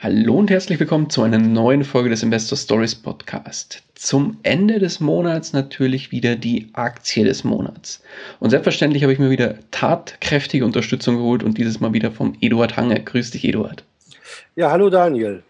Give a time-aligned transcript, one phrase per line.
[0.00, 3.82] Hallo und herzlich willkommen zu einer neuen Folge des Investor Stories Podcast.
[3.96, 8.00] Zum Ende des Monats natürlich wieder die Aktie des Monats.
[8.38, 12.76] Und selbstverständlich habe ich mir wieder tatkräftige Unterstützung geholt und dieses Mal wieder vom Eduard
[12.76, 13.02] Hange.
[13.02, 13.82] Grüß dich, Eduard.
[14.54, 15.42] Ja, hallo Daniel.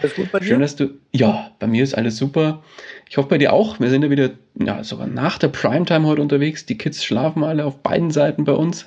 [0.00, 0.46] Alles gut bei dir?
[0.46, 0.90] Schön, dass du.
[1.10, 2.62] Ja, bei mir ist alles super.
[3.10, 3.80] Ich hoffe bei dir auch.
[3.80, 6.66] Wir sind ja wieder, ja, sogar nach der Primetime heute unterwegs.
[6.66, 8.86] Die Kids schlafen alle auf beiden Seiten bei uns.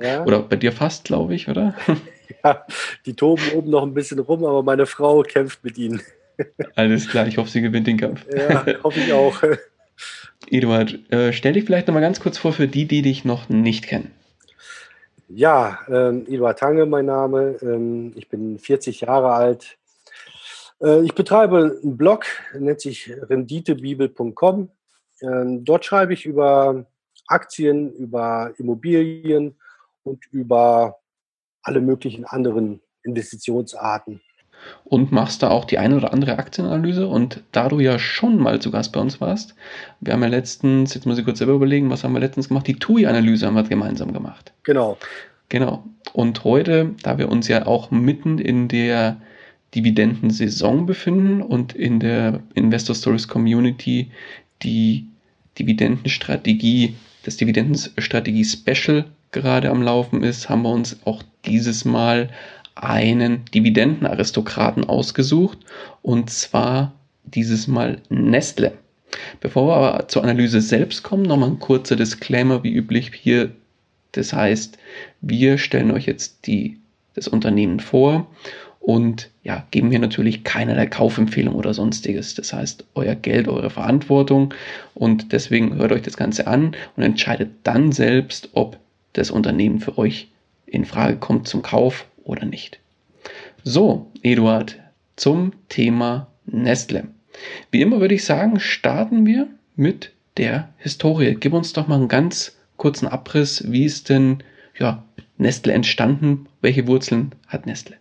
[0.00, 0.22] Ja.
[0.24, 1.74] oder bei dir fast, glaube ich, oder?
[2.44, 2.64] Ja,
[3.04, 6.00] die toben oben noch ein bisschen rum, aber meine Frau kämpft mit ihnen.
[6.74, 8.24] Alles klar, ich hoffe, sie gewinnt den Kampf.
[8.34, 9.42] Ja, hoffe ich auch.
[10.50, 13.48] Eduard, äh, stell dich vielleicht noch mal ganz kurz vor für die, die dich noch
[13.48, 14.10] nicht kennen.
[15.28, 17.56] Ja, ähm, Eduard Tange, mein Name.
[17.62, 19.78] Ähm, ich bin 40 Jahre alt.
[20.82, 22.24] Äh, ich betreibe einen Blog,
[22.58, 24.70] nennt sich renditebibel.com.
[25.22, 26.84] Ähm, dort schreibe ich über
[27.28, 29.56] Aktien, über Immobilien
[30.02, 30.99] und über
[31.62, 34.20] alle möglichen anderen Investitionsarten.
[34.84, 37.06] Und machst da auch die eine oder andere Aktienanalyse.
[37.06, 39.54] Und da du ja schon mal zu Gast bei uns warst,
[40.00, 42.66] wir haben ja letztens, jetzt muss ich kurz selber überlegen, was haben wir letztens gemacht?
[42.66, 44.52] Die TUI-Analyse haben wir gemeinsam gemacht.
[44.64, 44.98] Genau.
[45.48, 45.84] Genau.
[46.12, 49.20] Und heute, da wir uns ja auch mitten in der
[49.74, 54.10] Dividendensaison befinden und in der Investor Stories Community
[54.62, 55.06] die
[55.58, 62.30] Dividendenstrategie, das Dividendenstrategie Special gerade am Laufen ist, haben wir uns auch dieses Mal
[62.74, 65.58] einen Dividendenaristokraten ausgesucht
[66.02, 66.92] und zwar
[67.24, 68.72] dieses Mal Nestle.
[69.40, 73.50] Bevor wir aber zur Analyse selbst kommen, nochmal ein kurzer Disclaimer wie üblich hier.
[74.12, 74.78] Das heißt,
[75.20, 76.78] wir stellen euch jetzt die,
[77.14, 78.26] das Unternehmen vor
[78.80, 82.34] und ja, geben hier natürlich keinerlei Kaufempfehlung oder sonstiges.
[82.34, 84.54] Das heißt, euer Geld, eure Verantwortung
[84.94, 88.78] und deswegen hört euch das Ganze an und entscheidet dann selbst, ob
[89.12, 90.28] das Unternehmen für euch
[90.70, 92.80] in Frage kommt zum Kauf oder nicht.
[93.64, 94.78] So, Eduard,
[95.16, 97.08] zum Thema Nestle.
[97.70, 101.36] Wie immer würde ich sagen, starten wir mit der Historie.
[101.38, 104.42] Gib uns doch mal einen ganz kurzen Abriss, wie ist denn
[104.78, 105.04] ja,
[105.36, 106.48] Nestle entstanden?
[106.60, 107.96] Welche Wurzeln hat Nestle?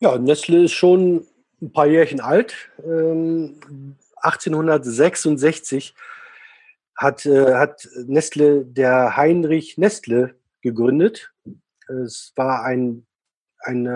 [0.00, 1.26] Ja, Nestle ist schon
[1.60, 2.70] ein paar Jährchen alt.
[2.84, 3.54] Ähm,
[4.16, 5.94] 1866
[6.96, 11.32] hat, äh, hat Nestle der Heinrich Nestle gegründet.
[11.88, 13.06] Es war ein,
[13.58, 13.86] ein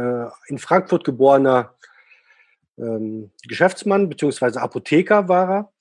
[0.48, 1.74] in Frankfurt geborener
[2.78, 4.58] ähm, Geschäftsmann bzw.
[4.58, 5.72] Apotheker war er,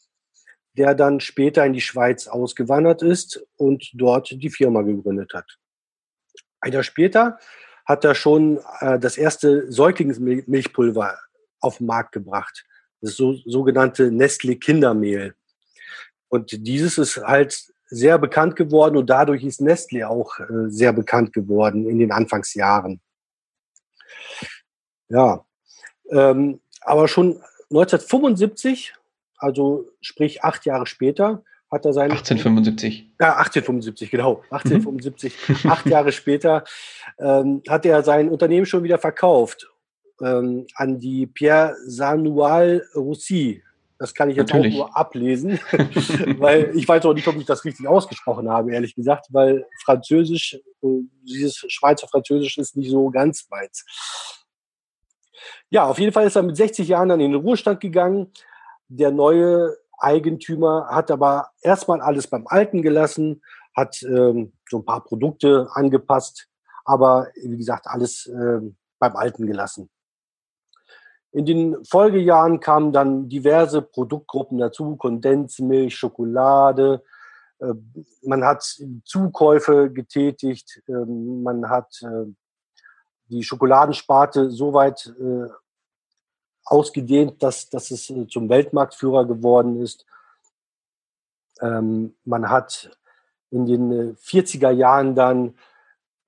[0.77, 5.57] der dann später in die Schweiz ausgewandert ist und dort die Firma gegründet hat.
[6.59, 7.39] Ein Jahr später
[7.85, 11.17] hat er schon äh, das erste Säuglingsmilchpulver
[11.59, 12.65] auf den Markt gebracht.
[13.01, 15.35] Das so, sogenannte Nestle Kindermehl.
[16.29, 21.31] Und dieses ist halt sehr bekannt geworden und dadurch ist Nestle auch äh, sehr bekannt
[21.31, 22.99] geworden in den Anfangsjahren.
[25.07, 25.45] Ja,
[26.09, 28.93] ähm, aber schon 1975,
[29.37, 33.13] also sprich acht Jahre später, hat er sein 1875.
[33.19, 34.43] Ja, 1875, genau.
[34.49, 35.71] 1875, mhm.
[35.71, 36.63] acht Jahre später,
[37.17, 39.67] ähm, hat er sein Unternehmen schon wieder verkauft
[40.21, 43.63] ähm, an die Pierre Sanual Roussy.
[43.97, 44.73] Das kann ich jetzt Natürlich.
[44.75, 45.59] auch nur ablesen,
[46.37, 50.59] weil ich weiß auch nicht, ob ich das richtig ausgesprochen habe, ehrlich gesagt, weil Französisch,
[50.81, 53.85] dieses Schweizer Französisch ist nicht so ganz meins.
[55.69, 58.31] Ja, auf jeden Fall ist er mit 60 Jahren dann in den Ruhestand gegangen.
[58.87, 63.41] Der neue Eigentümer, hat aber erstmal alles beim Alten gelassen,
[63.75, 66.47] hat ähm, so ein paar Produkte angepasst,
[66.83, 69.89] aber wie gesagt, alles ähm, beim Alten gelassen.
[71.35, 77.03] In den Folgejahren kamen dann diverse Produktgruppen dazu, Kondensmilch, Schokolade.
[77.59, 77.73] Äh,
[78.23, 78.63] man hat
[79.03, 82.31] Zukäufe getätigt, äh, man hat äh,
[83.25, 85.49] die Schokoladensparte so weit äh,
[86.63, 90.05] ausgedehnt, dass, dass es zum Weltmarktführer geworden ist.
[91.59, 92.97] Ähm, man hat
[93.49, 95.55] in den 40er äh, Jahren dann,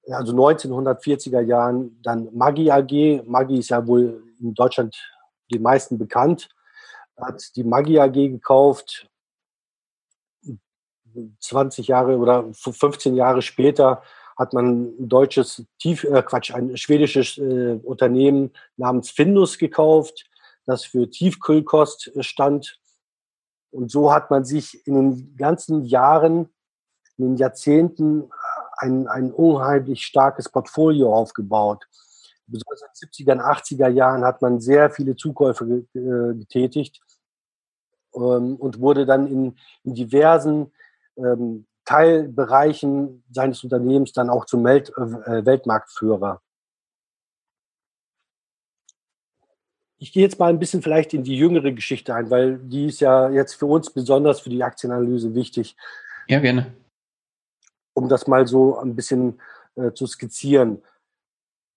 [0.09, 3.24] also 1940er Jahren, dann Maggi AG.
[3.25, 4.95] Maggi ist ja wohl in Deutschland
[5.51, 6.50] die meisten bekannt.
[7.18, 9.09] Hat die Maggi AG gekauft.
[11.39, 14.04] 20 Jahre oder 15 Jahre später
[14.38, 20.30] hat man ein deutsches, Tief, äh Quatsch, ein schwedisches äh, Unternehmen namens Findus gekauft,
[20.68, 22.80] das für Tiefkühlkost äh, stand.
[23.71, 26.50] Und so hat man sich in den ganzen Jahren,
[27.18, 28.30] in den Jahrzehnten
[28.77, 31.88] ein, ein unheimlich starkes Portfolio aufgebaut.
[32.45, 37.01] Besonders in den 70er und 80er Jahren hat man sehr viele Zukäufe äh, getätigt
[38.15, 40.71] ähm, und wurde dann in, in diversen
[41.18, 44.83] ähm, Teilbereichen seines Unternehmens dann auch zum äh,
[45.45, 46.41] Weltmarktführer.
[50.00, 53.00] Ich gehe jetzt mal ein bisschen vielleicht in die jüngere Geschichte ein, weil die ist
[53.00, 55.75] ja jetzt für uns besonders für die Aktienanalyse wichtig.
[56.27, 56.75] Ja, gerne.
[57.97, 59.41] Um das mal so ein bisschen
[59.75, 60.83] äh, zu skizzieren.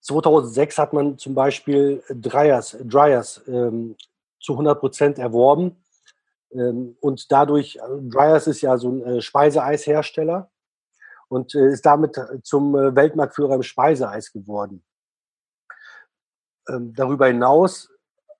[0.02, 3.96] 2006 hat man zum Beispiel Dryers, Dryers ähm,
[4.38, 5.82] zu 100 Prozent erworben
[6.52, 10.50] ähm, und dadurch, also Dryers ist ja so ein äh, Speiseeishersteller
[11.28, 14.84] und äh, ist damit zum äh, Weltmarktführer im Speiseeis geworden.
[16.68, 17.88] Ähm, darüber hinaus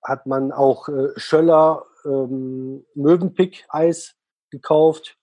[0.03, 4.13] hat man auch Schöller ähm, Mövenpick-Eis
[4.51, 5.17] gekauft.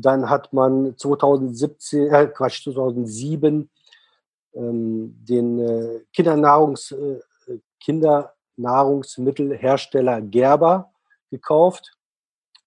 [0.00, 3.68] Dann hat man 2017, äh, Quatsch, 2007
[4.54, 7.18] ähm, den äh, Kindernahrungs, äh,
[7.80, 10.92] Kindernahrungsmittelhersteller Gerber
[11.30, 11.98] gekauft.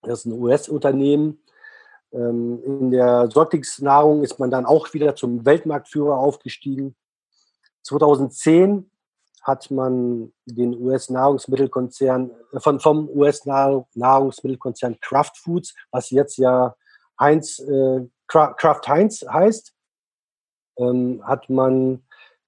[0.02, 1.42] Das ist ein US-Unternehmen.
[2.12, 6.98] Ähm, in der Säuglingsnahrung ist man dann auch wieder zum Weltmarktführer aufgestiegen.
[7.84, 8.92] 2010
[9.42, 16.76] hat man den US-Nahrungsmittelkonzern äh, von, vom US-Nahrungsmittelkonzern Kraft Foods, was jetzt ja
[17.22, 19.74] Heinz, äh, Kraft Heinz heißt,
[20.78, 22.04] ähm, hat man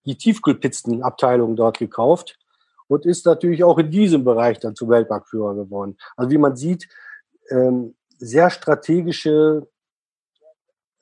[0.05, 2.39] die Tiefkühlpizzenabteilung dort gekauft
[2.87, 5.97] und ist natürlich auch in diesem Bereich dann zum Weltmarktführer geworden.
[6.17, 6.89] Also wie man sieht,
[7.49, 9.67] ähm, sehr strategische,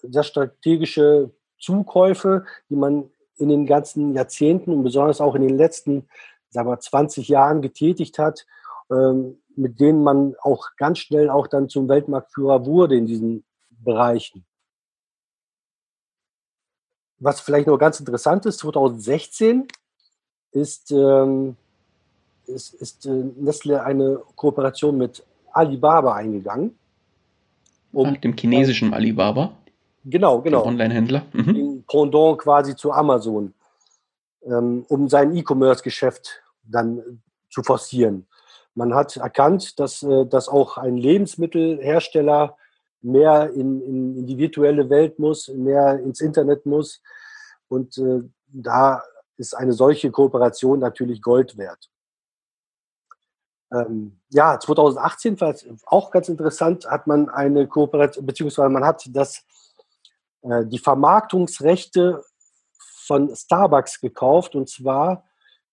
[0.02, 6.10] sehr strategische Zukäufe, die man in den ganzen Jahrzehnten und besonders auch in den letzten,
[6.50, 8.46] sagen wir, 20 Jahren getätigt hat,
[8.92, 13.46] ähm, mit denen man auch ganz schnell auch dann zum Weltmarktführer wurde in diesen
[13.84, 14.46] Bereichen.
[17.20, 19.68] Was vielleicht noch ganz interessant ist, 2016
[20.52, 21.56] ist, ähm,
[22.48, 25.24] ist, ist äh, Nestle eine Kooperation mit
[25.54, 26.78] Alibaba eingegangen.
[27.94, 29.52] Um, dem chinesischen Alibaba.
[30.06, 30.66] Genau, genau.
[30.66, 31.26] Online-Händler.
[31.34, 31.84] Mhm.
[31.88, 33.54] Pendant quasi zu Amazon,
[34.44, 38.26] ähm, um sein E-Commerce-Geschäft dann zu forcieren.
[38.74, 42.58] Man hat erkannt, dass, äh, dass auch ein Lebensmittelhersteller
[43.02, 47.02] mehr in, in, in, die virtuelle Welt muss, mehr ins Internet muss.
[47.68, 49.04] Und äh, da
[49.38, 51.90] ist eine solche Kooperation natürlich Gold wert.
[53.74, 59.10] Ähm, ja, 2018 war es auch ganz interessant, hat man eine Kooperation, beziehungsweise man hat
[59.10, 59.44] das,
[60.42, 62.24] äh, die Vermarktungsrechte
[63.06, 65.24] von Starbucks gekauft und zwar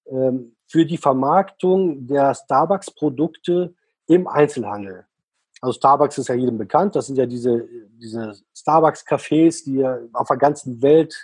[0.07, 3.75] ähm, für die Vermarktung der Starbucks-Produkte
[4.07, 5.07] im Einzelhandel.
[5.61, 7.67] Also Starbucks ist ja jedem bekannt, das sind ja diese,
[8.01, 11.15] diese Starbucks-Cafés, die ja auf der ganzen Welt,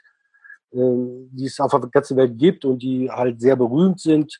[0.72, 4.38] äh, die es auf der ganzen Welt gibt und die halt sehr berühmt sind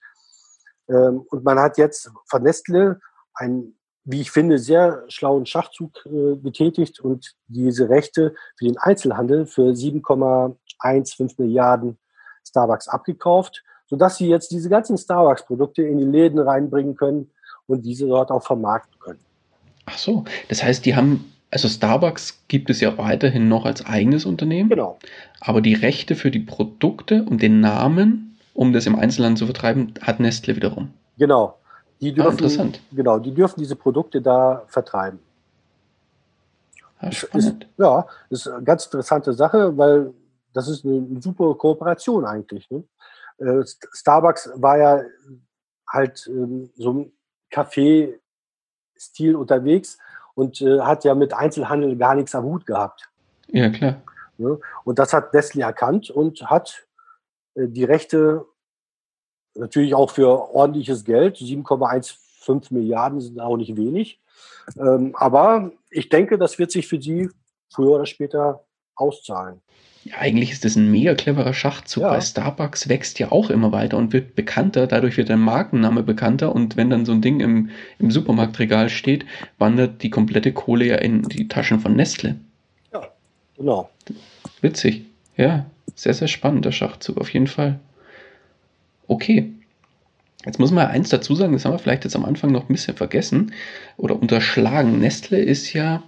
[0.88, 3.00] ähm, und man hat jetzt von Nestle
[3.34, 9.46] einen, wie ich finde, sehr schlauen Schachzug äh, getätigt und diese Rechte für den Einzelhandel
[9.46, 11.98] für 7,15 Milliarden
[12.46, 17.30] Starbucks abgekauft, sodass sie jetzt diese ganzen Starbucks-Produkte in die Läden reinbringen können
[17.66, 19.24] und diese dort auch vermarkten können.
[19.87, 24.25] Ach so, das heißt, die haben also Starbucks gibt es ja weiterhin noch als eigenes
[24.26, 24.71] Unternehmen.
[24.71, 24.99] Genau.
[25.38, 29.95] Aber die Rechte für die Produkte und den Namen um das im Einzelhandel zu vertreiben,
[30.00, 30.95] hat Nestle wiederum.
[31.19, 31.59] Genau.
[32.00, 32.81] Die ah, dürfen, ah, interessant.
[32.93, 35.19] Genau, die dürfen diese Produkte da vertreiben.
[37.03, 37.64] Ja, spannend.
[37.64, 40.14] Ist, ja, ist eine ganz interessante Sache, weil
[40.53, 42.71] das ist eine, eine super Kooperation eigentlich.
[42.71, 42.85] Ne?
[43.38, 45.03] Äh, Starbucks war ja
[45.88, 47.12] halt ähm, so ein
[47.53, 48.14] Café
[48.96, 49.98] Stil unterwegs
[50.34, 53.08] und äh, hat ja mit Einzelhandel gar nichts am Hut gehabt.
[53.48, 54.02] Ja, klar.
[54.36, 54.58] Ne?
[54.84, 56.86] Und das hat Nestle erkannt und hat
[57.54, 58.46] äh, die Rechte
[59.54, 64.20] natürlich auch für ordentliches Geld, 7,15 Milliarden sind auch nicht wenig.
[64.76, 67.30] Ähm, aber ich denke, das wird sich für sie
[67.72, 68.64] früher oder später
[68.96, 69.60] auszahlen.
[70.04, 72.11] Ja, eigentlich ist das ein mega cleverer Schachzug, ja.
[72.11, 76.54] weil Starbucks wächst ja auch immer weiter und wird bekannter, dadurch wird der Markenname bekannter
[76.54, 79.25] und wenn dann so ein Ding im, im Supermarktregal steht,
[79.58, 82.37] wandert die komplette Kohle ja in die Taschen von Nestle.
[82.92, 83.08] Ja,
[83.56, 83.88] genau.
[84.61, 85.06] Witzig.
[85.38, 87.80] Ja, sehr, sehr spannender Schachzug, auf jeden Fall.
[89.08, 89.52] Okay.
[90.44, 92.73] Jetzt muss man eins dazu sagen, das haben wir vielleicht jetzt am Anfang noch ein
[92.75, 93.52] bisschen vergessen
[93.96, 95.00] oder unterschlagen.
[95.00, 96.02] Nestle ist ja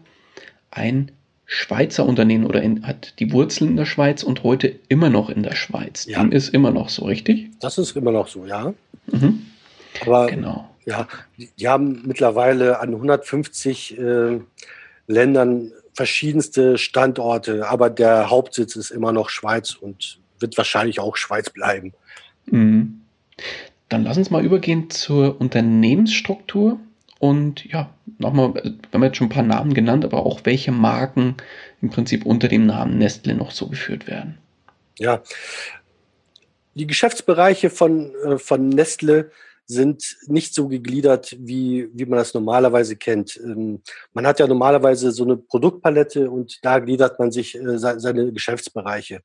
[0.71, 1.11] ein
[1.47, 5.45] Schweizer Unternehmen oder in, hat die Wurzeln in der Schweiz und heute immer noch in
[5.45, 6.05] der Schweiz.
[6.07, 6.21] Ja.
[6.21, 7.51] Dem ist immer noch so, richtig?
[7.61, 8.75] Das ist immer noch so, ja.
[9.07, 9.47] Mhm.
[10.01, 10.69] Aber genau.
[10.85, 11.07] ja,
[11.39, 14.41] die, die, haben mittlerweile an 150 äh,
[15.07, 21.49] Ländern verschiedenste Standorte, aber der Hauptsitz ist immer noch Schweiz und wird wahrscheinlich auch Schweiz
[21.51, 21.95] bleiben.
[22.47, 23.03] Mhm.
[23.89, 26.81] Dann lass uns mal übergehen zur Unternehmensstruktur.
[27.19, 31.37] Und ja, nochmal, wir haben jetzt schon ein paar Namen genannt, aber auch welche Marken
[31.81, 34.39] im Prinzip unter dem Namen Nestle noch so geführt werden.
[34.99, 35.23] Ja,
[36.75, 39.31] die Geschäftsbereiche von, äh, von Nestle
[39.69, 43.37] sind nicht so gegliedert, wie, wie man das normalerweise kennt.
[43.43, 43.83] Ähm,
[44.13, 49.23] man hat ja normalerweise so eine Produktpalette und da gliedert man sich äh, seine Geschäftsbereiche.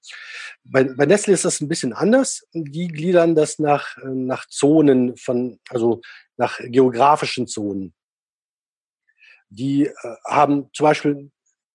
[0.64, 2.48] Bei, bei Nestle ist das ein bisschen anders.
[2.54, 6.02] Die gliedern das nach, äh, nach Zonen von, also
[6.42, 7.94] nach geografischen Zonen.
[9.50, 9.94] Die äh,
[10.26, 11.32] haben zum Beispiel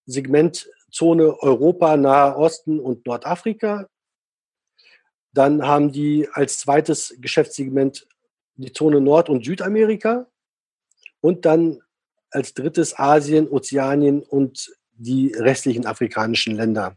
[0.07, 3.89] Segmentzone Europa, Nahe Osten und Nordafrika.
[5.33, 8.09] Dann haben die als zweites Geschäftssegment
[8.57, 10.27] die Zone Nord- und Südamerika.
[11.21, 11.81] Und dann
[12.31, 16.97] als drittes Asien, Ozeanien und die restlichen afrikanischen Länder.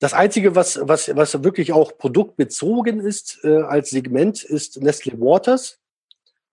[0.00, 5.78] Das Einzige, was, was, was wirklich auch produktbezogen ist äh, als Segment, ist Nestle Waters.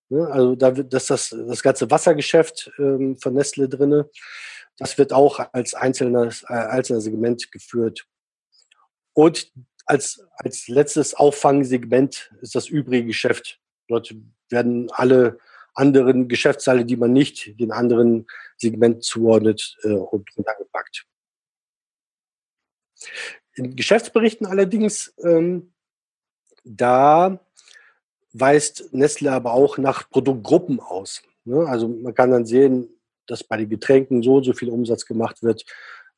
[0.10, 4.04] Ja, also da wird das, das, das ganze Wassergeschäft ähm, von Nestle drin.
[4.78, 8.06] Das wird auch als einzelnes, äh, einzelner Segment geführt.
[9.14, 9.52] Und
[9.86, 13.62] als, als letztes Auffangsegment ist das übrige Geschäft.
[13.88, 14.14] Dort
[14.50, 15.40] werden alle
[15.74, 18.28] anderen Geschäftsteile, die man nicht den anderen
[18.58, 21.06] Segment zuordnet, äh, runtergepackt.
[23.56, 25.72] In Geschäftsberichten allerdings, ähm,
[26.64, 27.40] da
[28.34, 31.24] weist Nestle aber auch nach Produktgruppen aus.
[31.46, 31.66] Ne?
[31.68, 32.88] Also man kann dann sehen,
[33.26, 35.66] dass bei den Getränken so und so viel Umsatz gemacht wird,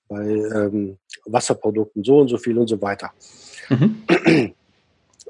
[0.08, 3.12] bei ähm, Wasserprodukten so und so viel und so weiter.
[3.70, 4.04] Mhm.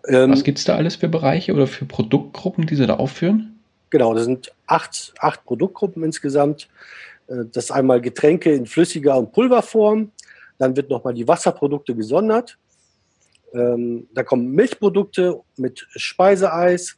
[0.08, 3.60] ähm, Was gibt es da alles für Bereiche oder für Produktgruppen, die Sie da aufführen?
[3.90, 6.70] Genau, das sind acht, acht Produktgruppen insgesamt.
[7.28, 10.12] Äh, das ist einmal Getränke in flüssiger und Pulverform,
[10.60, 12.58] dann wird nochmal die Wasserprodukte gesondert.
[13.54, 16.98] Ähm, da kommen Milchprodukte mit Speiseeis,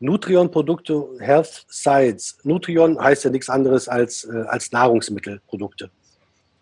[0.00, 2.38] Nutrion-Produkte, Health Sides.
[2.42, 5.90] Nutrion heißt ja nichts anderes als, äh, als Nahrungsmittelprodukte.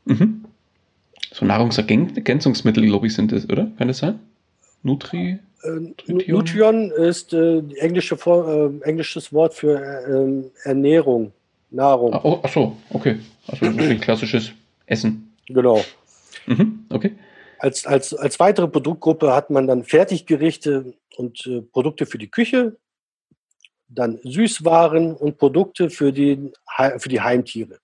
[0.04, 0.44] Mhm.
[1.32, 3.70] So Nahrungsergänzungsmittel, glaube ich, sind das, oder?
[3.78, 4.18] Kann das sein?
[4.82, 5.38] Nutri?
[5.62, 11.32] Äh, Nutrion ist äh, englische äh, englisches Wort für äh, Ernährung,
[11.70, 12.12] Nahrung.
[12.14, 13.20] Ach, oh, ach so, okay.
[13.46, 14.52] Also wirklich klassisches
[14.86, 15.32] Essen.
[15.46, 15.82] Genau.
[16.46, 17.16] Mhm, okay.
[17.58, 22.76] Als, als, als weitere Produktgruppe hat man dann Fertiggerichte und äh, Produkte für die Küche,
[23.88, 26.52] dann Süßwaren und Produkte für die,
[26.98, 27.78] für die Heimtiere.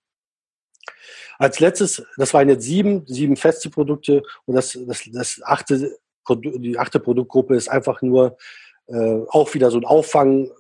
[1.39, 5.99] Als letztes, das waren jetzt sieben, sieben feste Produkte und das, das, das achte,
[6.29, 8.39] die achte Produktgruppe ist einfach nur
[8.87, 10.51] äh, auch wieder so ein Auffang,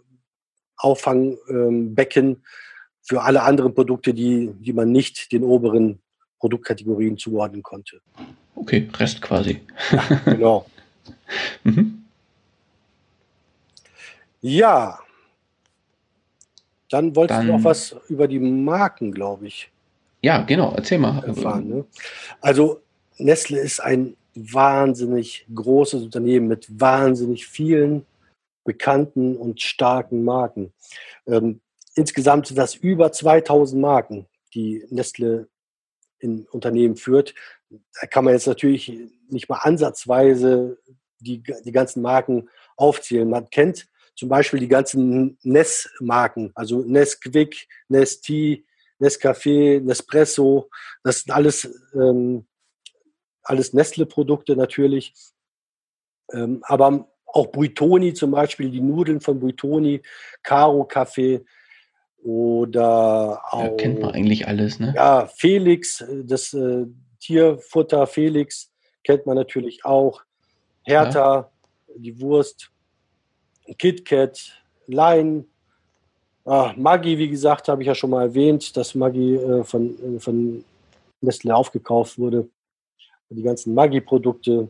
[0.77, 2.43] Auffangbecken ähm,
[3.03, 6.03] für alle anderen Produkte, die, die man nicht den oberen
[6.47, 8.01] Produktkategorien zuordnen konnte.
[8.55, 9.61] Okay, Rest quasi.
[9.91, 10.67] Ja, genau.
[11.65, 12.05] mhm.
[14.41, 15.01] Ja.
[16.89, 19.73] Dann wolltest Dann, du noch was über die Marken, glaube ich.
[20.23, 21.25] Ja, genau, erzähl mal.
[21.25, 21.85] Erfahren, ne?
[22.41, 22.81] Also
[23.19, 28.07] Nestle ist ein wahnsinnig großes Unternehmen mit wahnsinnig vielen
[28.63, 30.73] bekannten und starken Marken.
[31.27, 31.61] Ähm,
[31.97, 35.49] insgesamt sind das über 2000 Marken, die Nestle
[36.19, 37.35] in Unternehmen führt.
[37.69, 38.93] Da kann man jetzt natürlich
[39.29, 40.79] nicht mal ansatzweise
[41.19, 43.29] die, die ganzen Marken aufzählen.
[43.29, 48.59] Man kennt zum Beispiel die ganzen Ness-Marken, also Nesquik, Nestea,
[48.99, 50.71] Nescafé, Nespresso,
[51.03, 52.47] das sind alles, ähm,
[53.43, 55.13] alles Nestle-Produkte natürlich.
[56.33, 60.01] Ähm, aber auch Buitoni zum Beispiel, die Nudeln von Buitoni,
[60.43, 61.45] Caro Kaffee,
[62.27, 64.93] oder Ja, auch kennt man eigentlich alles, ne?
[64.97, 66.87] ja, Felix, das äh,
[67.21, 68.73] Tierfutter Felix
[69.05, 70.23] kennt man natürlich auch.
[70.83, 71.51] Hertha,
[71.97, 72.71] die Wurst,
[73.79, 75.45] KitKat, Line,
[76.45, 80.21] ah, Maggi, wie gesagt, habe ich ja schon mal erwähnt, dass Maggi äh, von, äh,
[80.21, 80.65] von
[81.21, 82.49] Nestle aufgekauft wurde.
[83.31, 84.69] Die ganzen Maggi-Produkte.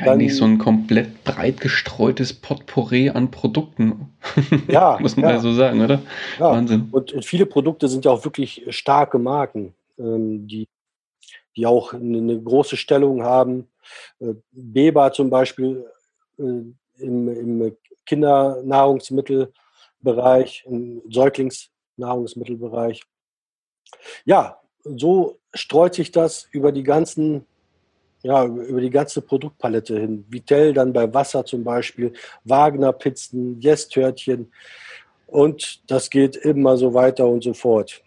[0.00, 4.08] Ja, eigentlich so ein komplett breit gestreutes Potpourri an Produkten.
[4.68, 5.36] Ja, Muss man ja.
[5.36, 6.00] ja so sagen, oder?
[6.38, 6.50] Ja.
[6.50, 6.88] Wahnsinn.
[6.92, 10.68] Und, und viele Produkte sind ja auch wirklich starke Marken, ähm, die,
[11.56, 13.66] die auch eine, eine große Stellung haben.
[14.20, 15.84] Äh, Beba zum Beispiel
[16.38, 17.76] äh, im, im
[18.06, 23.02] Kindernahrungsmittelbereich, im Säuglingsnahrungsmittelbereich.
[24.24, 27.46] Ja, so streut sich das über die ganzen,
[28.22, 30.24] ja, über die ganze Produktpalette hin.
[30.28, 32.12] Vitell dann bei Wasser zum Beispiel,
[32.44, 34.50] Wagner Pizzen, Yes-Törtchen.
[35.26, 38.02] Und das geht immer so weiter und so fort.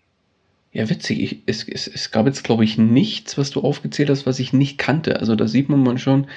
[0.72, 1.22] Ja, witzig.
[1.22, 4.54] Ich, es, es, es gab jetzt, glaube ich, nichts, was du aufgezählt hast, was ich
[4.54, 5.20] nicht kannte.
[5.20, 6.28] Also da sieht man schon,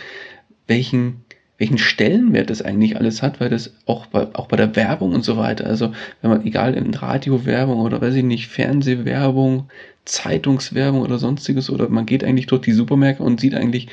[0.66, 1.24] welchen,
[1.58, 5.24] welchen Stellenwert das eigentlich alles hat, weil das auch bei, auch bei der Werbung und
[5.24, 9.70] so weiter, also wenn man, egal in Radiowerbung oder weiß ich nicht, Fernsehwerbung,
[10.04, 13.88] Zeitungswerbung oder sonstiges, oder man geht eigentlich durch die Supermärkte und sieht eigentlich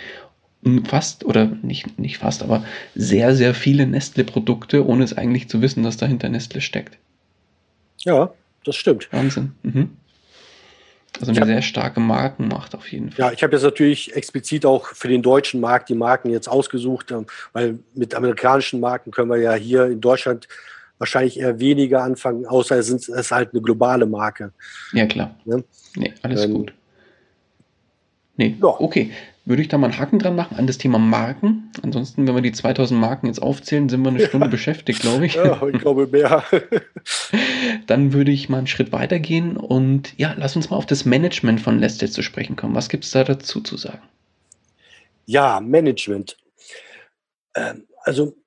[0.86, 2.64] fast oder nicht, nicht fast, aber
[2.96, 6.98] sehr, sehr viele Nestle-Produkte, ohne es eigentlich zu wissen, dass dahinter Nestle steckt.
[8.00, 8.32] Ja,
[8.64, 9.10] das stimmt.
[9.12, 9.52] Wahnsinn.
[9.64, 9.90] Mhm.
[11.20, 13.26] Also eine hab- sehr starke Markenmacht auf jeden Fall.
[13.28, 17.12] Ja, ich habe jetzt natürlich explizit auch für den deutschen Markt die Marken jetzt ausgesucht,
[17.12, 20.48] ähm, weil mit amerikanischen Marken können wir ja hier in Deutschland
[20.98, 24.54] wahrscheinlich eher weniger anfangen, außer es, ist halt eine globale Marke.
[24.94, 25.36] Ja, klar.
[25.46, 25.58] Ja.
[25.96, 26.74] Nee, alles Ähm, gut.
[28.38, 28.68] Nee, ja.
[28.68, 29.12] okay.
[29.46, 31.70] Würde ich da mal einen Haken dran machen an das Thema Marken.
[31.82, 35.36] Ansonsten, wenn wir die 2000 Marken jetzt aufzählen, sind wir eine Stunde beschäftigt, glaube ich.
[35.36, 36.46] Ja, ich glaube mehr.
[37.88, 41.60] Dann würde ich mal einen Schritt weitergehen und ja, lass uns mal auf das Management
[41.60, 42.74] von Nestle zu sprechen kommen.
[42.74, 44.02] Was gibt es da dazu zu sagen?
[45.26, 46.38] Ja, Management.
[47.56, 48.38] Ähm, also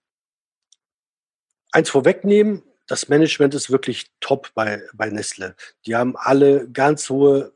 [1.72, 5.56] eins vorwegnehmen, das Management ist wirklich top bei, bei Nestle.
[5.84, 7.52] Die haben alle ganz hohe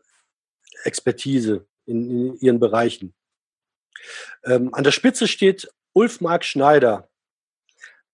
[0.84, 3.14] Expertise in, in ihren Bereichen.
[4.44, 7.08] Ähm, an der Spitze steht Ulf Mark Schneider.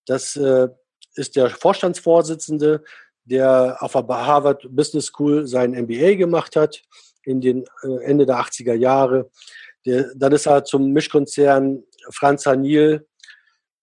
[0.05, 0.67] Das äh,
[1.15, 2.83] ist der Vorstandsvorsitzende,
[3.25, 6.81] der auf der Harvard Business School sein MBA gemacht hat
[7.23, 9.29] in den äh, Ende der 80er Jahre.
[9.85, 13.05] Der, dann ist er zum Mischkonzern Franz Haniel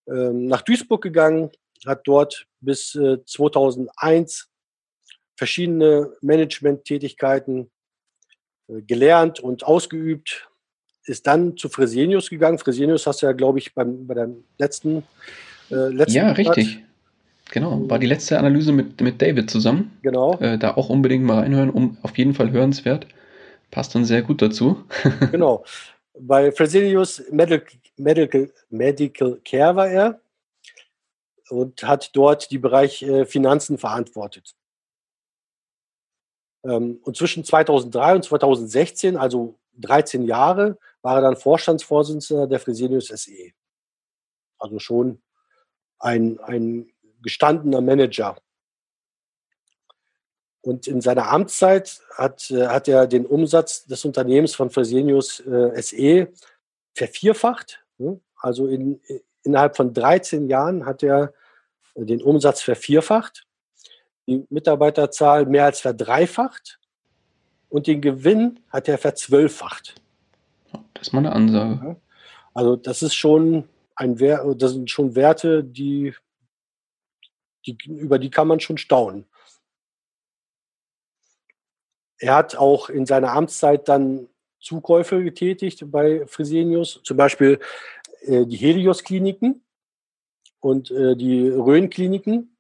[0.07, 1.51] ähm, nach Duisburg gegangen,
[1.87, 4.49] hat dort bis äh, 2001
[5.37, 7.71] verschiedene Management-Tätigkeiten
[8.69, 10.49] äh, gelernt und ausgeübt,
[11.07, 12.59] ist dann zu Fresenius gegangen.
[12.59, 15.05] Fresenius hast du ja, glaube ich, beim, bei deinem letzten,
[15.71, 16.85] äh, letzten Ja, Monat- richtig.
[17.51, 19.97] Genau, war die letzte Analyse mit, mit David zusammen.
[20.03, 23.07] Genau, Äh, da auch unbedingt mal reinhören, um auf jeden Fall hörenswert.
[23.71, 24.83] Passt dann sehr gut dazu.
[25.31, 25.65] genau.
[26.19, 30.21] Bei Fresenius Medical, Medical, Medical Care war er
[31.51, 34.55] und hat dort die Bereich äh, Finanzen verantwortet.
[36.65, 43.09] Ähm, und zwischen 2003 und 2016, also 13 Jahre, war er dann Vorstandsvorsitzender der Fresenius
[43.09, 43.51] SE.
[44.59, 45.23] Also schon
[45.99, 48.37] ein, ein gestandener Manager.
[50.61, 55.83] Und in seiner Amtszeit hat, äh, hat er den Umsatz des Unternehmens von Fresenius äh,
[55.83, 56.33] SE
[56.95, 57.85] vervierfacht.
[57.99, 58.21] ne?
[58.37, 59.01] Also in,
[59.43, 61.35] innerhalb von 13 Jahren hat er
[61.95, 63.47] äh, den Umsatz vervierfacht,
[64.27, 66.79] die Mitarbeiterzahl mehr als verdreifacht
[67.75, 70.01] und den Gewinn hat er verzwölffacht.
[70.95, 71.97] Das ist mal eine Ansage.
[72.55, 76.15] Also das ist schon ein Wert, das sind schon Werte, die,
[77.67, 79.27] die über die kann man schon staunen.
[82.19, 84.29] Er hat auch in seiner Amtszeit dann
[84.61, 87.59] Zukäufe getätigt bei Fresenius, zum Beispiel
[88.21, 89.65] äh, die Helios-Kliniken
[90.61, 92.57] und äh, die Rhön-Kliniken.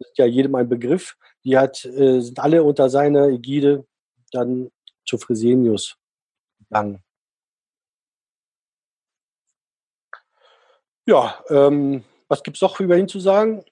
[0.00, 1.16] Das ist ja jedem ein Begriff.
[1.44, 3.86] Die hat, äh, sind alle unter seiner Ägide
[4.32, 4.70] dann
[5.06, 5.96] zu Fresenius
[6.58, 7.02] gegangen.
[11.06, 13.64] Ja, ähm, was gibt es noch über ihn zu sagen?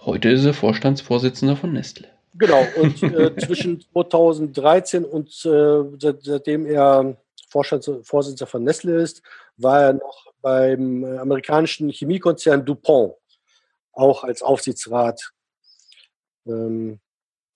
[0.00, 2.08] Heute ist er Vorstandsvorsitzender von Nestle.
[2.34, 7.16] Genau, und äh, zwischen 2013 und äh, seit, seitdem er
[7.48, 9.22] Vorstandsvorsitzender von Nestle ist,
[9.56, 13.14] war er noch beim äh, amerikanischen Chemiekonzern DuPont
[13.92, 15.32] auch als Aufsichtsrat
[16.46, 17.00] ähm,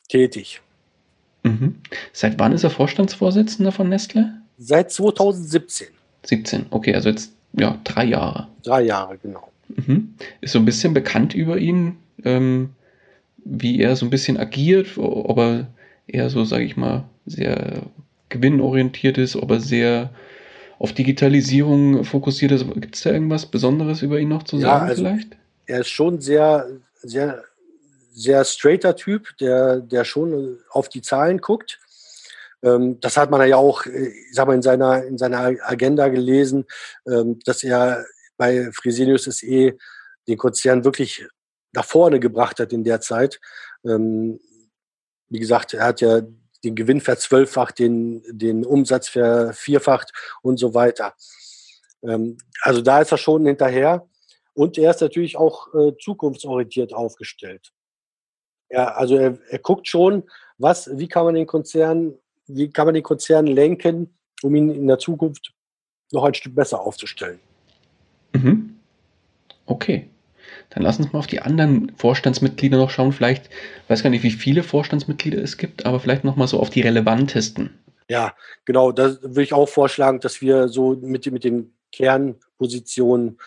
[0.09, 0.61] tätig.
[1.43, 1.77] Mhm.
[2.13, 4.33] Seit wann ist er Vorstandsvorsitzender von Nestle?
[4.59, 5.89] Seit 2017,
[6.25, 6.67] 17.
[6.71, 8.49] Okay, also jetzt ja drei Jahre.
[8.63, 9.51] drei Jahre genau.
[9.69, 10.15] Mhm.
[10.41, 11.97] Ist so ein bisschen bekannt über ihn.
[12.25, 12.71] Ähm,
[13.45, 15.67] wie er so ein bisschen agiert, ob er
[16.07, 17.83] eher so, sage ich mal, sehr
[18.29, 20.11] gewinnorientiert ist, ob er sehr
[20.79, 22.67] auf Digitalisierung fokussiert ist.
[22.75, 25.37] Gibt es da irgendwas Besonderes über ihn noch zu sagen also vielleicht?
[25.67, 26.67] Er ist schon sehr,
[27.03, 27.43] sehr,
[28.13, 31.81] sehr straighter Typ, der, der schon auf die Zahlen guckt.
[32.63, 36.09] Ähm, das hat man ja auch, äh, ich sag mal, in seiner, in seiner Agenda
[36.09, 36.67] gelesen,
[37.07, 38.05] ähm, dass er
[38.37, 39.77] bei Fresenius SE
[40.29, 41.27] den Konzern wirklich
[41.73, 43.41] nach vorne gebracht hat in der Zeit.
[43.85, 44.41] Ähm,
[45.29, 46.21] wie gesagt, er hat ja
[46.65, 51.15] den Gewinn verzwölffacht, den, den Umsatz vervierfacht und so weiter.
[52.61, 54.07] Also da ist er schon hinterher.
[54.55, 57.73] Und er ist natürlich auch äh, zukunftsorientiert aufgestellt.
[58.73, 60.25] Ja, also er, er guckt schon,
[60.59, 62.15] was, wie kann man den Konzern,
[62.47, 65.53] wie kann man den Konzern lenken, um ihn in der Zukunft
[66.11, 67.39] noch ein Stück besser aufzustellen.
[68.33, 68.77] Mhm.
[69.67, 70.09] Okay.
[70.71, 73.13] Dann lass uns mal auf die anderen Vorstandsmitglieder noch schauen.
[73.13, 76.59] Vielleicht, ich weiß gar nicht, wie viele Vorstandsmitglieder es gibt, aber vielleicht noch mal so
[76.59, 77.79] auf die relevantesten.
[78.09, 78.91] Ja, genau.
[78.93, 83.39] Da würde ich auch vorschlagen, dass wir so mit, mit den Kernpositionen,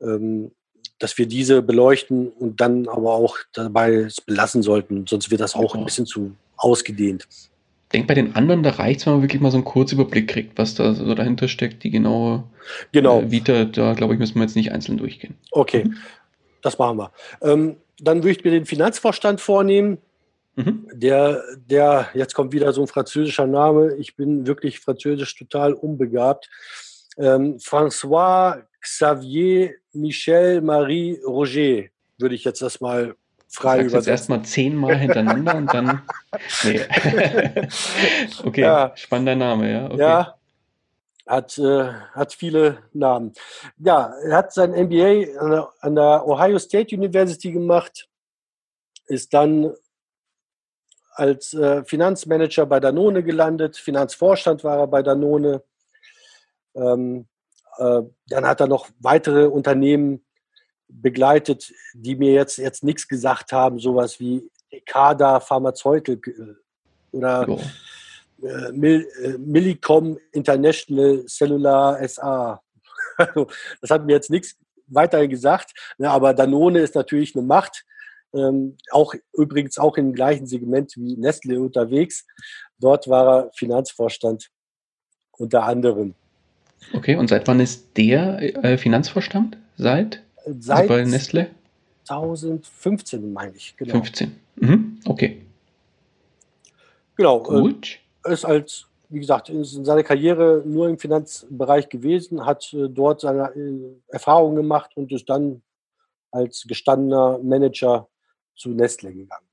[0.00, 0.52] ähm,
[0.98, 5.06] dass wir diese beleuchten und dann aber auch dabei belassen sollten.
[5.06, 5.82] Sonst wird das auch genau.
[5.82, 7.26] ein bisschen zu ausgedehnt.
[7.30, 10.28] Ich denke, bei den anderen, da reicht es, wenn man wirklich mal so einen Kurzüberblick
[10.28, 12.44] kriegt, was da so dahinter steckt, die genaue
[12.92, 13.20] genau.
[13.20, 15.36] Äh, Vita, da glaube ich, müssen wir jetzt nicht einzeln durchgehen.
[15.52, 15.84] Okay.
[15.84, 15.96] Mhm.
[16.60, 17.12] Das machen wir.
[17.40, 19.98] Ähm, dann würde ich mir den Finanzvorstand vornehmen.
[20.56, 20.88] Mhm.
[20.92, 23.94] Der, der, jetzt kommt wieder so ein französischer Name.
[23.94, 26.50] Ich bin wirklich französisch total unbegabt.
[27.16, 31.84] Ähm, François Xavier Michel Marie Roger
[32.18, 33.14] würde ich jetzt das mal
[33.48, 33.96] frei übersetzen.
[33.96, 36.02] jetzt erstmal zehnmal hintereinander und dann.
[36.64, 36.80] Nee.
[38.44, 38.92] okay, ja.
[38.94, 39.86] spannender Name, ja.
[39.86, 39.98] Okay.
[39.98, 40.38] Ja,
[41.26, 43.32] hat, äh, hat viele Namen.
[43.78, 48.08] Ja, er hat sein MBA an der, an der Ohio State University gemacht,
[49.06, 49.72] ist dann
[51.12, 55.62] als äh, Finanzmanager bei Danone gelandet, Finanzvorstand war er bei Danone.
[56.74, 57.37] Ähm, äh,
[57.78, 60.24] dann hat er noch weitere Unternehmen
[60.88, 67.60] begleitet, die mir jetzt, jetzt nichts gesagt haben, sowas wie Ekada Pharmazeutik äh, oder oh
[68.42, 72.60] äh, Mil, äh, Millicom International Cellular SA.
[73.18, 77.84] das hat mir jetzt nichts weiter gesagt, ne, aber Danone ist natürlich eine Macht.
[78.34, 82.26] Ähm, auch übrigens auch im gleichen Segment wie Nestle unterwegs.
[82.78, 84.50] Dort war er Finanzvorstand
[85.32, 86.14] unter anderem.
[86.92, 89.58] Okay, und seit wann ist der äh, Finanzvorstand?
[89.76, 90.22] Seit?
[90.58, 91.50] Seit also bei Nestle?
[92.04, 93.76] 2015, meine ich.
[93.76, 93.92] Genau.
[93.92, 94.34] 15.
[94.56, 95.00] Mhm.
[95.04, 95.42] Okay.
[97.16, 97.42] Genau.
[97.42, 102.88] Äh, Gut ist als, wie gesagt, in seiner Karriere nur im Finanzbereich gewesen, hat äh,
[102.88, 105.62] dort seine äh, Erfahrungen gemacht und ist dann
[106.30, 108.08] als gestandener Manager
[108.56, 109.47] zu Nestle gegangen.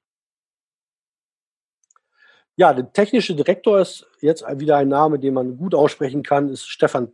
[2.58, 6.68] Ja, der technische Direktor ist jetzt wieder ein Name, den man gut aussprechen kann, ist
[6.68, 7.10] Stefan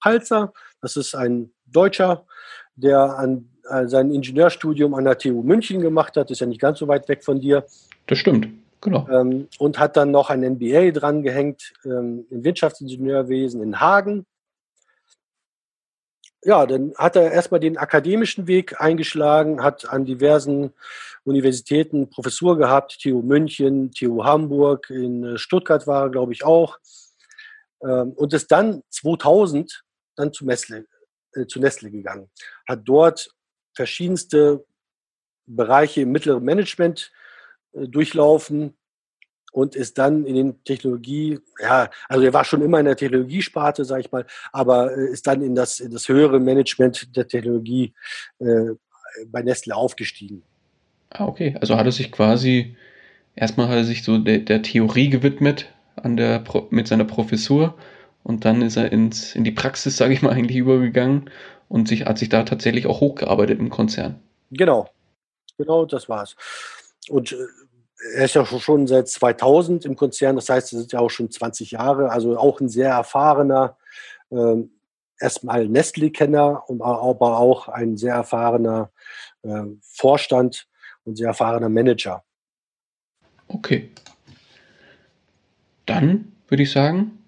[0.00, 0.52] Palzer.
[0.80, 2.24] Das ist ein Deutscher,
[2.76, 6.30] der an, äh, sein Ingenieurstudium an der TU München gemacht hat.
[6.30, 7.66] Ist ja nicht ganz so weit weg von dir.
[8.06, 8.48] Das stimmt.
[8.80, 9.06] Genau.
[9.10, 14.26] Ähm, und hat dann noch ein MBA dran gehängt ähm, im Wirtschaftsingenieurwesen in Hagen.
[16.46, 20.72] Ja, dann hat er erstmal den akademischen Weg eingeschlagen, hat an diversen
[21.24, 26.78] Universitäten Professur gehabt, TU München, TU Hamburg, in äh, Stuttgart war er, glaube ich, auch.
[27.82, 29.82] Ähm, und ist dann 2000
[30.14, 30.86] dann zu Nestle,
[31.34, 32.30] äh, zu Nestle gegangen.
[32.68, 33.28] Hat dort
[33.74, 34.64] verschiedenste
[35.46, 37.10] Bereiche im mittleren Management
[37.72, 38.78] äh, durchlaufen
[39.56, 43.86] und ist dann in den Technologie, ja, also er war schon immer in der Technologiesparte,
[43.86, 47.94] sage ich mal, aber äh, ist dann in das, in das höhere Management der Technologie
[48.38, 48.74] äh,
[49.28, 50.42] bei Nestle aufgestiegen.
[51.08, 51.56] Ah, okay.
[51.58, 52.76] Also hat er sich quasi,
[53.34, 57.78] erstmal hat er sich so der, der Theorie gewidmet an der, mit seiner Professur
[58.24, 61.30] und dann ist er ins, in die Praxis, sage ich mal, eigentlich übergegangen
[61.70, 64.20] und sich, hat sich da tatsächlich auch hochgearbeitet im Konzern.
[64.50, 64.90] Genau.
[65.56, 66.36] Genau, das war's.
[67.08, 67.36] Und äh,
[68.14, 71.30] er ist ja schon seit 2000 im Konzern, das heißt, er ist ja auch schon
[71.30, 73.76] 20 Jahre, also auch ein sehr erfahrener,
[74.30, 74.56] äh,
[75.18, 78.90] erstmal Nestle-Kenner aber auch ein sehr erfahrener
[79.42, 80.68] äh, Vorstand
[81.04, 82.22] und sehr erfahrener Manager.
[83.48, 83.90] Okay.
[85.86, 87.22] Dann würde ich sagen,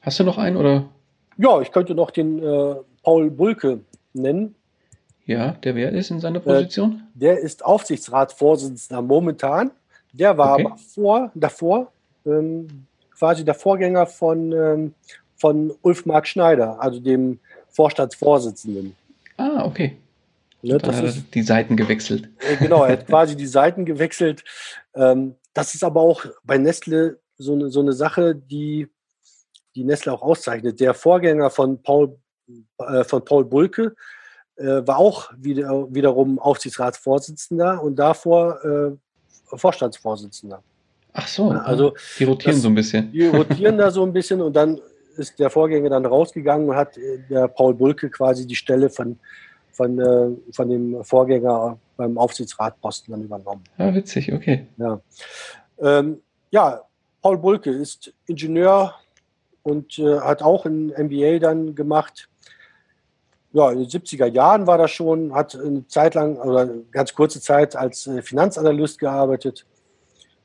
[0.00, 0.88] hast du noch einen oder?
[1.36, 3.80] Ja, ich könnte noch den äh, Paul Bulke
[4.12, 4.54] nennen.
[5.26, 7.02] Ja, der wer ist in seiner Position?
[7.16, 9.72] Äh, der ist Aufsichtsratsvorsitzender momentan.
[10.14, 10.66] Der war okay.
[10.66, 11.92] aber vor, davor
[12.24, 14.94] ähm, quasi der Vorgänger von, ähm,
[15.36, 18.94] von Ulf Mark Schneider, also dem Vorstandsvorsitzenden.
[19.36, 19.96] Ah, okay.
[20.62, 22.30] Ne, dann hat er die Seiten gewechselt.
[22.38, 24.44] Äh, genau, er hat quasi die Seiten gewechselt.
[24.94, 28.88] Ähm, das ist aber auch bei Nestle so eine, so eine Sache, die,
[29.74, 30.80] die Nestle auch auszeichnet.
[30.80, 32.16] Der Vorgänger von Paul,
[32.78, 33.94] äh, von Paul Bulke
[34.56, 38.96] äh, war auch wieder, wiederum Aufsichtsratsvorsitzender und davor äh,
[39.44, 40.62] Vorstandsvorsitzender.
[41.12, 43.12] Ach so, also die rotieren das, so ein bisschen.
[43.12, 44.80] Die rotieren da so ein bisschen und dann
[45.16, 49.18] ist der Vorgänger dann rausgegangen und hat äh, der Paul Bulke quasi die Stelle von,
[49.70, 53.62] von, äh, von dem Vorgänger beim Aufsichtsratposten dann übernommen.
[53.78, 54.66] Ah, witzig, okay.
[54.76, 55.00] Ja,
[55.78, 56.82] ähm, ja
[57.22, 58.94] Paul Bulke ist Ingenieur
[59.62, 62.28] und äh, hat auch ein MBA dann gemacht.
[63.54, 67.14] Ja, in den 70er Jahren war das schon, hat eine Zeit lang oder eine ganz
[67.14, 69.64] kurze Zeit als äh, Finanzanalyst gearbeitet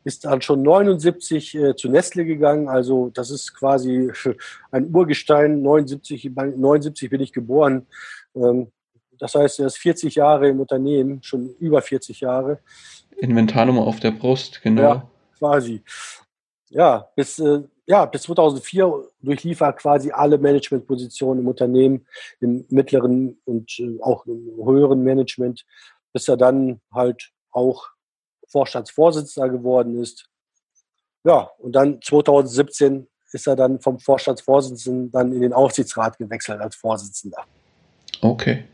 [0.03, 2.67] ist dann schon 79 äh, zu Nestle gegangen.
[2.67, 4.11] Also das ist quasi
[4.71, 5.61] ein Urgestein.
[5.61, 7.87] 79, 79 bin ich geboren.
[8.35, 8.71] Ähm,
[9.19, 12.59] das heißt, er ist 40 Jahre im Unternehmen, schon über 40 Jahre.
[13.17, 14.81] Inventarnummer auf der Brust, genau.
[14.81, 15.83] Ja, quasi.
[16.69, 22.05] Ja, bis, äh, ja, bis 2004 durchlief er quasi alle Managementpositionen im Unternehmen,
[22.39, 25.65] im mittleren und äh, auch im höheren Management,
[26.13, 27.87] bis er dann halt auch
[28.47, 30.29] Vorstandsvorsitzender geworden ist.
[31.23, 36.75] Ja, und dann 2017 ist er dann vom Vorstandsvorsitzenden dann in den Aufsichtsrat gewechselt als
[36.75, 37.43] Vorsitzender.
[38.21, 38.65] Okay.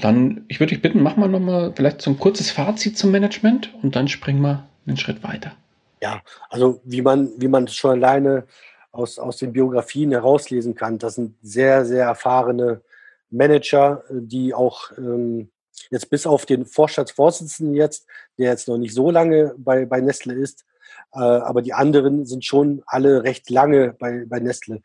[0.00, 3.74] Dann, ich würde dich bitten, mach mal nochmal vielleicht so ein kurzes Fazit zum Management
[3.82, 5.52] und dann springen wir einen Schritt weiter.
[6.02, 8.46] Ja, also wie man, wie man schon alleine
[8.90, 12.82] aus, aus den Biografien herauslesen kann, das sind sehr, sehr erfahrene
[13.30, 15.50] Manager, die auch ähm,
[15.90, 18.06] Jetzt bis auf den Vorstandsvorsitzenden jetzt,
[18.38, 20.64] der jetzt noch nicht so lange bei, bei Nestle ist,
[21.12, 24.82] äh, aber die anderen sind schon alle recht lange bei, bei Nestle.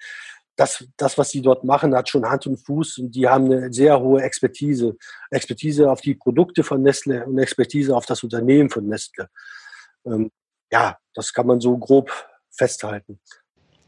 [0.55, 3.73] Das, das, was sie dort machen, hat schon Hand und Fuß und die haben eine
[3.73, 4.95] sehr hohe Expertise.
[5.29, 9.29] Expertise auf die Produkte von Nestle und Expertise auf das Unternehmen von Nestle.
[10.05, 10.31] Ähm,
[10.71, 12.11] ja, das kann man so grob
[12.51, 13.19] festhalten.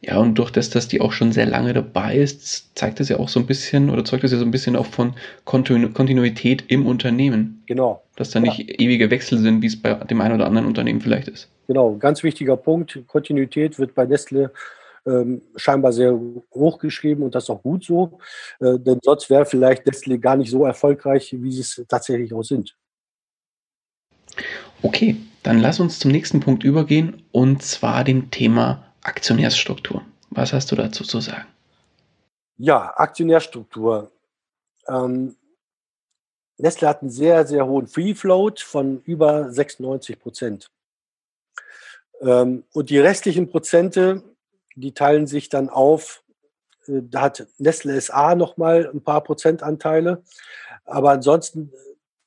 [0.01, 3.17] Ja, und durch das, dass die auch schon sehr lange dabei ist, zeigt das ja
[3.17, 6.65] auch so ein bisschen oder zeugt das ja so ein bisschen auch von Kontinu Kontinuität
[6.67, 7.63] im Unternehmen.
[7.65, 8.03] Genau.
[8.15, 8.75] Dass da nicht ja.
[8.77, 11.49] ewige Wechsel sind, wie es bei dem einen oder anderen Unternehmen vielleicht ist.
[11.67, 12.99] Genau, ganz wichtiger Punkt.
[13.07, 14.51] Kontinuität wird bei Nestle
[15.07, 16.17] ähm, scheinbar sehr
[16.53, 18.19] hoch geschrieben und das ist auch gut so.
[18.59, 22.43] Äh, denn sonst wäre vielleicht Nestle gar nicht so erfolgreich, wie sie es tatsächlich auch
[22.43, 22.77] sind.
[24.81, 30.03] Okay, dann lass uns zum nächsten Punkt übergehen und zwar dem Thema Aktionärsstruktur.
[30.29, 31.47] Was hast du dazu zu sagen?
[32.57, 34.11] Ja, Aktionärstruktur.
[34.87, 35.35] Ähm,
[36.57, 40.71] Nestle hat einen sehr, sehr hohen Free Float von über 96 Prozent.
[42.21, 44.23] Ähm, und die restlichen Prozente,
[44.75, 46.23] die teilen sich dann auf.
[46.87, 50.23] Äh, da hat Nestle SA nochmal ein paar Prozentanteile.
[50.85, 51.71] Aber ansonsten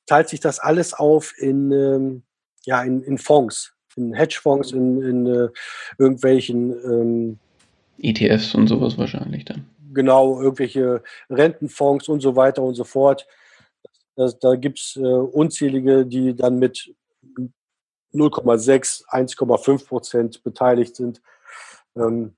[0.05, 2.23] teilt sich das alles auf in, ähm,
[2.65, 5.49] ja, in, in Fonds in Hedgefonds, in, in äh,
[5.97, 7.39] irgendwelchen ähm,
[7.99, 9.65] ETFs und sowas wahrscheinlich dann.
[9.93, 13.27] Genau, irgendwelche Rentenfonds und so weiter und so fort.
[14.15, 16.93] Das, da gibt es äh, unzählige, die dann mit
[18.13, 21.21] 0,6, 1,5 Prozent beteiligt sind.
[21.95, 22.35] Ähm,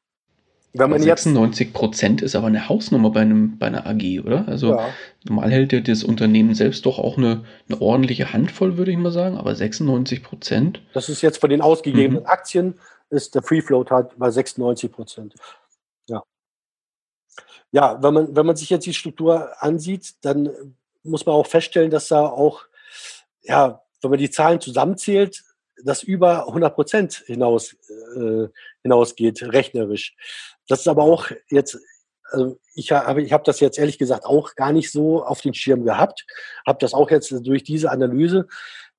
[0.73, 4.47] wenn man 96 Prozent ist aber eine Hausnummer bei, einem, bei einer AG, oder?
[4.47, 4.89] Also ja.
[5.23, 9.11] normal hält ja das Unternehmen selbst doch auch eine, eine ordentliche Handvoll, würde ich mal
[9.11, 10.81] sagen, aber 96 Prozent.
[10.93, 12.27] Das ist jetzt von den ausgegebenen mhm.
[12.27, 12.79] Aktien,
[13.11, 15.35] ist der Free Float halt bei 96 Prozent.
[16.07, 16.23] Ja.
[17.71, 20.49] Ja, wenn man, wenn man sich jetzt die Struktur ansieht, dann
[21.03, 22.63] muss man auch feststellen, dass da auch,
[23.43, 25.43] ja, wenn man die Zahlen zusammenzählt,
[25.83, 27.75] das über 100 Prozent hinaus,
[28.15, 28.47] äh,
[28.81, 30.15] hinausgeht, rechnerisch.
[30.67, 31.77] Das ist aber auch jetzt,
[32.31, 35.53] also ich habe ich hab das jetzt ehrlich gesagt auch gar nicht so auf den
[35.53, 36.25] Schirm gehabt,
[36.65, 38.47] habe das auch jetzt durch diese Analyse,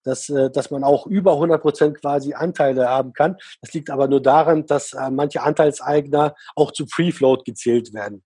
[0.04, 3.36] dass, äh, dass man auch über 100 Prozent quasi Anteile haben kann.
[3.62, 8.22] Das liegt aber nur daran, dass äh, manche Anteilseigner auch zu Free Float gezählt werden.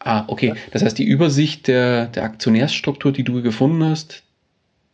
[0.00, 0.54] Ah, okay.
[0.72, 4.25] Das heißt, die Übersicht der, der Aktionärsstruktur, die du gefunden hast,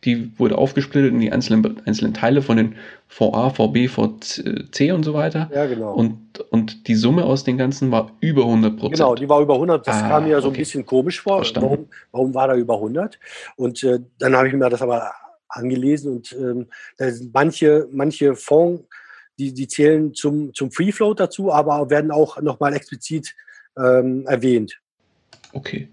[0.05, 2.75] die wurde aufgesplittet in die einzelnen, einzelnen Teile von den
[3.07, 5.49] VA, VB, VC und so weiter.
[5.53, 5.93] Ja, genau.
[5.93, 8.97] Und, und die Summe aus den ganzen war über 100 Prozent.
[8.97, 9.87] Genau, die war über 100.
[9.87, 10.57] Das ah, kam mir so okay.
[10.57, 11.43] ein bisschen komisch vor.
[11.55, 13.19] Warum, warum war da über 100?
[13.55, 15.11] Und äh, dann habe ich mir das aber
[15.47, 18.83] angelesen und ähm, da sind manche, manche Fonds,
[19.37, 23.35] die, die zählen zum, zum Free Float dazu, aber werden auch nochmal explizit
[23.77, 24.79] ähm, erwähnt.
[25.53, 25.89] Okay.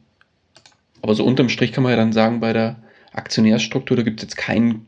[1.02, 2.76] Aber so unterm Strich kann man ja dann sagen, bei der
[3.12, 4.86] Aktionärsstruktur, da gibt es jetzt keinen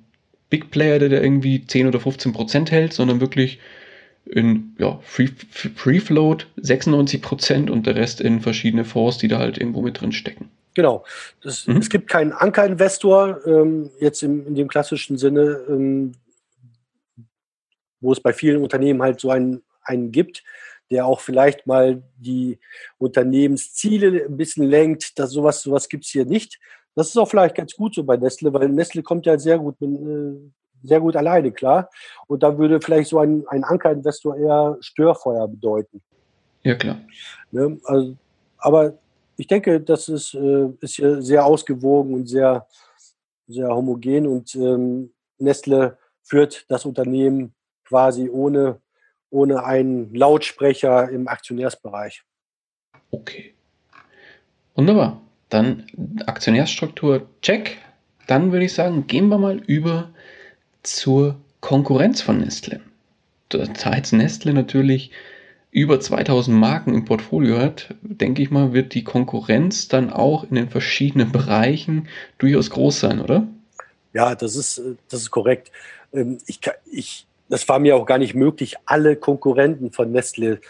[0.51, 3.59] Big Player, der da irgendwie 10 oder 15 Prozent hält, sondern wirklich
[4.27, 9.39] in ja, Free, Free Float 96 Prozent und der Rest in verschiedene Fonds, die da
[9.39, 10.51] halt irgendwo mit drin stecken.
[10.75, 11.05] Genau.
[11.43, 11.79] Das, mhm.
[11.79, 16.13] Es gibt keinen Ankerinvestor, ähm, jetzt im, in dem klassischen Sinne, ähm,
[18.01, 20.45] wo es bei vielen Unternehmen halt so einen, einen gibt,
[20.91, 22.59] der auch vielleicht mal die
[22.99, 25.19] Unternehmensziele ein bisschen lenkt.
[25.19, 26.59] Das, sowas sowas gibt es hier nicht.
[26.95, 29.81] Das ist auch vielleicht ganz gut so bei Nestle, weil Nestle kommt ja sehr gut,
[29.81, 30.37] äh,
[30.83, 31.89] sehr gut alleine klar.
[32.27, 36.03] Und da würde vielleicht so ein, ein Ankerinvestor eher Störfeuer bedeuten.
[36.63, 36.99] Ja, klar.
[37.51, 37.81] Ne?
[37.85, 38.17] Also,
[38.59, 38.95] aber
[39.37, 42.67] ich denke, das ist, äh, ist sehr ausgewogen und sehr,
[43.49, 48.81] sehr homogen und ähm, Nestle führt das Unternehmen quasi ohne,
[49.31, 52.23] ohne einen Lautsprecher im Aktionärsbereich.
[53.11, 53.55] Okay.
[54.75, 55.21] Wunderbar.
[55.53, 55.85] Dann
[56.25, 57.77] Aktionärsstruktur, check.
[58.27, 60.09] Dann würde ich sagen, gehen wir mal über
[60.83, 62.81] zur Konkurrenz von Nestle.
[63.51, 65.11] Da jetzt Nestle natürlich
[65.71, 70.55] über 2000 Marken im Portfolio hat, denke ich mal, wird die Konkurrenz dann auch in
[70.55, 73.47] den verschiedenen Bereichen durchaus groß sein, oder?
[74.15, 75.71] Ja, das ist, das ist korrekt.
[76.15, 76.61] Ähm, ich,
[76.91, 80.63] ich, das war mir auch gar nicht möglich, alle Konkurrenten von Nestle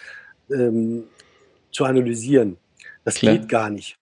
[0.51, 1.05] ähm,
[1.71, 2.57] zu analysieren.
[3.05, 3.39] Das Klar.
[3.39, 3.97] geht gar nicht.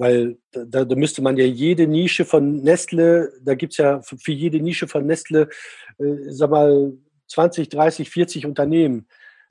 [0.00, 4.32] Weil da, da, müsste man ja jede Nische von Nestle, da gibt es ja für,
[4.32, 5.50] jede Nische von Nestle,
[5.98, 6.94] äh, sag mal,
[7.26, 9.06] 20, 30, 40 Unternehmen,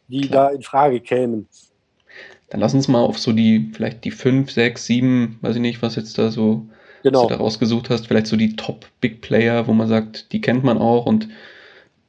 [0.07, 0.49] die Klar.
[0.49, 1.47] da in Frage kämen.
[2.49, 5.83] Dann lass uns mal auf so die, vielleicht die 5, 6, 7, weiß ich nicht,
[5.83, 6.67] was jetzt da so
[7.03, 7.27] genau.
[7.27, 10.63] du da rausgesucht hast, vielleicht so die Top Big Player, wo man sagt, die kennt
[10.63, 11.29] man auch und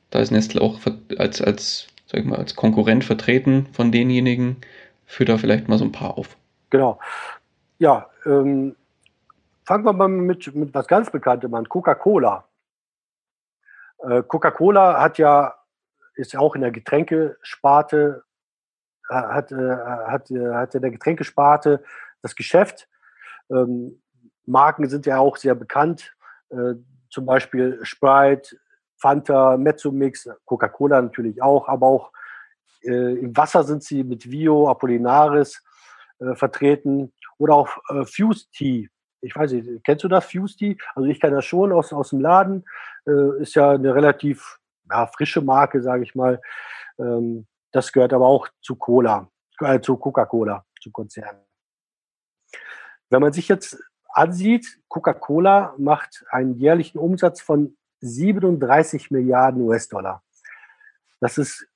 [0.09, 0.81] da ist Nestle auch
[1.19, 4.57] als, als, sag ich mal, als Konkurrent vertreten von denjenigen.
[5.05, 6.39] Führt da vielleicht mal so ein paar auf.
[6.71, 6.99] Genau.
[7.81, 8.77] Ja, ähm,
[9.65, 12.47] fangen wir mal mit, mit was ganz Bekanntem an, Coca-Cola.
[14.01, 15.55] Äh, Coca-Cola hat ja,
[16.15, 18.23] ist ja auch in der Getränkesparte,
[19.09, 21.83] hat, äh, hat, äh, hat in der Getränkesparte
[22.21, 22.87] das Geschäft.
[23.51, 24.03] Ähm,
[24.45, 26.15] Marken sind ja auch sehr bekannt,
[26.51, 26.75] äh,
[27.09, 28.59] zum Beispiel Sprite,
[28.99, 32.13] Fanta, Mezzomix, Coca-Cola natürlich auch, aber auch
[32.83, 35.65] äh, im Wasser sind sie mit Vio, Apollinaris
[36.19, 38.89] äh, vertreten oder auch äh, Fuse Tea.
[39.23, 40.77] Ich weiß nicht, kennst du das, Fuse Tea?
[40.95, 42.65] Also ich kenne das schon aus, aus dem Laden.
[43.07, 44.59] Äh, ist ja eine relativ
[44.91, 46.41] ja, frische Marke, sage ich mal.
[46.99, 49.29] Ähm, das gehört aber auch zu Cola,
[49.61, 51.41] äh, zu Coca-Cola, zu Konzernen.
[53.09, 53.79] Wenn man sich jetzt
[54.13, 60.23] ansieht, Coca-Cola macht einen jährlichen Umsatz von 37 Milliarden US-Dollar.
[61.21, 61.67] Das ist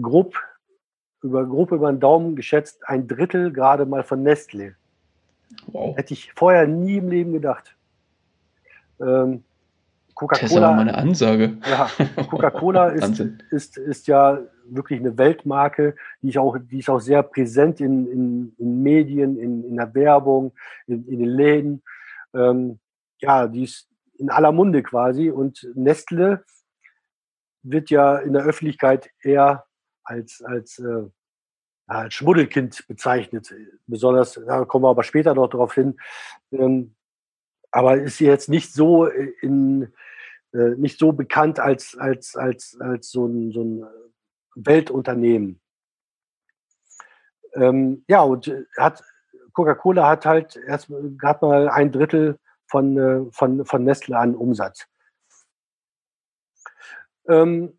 [0.00, 0.36] grob
[1.22, 4.76] über, grob über den Daumen geschätzt ein Drittel gerade mal von Nestle.
[5.66, 5.96] Wow.
[5.96, 7.76] Hätte ich vorher nie im Leben gedacht.
[9.00, 9.44] Ähm,
[10.14, 10.42] Coca-Cola.
[10.42, 11.56] Das ist aber mal eine Ansage.
[11.68, 11.90] Ja,
[12.24, 17.22] Coca-Cola ist, ist, ist ja wirklich eine Weltmarke, die, ich auch, die ist auch sehr
[17.22, 20.52] präsent in, in, in Medien, in, in der Werbung,
[20.86, 21.82] in, in den Läden.
[22.34, 22.78] Ähm,
[23.18, 25.30] ja, die ist in aller Munde quasi.
[25.30, 26.44] Und Nestle
[27.62, 29.64] wird ja in der Öffentlichkeit eher
[30.04, 31.04] als, als, äh,
[31.90, 33.52] als Schmuddelkind bezeichnet.
[33.86, 36.00] Besonders, da kommen wir aber später noch darauf hin.
[36.52, 36.94] Ähm,
[37.72, 39.92] aber ist jetzt nicht so in,
[40.52, 43.84] äh, nicht so bekannt als, als, als, als so ein, so ein
[44.54, 45.60] Weltunternehmen.
[47.54, 49.02] Ähm, ja, und hat,
[49.52, 54.86] Coca-Cola hat halt erst gerade mal ein Drittel von, äh, von, von Nestle an Umsatz.
[57.28, 57.78] Ähm,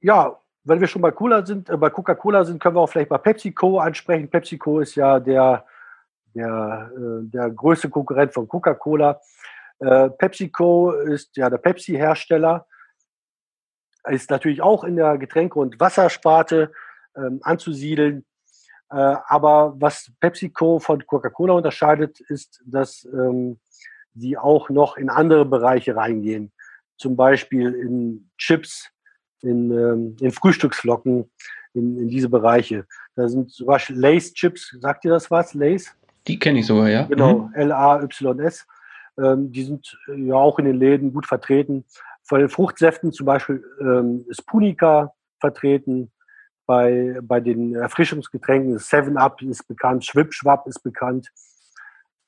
[0.00, 3.10] ja, wenn wir schon bei Cola sind, äh, bei Coca-Cola sind, können wir auch vielleicht
[3.10, 4.28] mal PepsiCo ansprechen.
[4.28, 5.64] PepsiCo ist ja der,
[6.34, 9.20] der, äh, der größte Konkurrent von Coca-Cola.
[9.78, 12.66] Äh, PepsiCo ist ja der Pepsi-Hersteller,
[14.08, 16.72] ist natürlich auch in der Getränke- und Wassersparte
[17.16, 18.24] ähm, anzusiedeln.
[18.90, 23.60] Äh, aber was PepsiCo von Coca-Cola unterscheidet, ist, dass ähm,
[24.12, 26.52] die auch noch in andere Bereiche reingehen.
[26.98, 28.90] Zum Beispiel in Chips,
[29.42, 31.30] in, ähm, in Frühstücksflocken,
[31.74, 32.86] in, in diese Bereiche.
[33.16, 35.54] Da sind zum Beispiel Lace-Chips, sagt ihr das was?
[35.54, 35.94] Lace?
[36.26, 37.04] Die kenne ich sogar, ja.
[37.04, 37.54] Genau, mhm.
[37.54, 38.66] L-A-Y-S.
[39.18, 41.84] Ähm, die sind äh, ja auch in den Läden gut vertreten.
[42.22, 46.12] Von den Fruchtsäften zum Beispiel ähm, ist Punica vertreten.
[46.66, 51.28] Bei, bei den Erfrischungsgetränken Seven Up ist bekannt, Schwipschwapp ist bekannt.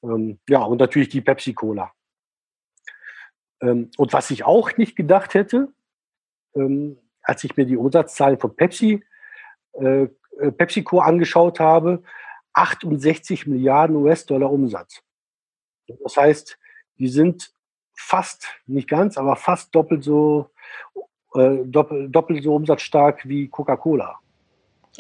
[0.03, 1.93] Ähm, ja, und natürlich die Pepsi-Cola.
[3.61, 5.69] Ähm, und was ich auch nicht gedacht hätte,
[6.55, 9.03] ähm, als ich mir die Umsatzzahlen von Pepsi,
[9.75, 12.03] äh, äh PepsiCo angeschaut habe,
[12.55, 15.03] 68 Milliarden US-Dollar Umsatz.
[16.03, 16.59] Das heißt,
[16.99, 17.53] die sind
[17.95, 20.51] fast, nicht ganz, aber fast doppelt so,
[21.35, 24.19] äh, doppelt, doppelt so umsatzstark wie Coca-Cola.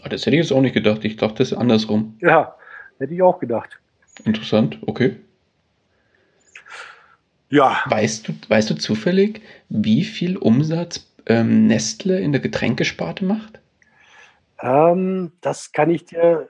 [0.02, 1.04] Ah, das hätte ich jetzt auch nicht gedacht.
[1.04, 2.16] Ich dachte, das ist andersrum.
[2.20, 2.56] Ja,
[2.98, 3.78] hätte ich auch gedacht.
[4.24, 5.16] Interessant, okay.
[7.50, 7.82] Ja.
[7.86, 13.60] Weißt du, weißt du zufällig, wie viel Umsatz ähm, Nestle in der Getränkesparte macht?
[14.60, 16.48] Ähm, das kann ich dir,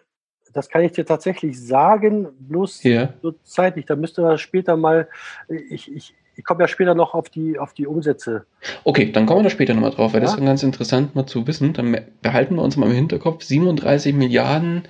[0.53, 3.15] das kann ich dir tatsächlich sagen, bloß ja.
[3.23, 3.87] so zeitlich.
[3.87, 5.09] Da müsste man später mal,
[5.49, 8.45] ich, ich, ich komme ja später noch auf die, auf die Umsätze.
[8.85, 10.27] Okay, dann kommen wir da später nochmal drauf, weil ja?
[10.27, 11.73] das ist ganz interessant mal zu wissen.
[11.73, 14.83] Dann behalten wir uns mal im Hinterkopf, 37 Milliarden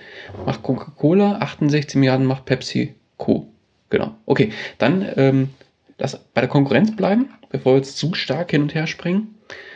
[0.44, 3.48] macht Coca-Cola, 68 Milliarden macht Pepsi Co.
[3.90, 4.16] Genau.
[4.26, 5.50] Okay, dann ähm,
[5.98, 9.31] lass bei der Konkurrenz bleiben, bevor wir jetzt zu stark hin und her springen.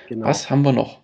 [0.06, 0.26] Genau.
[0.26, 1.00] Was haben wir noch?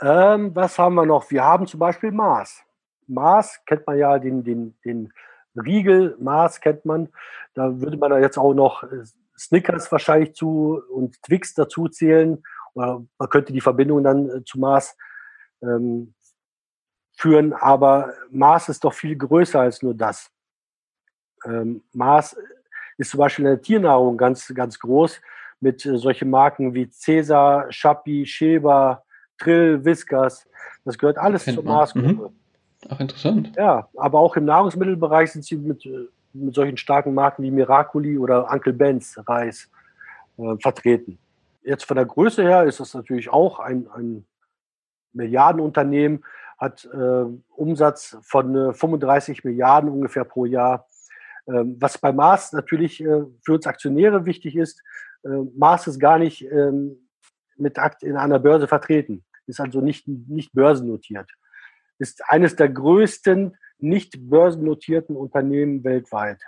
[0.00, 1.30] Ähm, was haben wir noch?
[1.30, 2.62] Wir haben zum Beispiel Mars.
[3.06, 5.12] Mars kennt man ja, den, den, den
[5.54, 7.08] Riegel Mars kennt man.
[7.54, 9.04] Da würde man da jetzt auch noch äh,
[9.38, 12.42] Snickers wahrscheinlich zu und Twix dazu zählen.
[12.74, 14.96] Oder man könnte die Verbindung dann äh, zu Mars
[15.62, 16.14] ähm,
[17.16, 17.52] führen.
[17.54, 20.30] Aber Mars ist doch viel größer als nur das.
[21.44, 22.36] Ähm, Mars
[22.98, 25.20] ist zum Beispiel in der Tiernahrung ganz, ganz groß
[25.60, 29.04] mit äh, solchen Marken wie Cäsar, Schappi, Schäber,
[29.38, 30.48] Trill, Whiskas.
[30.84, 32.30] Das gehört alles zur Mars-Gruppe.
[32.30, 32.88] Mhm.
[32.88, 33.52] Ach, interessant.
[33.56, 38.18] Ja, aber auch im Nahrungsmittelbereich sind sie mit, äh, mit solchen starken Marken wie Miracoli
[38.18, 39.70] oder Uncle Ben's Reis
[40.38, 41.18] äh, vertreten.
[41.62, 44.24] Jetzt von der Größe her ist das natürlich auch ein, ein
[45.12, 46.24] Milliardenunternehmen,
[46.58, 47.24] hat äh,
[47.56, 50.86] Umsatz von äh, 35 Milliarden ungefähr pro Jahr.
[51.48, 54.82] Ähm, was bei Mars natürlich äh, für uns Aktionäre wichtig ist,
[55.26, 57.08] äh, Mars ist gar nicht ähm,
[57.56, 61.30] mit Akt in einer Börse vertreten, ist also nicht, nicht börsennotiert.
[61.98, 66.40] Ist eines der größten nicht börsennotierten Unternehmen weltweit.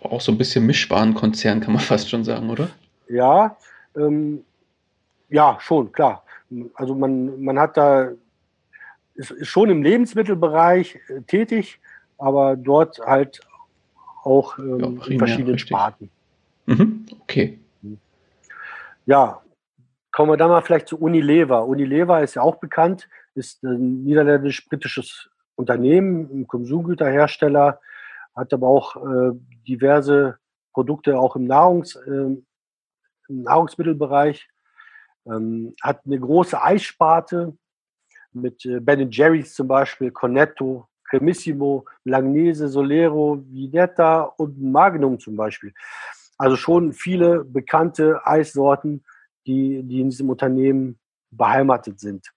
[0.00, 2.70] Auch so ein bisschen Mischwarenkonzern, kann man fast schon sagen, oder?
[3.08, 3.56] Ja,
[3.96, 4.44] ähm,
[5.28, 6.24] ja, schon, klar.
[6.74, 8.12] Also man, man hat da,
[9.14, 11.80] ist, ist schon im Lebensmittelbereich äh, tätig,
[12.16, 13.40] aber dort halt
[14.24, 15.68] auch ähm, ja, in verschiedenen richtig.
[15.68, 16.10] Sparten.
[16.68, 17.58] Mhm, okay.
[19.06, 19.40] Ja,
[20.12, 21.66] kommen wir dann mal vielleicht zu Unilever.
[21.66, 27.80] Unilever ist ja auch bekannt, ist ein niederländisch-britisches Unternehmen, ein Konsumgüterhersteller,
[28.36, 29.30] hat aber auch äh,
[29.66, 30.38] diverse
[30.74, 32.44] Produkte auch im, Nahrungs, äh, im
[33.28, 34.46] Nahrungsmittelbereich,
[35.24, 37.56] ähm, hat eine große Eissparte
[38.32, 45.72] mit äh, Ben Jerry's zum Beispiel, Cornetto, Cremissimo, Langnese, Solero, Vinetta und Magnum zum Beispiel.
[46.38, 49.04] Also schon viele bekannte Eissorten,
[49.46, 50.98] die, die in diesem Unternehmen
[51.30, 52.32] beheimatet sind.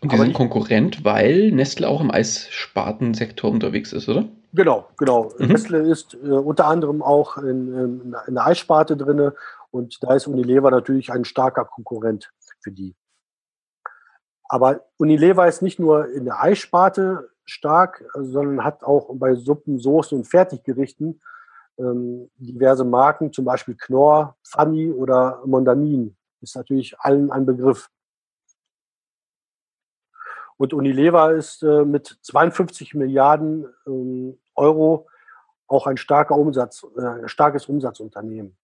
[0.00, 4.28] Und die Aber sind Konkurrent, weil Nestle auch im Eisspartensektor unterwegs ist, oder?
[4.52, 5.32] Genau, genau.
[5.38, 5.48] Mhm.
[5.48, 9.32] Nestle ist äh, unter anderem auch in, in, in der Eissparte drin
[9.70, 12.30] und da ist Unilever natürlich ein starker Konkurrent
[12.60, 12.94] für die.
[14.48, 20.16] Aber Unilever ist nicht nur in der Eissparte stark, sondern hat auch bei Suppen, Soßen
[20.16, 21.20] und Fertiggerichten
[21.78, 26.16] ähm, diverse Marken, zum Beispiel Knorr, Fanny oder Mondamin.
[26.40, 27.88] Ist natürlich allen ein Begriff.
[30.56, 35.06] Und Unilever ist äh, mit 52 Milliarden ähm, Euro
[35.68, 38.56] auch ein starker Umsatz, äh, starkes Umsatzunternehmen.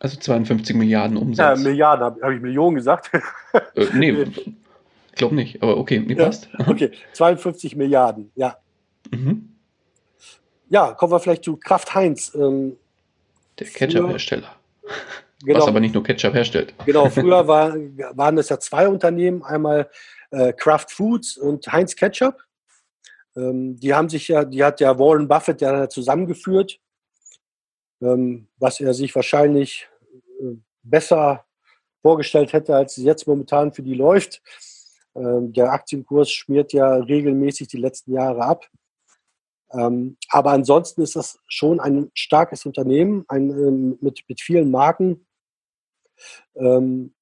[0.00, 1.58] Also 52 Milliarden Umsatz.
[1.58, 3.10] Ja, Milliarden, habe hab ich Millionen gesagt?
[3.74, 4.26] Äh, nee,
[5.14, 6.48] glaube nicht, aber okay, mir ja, passt.
[6.66, 8.56] Okay, 52 Milliarden, ja.
[9.10, 9.51] Mhm.
[10.72, 12.34] Ja, kommen wir vielleicht zu Kraft Heinz.
[12.34, 12.78] Ähm,
[13.58, 14.56] Der Ketchup-Hersteller.
[15.44, 16.72] Genau, Was aber nicht nur Ketchup herstellt.
[16.86, 17.74] Genau, früher war,
[18.16, 19.90] waren das ja zwei Unternehmen, einmal
[20.30, 22.42] äh, Kraft Foods und Heinz Ketchup.
[23.36, 26.80] Ähm, die haben sich ja, die hat ja Warren Buffett ja zusammengeführt,
[28.00, 29.88] ähm, was er sich wahrscheinlich
[30.40, 31.44] äh, besser
[32.00, 34.40] vorgestellt hätte, als es jetzt momentan für die läuft.
[35.14, 38.70] Ähm, der Aktienkurs schmiert ja regelmäßig die letzten Jahre ab.
[39.72, 45.26] Ähm, aber ansonsten ist das schon ein starkes Unternehmen ein, ähm, mit, mit vielen Marken.
[46.54, 47.14] Ähm,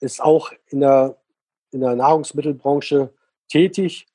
[0.00, 1.16] ist auch in der,
[1.70, 3.12] in der Nahrungsmittelbranche
[3.48, 4.06] tätig.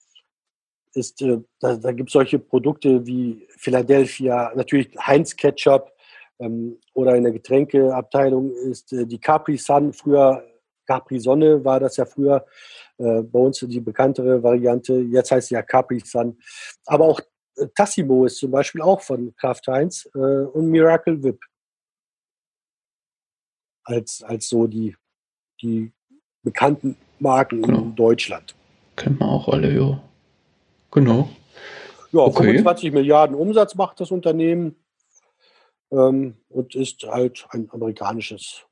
[0.93, 5.91] Ist, äh, da da gibt es solche Produkte wie Philadelphia, natürlich Heinz Ketchup
[6.39, 10.43] ähm, oder in der Getränkeabteilung ist äh, die Capri Sun, früher
[10.87, 12.45] Capri Sonne war das ja früher
[12.97, 14.93] äh, bei uns die bekanntere Variante.
[14.93, 16.37] Jetzt heißt sie ja Capri Sun.
[16.85, 17.19] Aber auch
[17.75, 21.39] Tassimo ist zum Beispiel auch von Kraft Heinz äh, und Miracle Whip.
[23.83, 24.95] Als, als so die,
[25.61, 25.91] die
[26.43, 27.79] bekannten Marken genau.
[27.79, 28.55] in Deutschland.
[28.95, 30.03] Kennen wir auch alle, ja.
[30.91, 31.29] Genau.
[32.11, 32.43] Ja, okay.
[32.43, 34.75] 25 Milliarden Umsatz macht das Unternehmen
[35.91, 38.65] ähm, und ist halt ein amerikanisches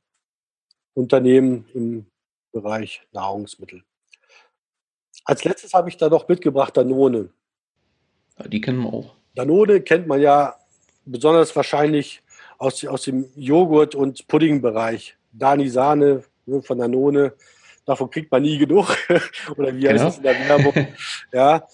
[0.93, 2.07] Unternehmen im
[2.51, 3.83] Bereich Nahrungsmittel.
[5.25, 7.29] Als letztes habe ich da noch mitgebracht Danone.
[8.39, 9.15] Ja, die kennen wir auch.
[9.35, 10.55] Danone kennt man ja
[11.05, 12.21] besonders wahrscheinlich
[12.57, 15.17] aus, aus dem Joghurt- und Puddingbereich.
[15.31, 17.33] Dani Sahne ne, von Danone,
[17.85, 18.97] davon kriegt man nie genug.
[19.57, 20.07] Oder wie heißt genau.
[20.07, 20.87] es in der Werbung?
[21.33, 21.67] ja.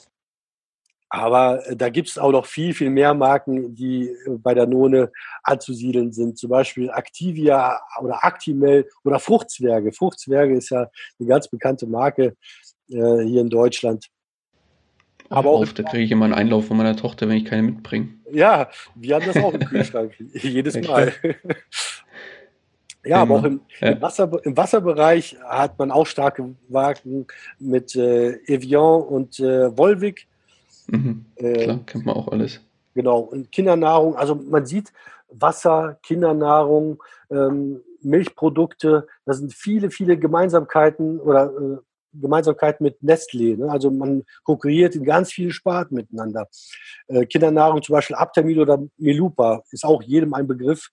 [1.14, 5.12] Aber äh, da gibt es auch noch viel, viel mehr Marken, die äh, bei Danone
[5.44, 6.38] anzusiedeln sind.
[6.38, 9.92] Zum Beispiel Activia oder Actimel oder Fruchtzwerge.
[9.92, 10.90] Fruchtzwerge ist ja
[11.20, 12.38] eine ganz bekannte Marke
[12.90, 14.08] äh, hier in Deutschland.
[15.32, 17.64] Aber auch auf, da kriege ich immer einen Einlauf von meiner Tochter, wenn ich keine
[17.64, 18.10] mitbringe.
[18.32, 20.14] Ja, wir haben das auch im Kühlschrank.
[20.34, 21.14] Jedes Mal.
[23.04, 23.90] Ja, aber auch im, ja.
[23.90, 27.26] im, Wasser, im, Wasserbereich hat man auch starke Marken
[27.58, 30.28] mit äh, Evian und äh, Volvic.
[30.86, 32.62] Mhm, äh, klar, kennt man auch alles.
[32.94, 34.94] Genau, und Kindernahrung, also man sieht
[35.30, 37.02] Wasser, Kindernahrung,
[37.32, 41.82] ähm, Milchprodukte, da sind viele, viele Gemeinsamkeiten oder
[42.14, 43.58] Gemeinsamkeiten mit Nestlé.
[43.58, 43.70] Ne?
[43.70, 46.48] Also man konkurriert in ganz vielen Sparten miteinander.
[47.08, 50.90] Äh, Kindernahrung, zum Beispiel Aptamil oder Melupa, ist auch jedem ein Begriff,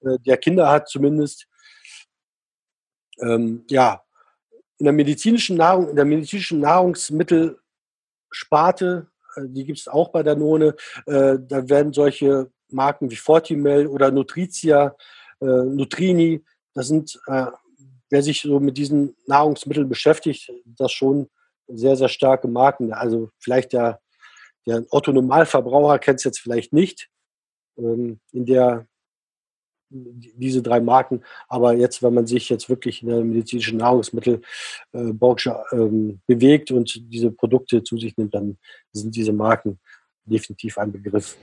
[0.00, 1.46] äh, der Kinder hat zumindest.
[3.20, 4.00] Ähm, ja,
[4.78, 10.76] in der medizinischen Nahrung, in der medizinischen Nahrungsmittelsparte, äh, die gibt es auch bei Danone,
[11.06, 14.94] äh, da werden solche Marken wie Fortimel oder Nutritia,
[15.40, 16.44] äh, Nutrini,
[16.74, 17.46] das sind äh,
[18.10, 21.28] wer sich so mit diesen Nahrungsmitteln beschäftigt, das schon
[21.66, 22.92] sehr, sehr starke Marken.
[22.92, 24.00] Also vielleicht der,
[24.66, 27.08] der Otto Normalverbraucher kennt es jetzt vielleicht nicht
[27.76, 28.86] ähm, in der
[29.90, 31.22] diese drei Marken.
[31.48, 36.94] Aber jetzt, wenn man sich jetzt wirklich in der medizinischen Nahrungsmittelbranche äh, ähm, bewegt und
[37.12, 38.58] diese Produkte zu sich nimmt, dann
[38.92, 39.78] sind diese Marken
[40.24, 41.36] definitiv ein Begriff.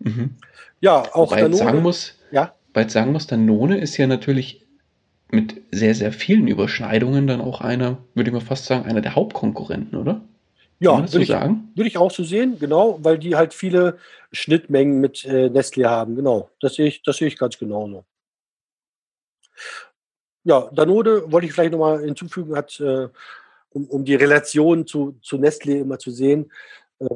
[0.00, 0.36] Mhm.
[0.80, 1.56] Ja, auch Wobei Danone.
[1.56, 2.54] Sagen muss, ja?
[2.74, 4.67] Weil sagen muss, Danone ist ja natürlich
[5.30, 9.14] mit sehr, sehr vielen Überschneidungen dann auch einer, würde ich mal fast sagen, einer der
[9.14, 10.22] Hauptkonkurrenten, oder?
[10.80, 11.72] Ja, würde so ich, sagen?
[11.74, 13.98] würde ich auch so sehen, genau, weil die halt viele
[14.32, 16.50] Schnittmengen mit äh, Nestle haben, genau.
[16.60, 18.04] Das sehe ich, das sehe ich ganz genauso.
[20.44, 23.08] Ja, Danone wollte ich vielleicht nochmal hinzufügen, hat, äh,
[23.70, 26.50] um, um die Relation zu, zu Nestle immer zu sehen,
[27.00, 27.08] äh,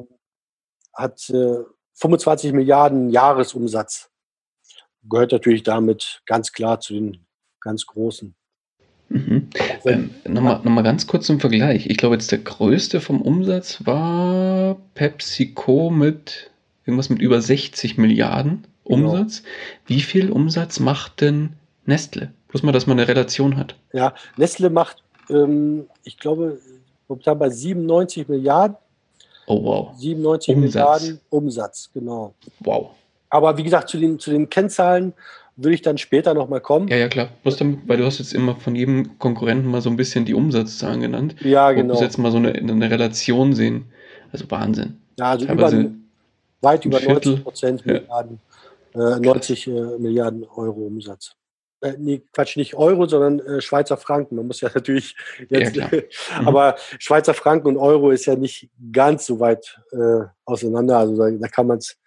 [0.93, 1.21] hat
[1.95, 4.11] 25 äh, Milliarden Jahresumsatz.
[5.05, 7.27] Gehört natürlich damit ganz klar zu den
[7.63, 8.35] ganz großen.
[9.09, 9.49] Mhm.
[9.85, 11.87] Ähm, Nochmal noch mal ganz kurz zum Vergleich.
[11.87, 16.51] Ich glaube, jetzt der größte vom Umsatz war PepsiCo mit
[16.85, 19.11] irgendwas mit über 60 Milliarden genau.
[19.11, 19.43] Umsatz.
[19.43, 19.55] Genau.
[19.87, 21.55] Wie viel Umsatz macht denn
[21.85, 22.33] Nestle?
[22.49, 23.77] Bloß mal, dass man eine Relation hat.
[23.93, 26.59] Ja, Nestle macht, ähm, ich glaube,
[27.09, 28.77] momentan bei 97 Milliarden.
[29.47, 29.91] Oh wow.
[29.97, 30.75] 97 Umsatz.
[30.75, 32.35] Milliarden Umsatz, genau.
[32.61, 32.91] Wow.
[33.29, 35.15] Aber wie gesagt, zu den, zu den Kennzahlen
[35.57, 36.89] würde ich dann später nochmal kommen.
[36.89, 37.29] Ja, ja, klar.
[37.59, 41.01] Dann, weil du hast jetzt immer von jedem Konkurrenten mal so ein bisschen die Umsatzzahlen
[41.01, 41.37] genannt.
[41.41, 41.95] Ja, genau.
[41.95, 43.87] Du jetzt mal so eine, eine Relation sehen.
[44.33, 45.01] Also Wahnsinn.
[45.19, 45.71] Ja, also über,
[46.63, 47.95] weit über 90 Prozent ja.
[47.95, 48.41] Milliarden,
[48.95, 51.37] äh, 90 äh, Milliarden Euro Umsatz.
[51.83, 54.37] Äh, nee, Quatsch, nicht Euro, sondern äh, Schweizer Franken.
[54.37, 55.15] Man muss ja natürlich
[55.51, 55.89] jetzt, ja,
[56.41, 56.49] mhm.
[56.49, 60.99] aber Schweizer Franken und Euro ist ja nicht ganz so weit äh, auseinander.
[60.99, 61.99] Also da, da kann man es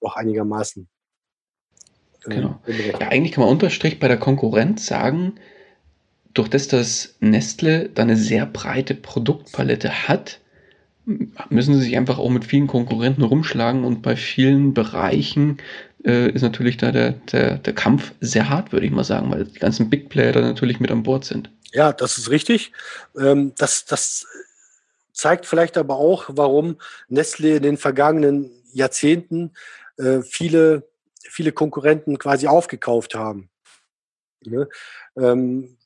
[0.00, 0.88] auch einigermaßen
[2.26, 2.60] Genau.
[3.00, 5.34] Ja, eigentlich kann man unterstrich bei der Konkurrenz sagen,
[6.32, 10.40] durch das, dass Nestle da eine sehr breite Produktpalette hat,
[11.50, 15.58] müssen sie sich einfach auch mit vielen Konkurrenten rumschlagen und bei vielen Bereichen
[16.04, 19.44] äh, ist natürlich da der, der, der Kampf sehr hart, würde ich mal sagen, weil
[19.44, 21.50] die ganzen Big Player da natürlich mit an Bord sind.
[21.72, 22.72] Ja, das ist richtig.
[23.18, 24.26] Ähm, das, das
[25.12, 26.76] zeigt vielleicht aber auch, warum
[27.08, 29.52] Nestle in den vergangenen Jahrzehnten
[29.98, 30.88] äh, viele
[31.28, 33.50] viele Konkurrenten quasi aufgekauft haben.
[34.44, 34.68] Ne?
[35.16, 35.76] Ähm,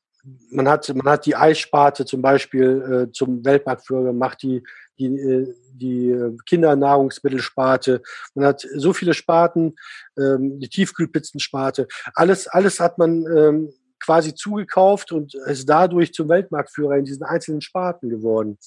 [0.50, 4.62] man hat, man hat die Eissparte zum Beispiel äh, zum Weltmarktführer gemacht, die,
[4.98, 8.02] die, äh, die Kindernahrungsmittelsparte.
[8.34, 9.76] Man hat so viele Sparten,
[10.18, 11.86] ähm, die Tiefkühlpizzensparte.
[12.14, 17.60] Alles, alles hat man ähm, quasi zugekauft und ist dadurch zum Weltmarktführer in diesen einzelnen
[17.60, 18.58] Sparten geworden.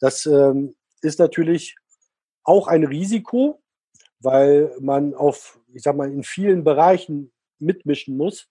[0.00, 1.76] Das ähm, ist natürlich
[2.44, 3.62] auch ein Risiko,
[4.20, 8.48] weil man auf, ich sag mal, in vielen Bereichen mitmischen muss.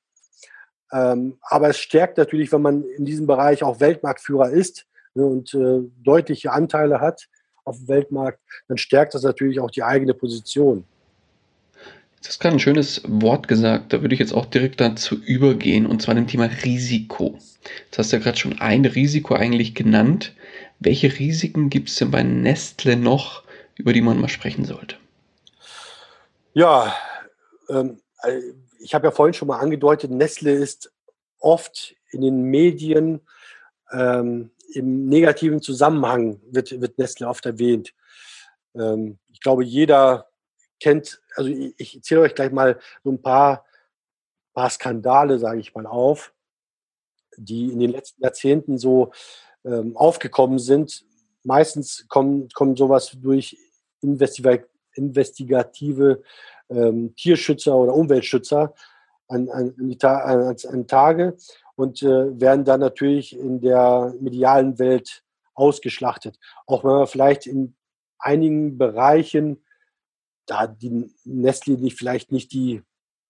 [0.91, 5.53] Ähm, aber es stärkt natürlich, wenn man in diesem Bereich auch Weltmarktführer ist ne, und
[5.55, 7.27] äh, deutliche Anteile hat
[7.63, 10.85] auf dem Weltmarkt, dann stärkt das natürlich auch die eigene Position.
[12.21, 15.85] Das ist gerade ein schönes Wort gesagt, da würde ich jetzt auch direkt dazu übergehen,
[15.85, 17.37] und zwar dem Thema Risiko.
[17.85, 20.35] Jetzt hast du ja gerade schon ein Risiko eigentlich genannt.
[20.79, 23.43] Welche Risiken gibt es denn bei Nestle noch,
[23.75, 24.97] über die man mal sprechen sollte?
[26.53, 26.95] Ja,
[27.69, 28.41] ähm, äh,
[28.79, 30.91] ich habe ja vorhin schon mal angedeutet, Nestle ist
[31.39, 33.21] oft in den Medien
[33.91, 37.93] ähm, im negativen Zusammenhang wird, wird Nestle oft erwähnt.
[38.75, 40.27] Ähm, ich glaube, jeder
[40.79, 43.65] kennt, also ich, ich zähle euch gleich mal so ein paar,
[44.53, 46.33] paar Skandale, sage ich mal, auf,
[47.37, 49.11] die in den letzten Jahrzehnten so
[49.63, 51.05] ähm, aufgekommen sind.
[51.43, 53.57] Meistens kommt kommen sowas durch
[54.01, 56.23] investigative
[56.69, 58.73] ähm, Tierschützer oder Umweltschützer
[59.27, 61.37] an, an, an, an Tage
[61.75, 66.37] und äh, werden dann natürlich in der medialen Welt ausgeschlachtet.
[66.67, 67.75] Auch wenn man vielleicht in
[68.19, 69.63] einigen Bereichen
[70.45, 72.83] da die Nestle nicht, vielleicht nicht die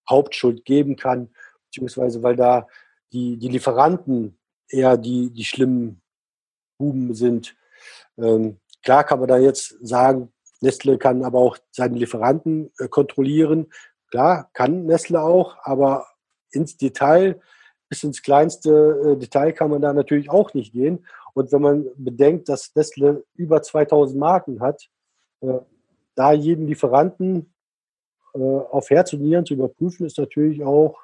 [0.08, 1.30] Hauptschuld geben kann,
[1.66, 2.66] beziehungsweise weil da
[3.12, 6.02] die, die Lieferanten eher die, die schlimmen
[6.78, 7.56] Buben sind.
[8.18, 13.66] Ähm, klar kann man da jetzt sagen, Nestle kann aber auch seine Lieferanten äh, kontrollieren.
[14.10, 16.06] Klar, kann Nestle auch, aber
[16.50, 17.40] ins Detail,
[17.88, 18.70] bis ins kleinste
[19.04, 21.06] äh, Detail kann man da natürlich auch nicht gehen.
[21.34, 24.88] Und wenn man bedenkt, dass Nestle über 2000 Marken hat,
[25.40, 25.58] äh,
[26.14, 27.52] da jeden Lieferanten
[28.32, 30.98] auf Herz und Nieren zu überprüfen, ist natürlich auch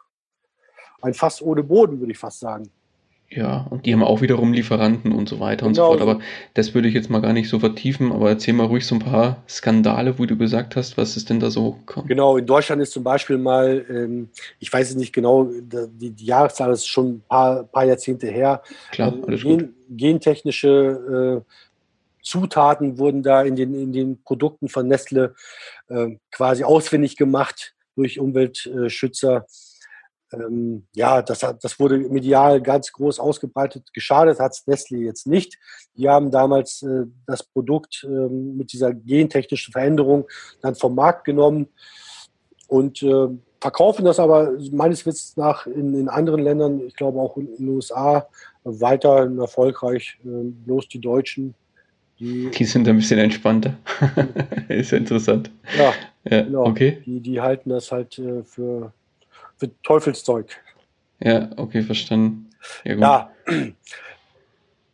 [1.00, 2.70] ein Fass ohne Boden, würde ich fast sagen.
[3.34, 6.02] Ja, und die haben auch wiederum Lieferanten und so weiter und so genau fort.
[6.02, 6.20] Aber
[6.54, 8.98] das würde ich jetzt mal gar nicht so vertiefen, aber erzähl mal ruhig so ein
[8.98, 12.08] paar Skandale, wo du gesagt hast, was ist denn da so gekommen?
[12.08, 14.28] Genau, in Deutschland ist zum Beispiel mal, ähm,
[14.58, 18.62] ich weiß es nicht genau, die, die, Jahreszahl ist schon ein paar, paar Jahrzehnte her.
[18.90, 19.74] Klar, ähm, alles Gen, gut.
[19.88, 21.52] Gentechnische äh,
[22.22, 25.34] Zutaten wurden da in den, in den Produkten von Nestle
[25.88, 29.46] äh, quasi ausfindig gemacht durch Umweltschützer.
[30.32, 33.92] Ähm, ja, das, hat, das wurde medial ganz groß ausgebreitet.
[33.92, 35.58] Geschadet hat es Nestle jetzt nicht.
[35.96, 40.26] Die haben damals äh, das Produkt äh, mit dieser gentechnischen Veränderung
[40.60, 41.68] dann vom Markt genommen
[42.68, 43.28] und äh,
[43.60, 47.68] verkaufen das aber meines Wissens nach in, in anderen Ländern, ich glaube auch in den
[47.68, 48.26] USA,
[48.64, 50.18] weiter erfolgreich.
[50.24, 51.54] Ähm, bloß die Deutschen
[52.22, 53.74] die, die sind ein bisschen entspannter.
[54.68, 55.50] ist ja interessant.
[55.76, 56.66] Ja, ja genau.
[56.66, 57.02] Okay.
[57.04, 58.92] Die, die halten das halt äh, für,
[59.62, 60.60] für Teufelszeug.
[61.20, 62.50] Ja, okay, verstanden.
[62.84, 63.32] Ja, ja.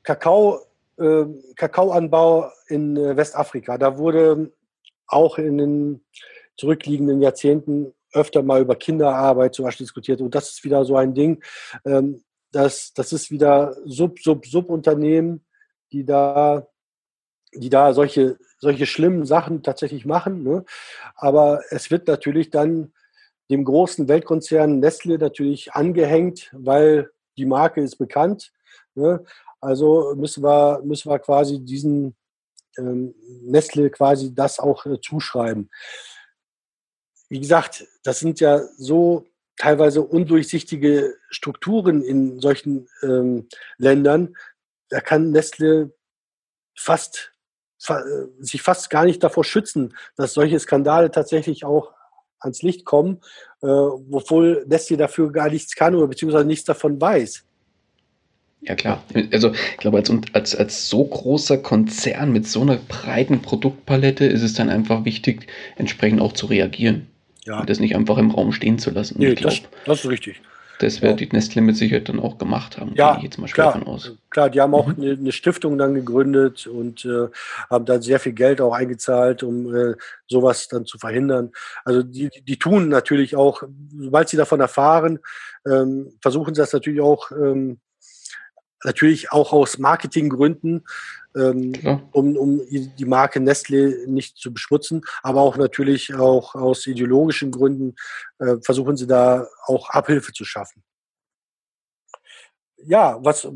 [0.03, 0.61] Kakao,
[0.99, 1.25] äh,
[1.57, 4.53] Kakaoanbau in äh, Westafrika, da wurde
[5.07, 6.05] auch in den
[6.59, 10.21] zurückliegenden Jahrzehnten öfter mal über Kinderarbeit zum Beispiel diskutiert.
[10.21, 11.43] Und das ist wieder so ein Ding.
[11.87, 15.47] Ähm, das, das ist wieder Sub, Sub, Subunternehmen,
[15.93, 16.67] die da
[17.55, 20.43] die da solche, solche schlimmen Sachen tatsächlich machen.
[20.43, 20.67] Ne?
[21.15, 22.93] Aber es wird natürlich dann
[23.51, 28.53] dem großen Weltkonzern Nestle natürlich angehängt, weil die Marke ist bekannt.
[28.95, 29.25] Ne?
[29.61, 32.17] Also müssen wir, müssen wir quasi diesen
[32.77, 35.71] ähm, Nestle quasi das auch äh, zuschreiben.
[37.29, 39.27] Wie gesagt, das sind ja so
[39.57, 44.37] teilweise undurchsichtige Strukturen in solchen ähm, Ländern.
[44.89, 45.93] Da kann Nestle
[46.77, 47.35] fast
[47.89, 47.95] äh,
[48.39, 51.93] sich fast gar nicht davor schützen, dass solche Skandale tatsächlich auch
[52.41, 53.19] ans Licht kommen,
[53.63, 57.45] äh, obwohl Nestle dafür gar nichts kann oder beziehungsweise nichts davon weiß.
[58.61, 63.41] Ja klar, also ich glaube, als, als, als so großer Konzern mit so einer breiten
[63.41, 67.07] Produktpalette ist es dann einfach wichtig, entsprechend auch zu reagieren.
[67.45, 67.61] Ja.
[67.61, 69.17] Und das nicht einfach im Raum stehen zu lassen.
[69.19, 70.41] Nee, das, das ist richtig.
[70.79, 71.27] Das wird ja.
[71.27, 72.93] die Nestle mit Sicherheit dann auch gemacht haben.
[72.95, 74.13] Ja, jetzt mal klar, aus.
[74.31, 75.03] klar, die haben auch mhm.
[75.03, 77.29] eine, eine, Stiftung dann gegründet und äh,
[77.69, 79.95] haben dann sehr viel Geld auch eingezahlt, um äh,
[80.29, 81.51] sowas dann zu verhindern.
[81.85, 83.63] Also die, die tun natürlich auch,
[83.99, 85.19] sobald sie davon erfahren,
[85.67, 87.81] ähm, versuchen sie das natürlich auch ähm,
[88.85, 90.85] natürlich auch aus Marketinggründen,
[91.37, 91.73] ähm,
[92.13, 97.97] um, um die Marke Nestle nicht zu beschmutzen, aber auch natürlich auch aus ideologischen Gründen
[98.39, 100.83] äh, versuchen sie da auch Abhilfe zu schaffen.
[102.85, 103.49] Ja, was,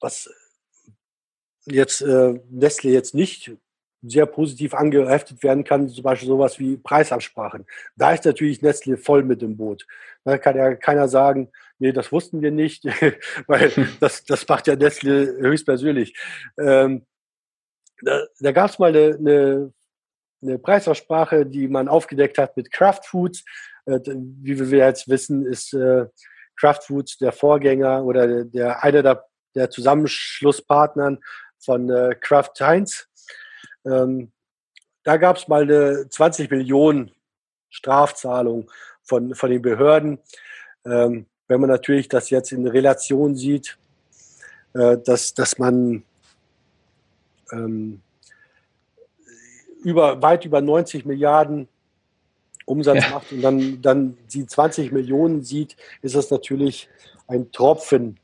[0.00, 0.30] was
[1.66, 3.52] jetzt äh, Nestle jetzt nicht
[4.02, 7.66] sehr positiv angeheftet werden kann, zum Beispiel sowas wie Preisabsprachen.
[7.96, 9.86] Da ist natürlich Nestle voll mit im Boot.
[10.24, 12.84] Da kann ja keiner sagen, nee, das wussten wir nicht,
[13.46, 13.70] weil
[14.00, 16.16] das, das macht ja Nestle höchstpersönlich.
[16.58, 17.06] Ähm,
[18.02, 19.72] da da gab es mal eine, eine,
[20.42, 23.44] eine Preisaussprache, die man aufgedeckt hat mit Kraft Foods.
[23.86, 26.06] Äh, wie wir jetzt wissen, ist äh,
[26.56, 29.24] Kraft Foods der Vorgänger oder der, der einer der,
[29.54, 31.18] der Zusammenschlusspartnern
[31.58, 33.08] von äh, Kraft Heinz.
[33.84, 34.32] Ähm,
[35.04, 37.12] da gab es mal eine 20 Millionen
[37.70, 38.70] Strafzahlung
[39.02, 40.18] von, von den Behörden.
[40.84, 43.78] Ähm, wenn man natürlich das jetzt in Relation sieht,
[44.74, 46.02] äh, dass, dass man
[47.52, 48.00] ähm,
[49.82, 51.68] über, weit über 90 Milliarden
[52.64, 53.10] Umsatz ja.
[53.10, 56.88] macht und dann, dann die 20 Millionen sieht, ist das natürlich
[57.28, 58.18] ein Tropfen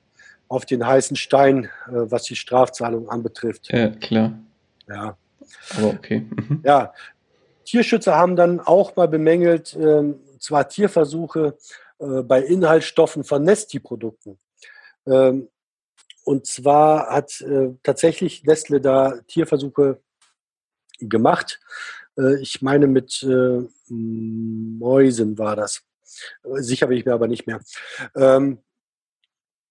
[0.48, 3.72] auf den heißen Stein, äh, was die Strafzahlung anbetrifft.
[3.72, 4.38] Ja, klar.
[4.88, 5.16] Ja.
[5.78, 6.26] Aber okay.
[6.28, 6.60] Mhm.
[6.64, 6.92] Ja,
[7.64, 11.56] Tierschützer haben dann auch mal bemängelt, ähm, zwar Tierversuche
[12.02, 14.38] äh, bei Inhaltsstoffen von Nesti-Produkten.
[15.06, 15.48] Ähm,
[16.24, 20.00] und zwar hat äh, tatsächlich Nestle da Tierversuche
[21.00, 21.60] gemacht.
[22.18, 25.82] Äh, ich meine, mit äh, Mäusen war das.
[26.42, 27.60] Sicher bin ich mir aber nicht mehr.
[28.14, 28.58] Ähm,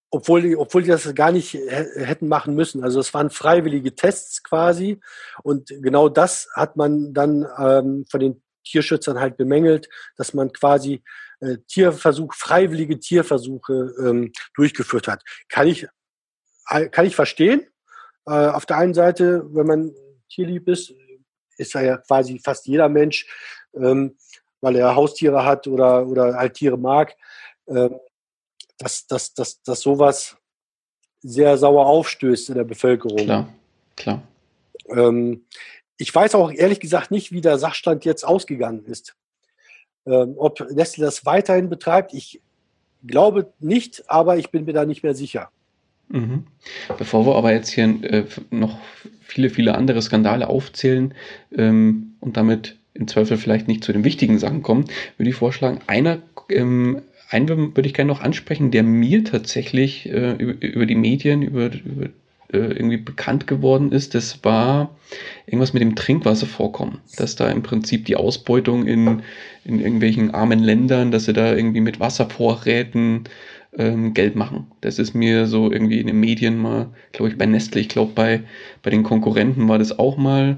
[0.09, 2.83] obwohl die, obwohl die das gar nicht hätten machen müssen.
[2.83, 4.99] Also es waren freiwillige Tests quasi.
[5.43, 11.01] Und genau das hat man dann ähm, von den Tierschützern halt bemängelt, dass man quasi
[11.41, 15.23] äh, Tierversuch, freiwillige Tierversuche ähm, durchgeführt hat.
[15.49, 15.87] Kann ich,
[16.69, 17.67] äh, kann ich verstehen.
[18.25, 19.95] Äh, auf der einen Seite, wenn man
[20.29, 20.93] tierlieb ist,
[21.57, 23.27] ist ja quasi fast jeder Mensch,
[23.73, 24.17] ähm,
[24.61, 27.15] weil er Haustiere hat oder, oder halt Tiere mag,
[27.67, 27.99] ähm,
[28.77, 30.37] dass, dass, dass, dass sowas
[31.21, 33.17] sehr sauer aufstößt in der Bevölkerung.
[33.17, 33.53] Klar,
[33.95, 34.23] klar.
[34.89, 35.45] Ähm,
[35.97, 39.15] ich weiß auch ehrlich gesagt nicht, wie der Sachstand jetzt ausgegangen ist.
[40.05, 42.41] Ähm, ob Nestle das weiterhin betreibt, ich
[43.05, 45.49] glaube nicht, aber ich bin mir da nicht mehr sicher.
[46.09, 46.45] Mhm.
[46.97, 48.77] Bevor wir aber jetzt hier äh, noch
[49.21, 51.13] viele, viele andere Skandale aufzählen
[51.55, 54.85] ähm, und damit im Zweifel vielleicht nicht zu den wichtigen Sachen kommen,
[55.17, 60.33] würde ich vorschlagen, einer, ähm, einen würde ich gerne noch ansprechen, der mir tatsächlich äh,
[60.33, 62.09] über, über, die Medien, über, über
[62.57, 64.95] irgendwie bekannt geworden ist, das war
[65.45, 69.21] irgendwas mit dem Trinkwasservorkommen, dass da im Prinzip die Ausbeutung in,
[69.63, 73.25] in irgendwelchen armen Ländern, dass sie da irgendwie mit Wasservorräten
[73.77, 74.71] ähm, Geld machen.
[74.81, 78.11] Das ist mir so irgendwie in den Medien mal, glaube ich, bei Nestle, ich glaube
[78.13, 78.43] bei,
[78.83, 80.57] bei den Konkurrenten war das auch mal.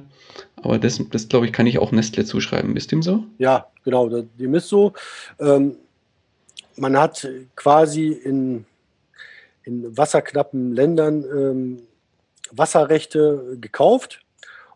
[0.56, 2.76] Aber das, das glaube ich, kann ich auch Nestle zuschreiben.
[2.76, 3.24] Ist dem so?
[3.38, 4.94] Ja, genau, dem ist so.
[5.40, 5.76] Ähm,
[6.76, 8.66] man hat quasi in,
[9.64, 11.88] in wasserknappen Ländern ähm,
[12.52, 14.22] Wasserrechte gekauft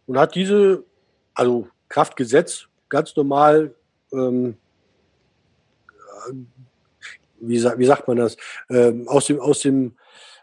[0.06, 0.84] und hat diese,
[1.34, 3.74] also Kraftgesetz, ganz normal
[4.12, 4.58] ähm,
[7.40, 8.38] wie, wie sagt man das,
[8.70, 9.96] ähm, aus dem, aus dem,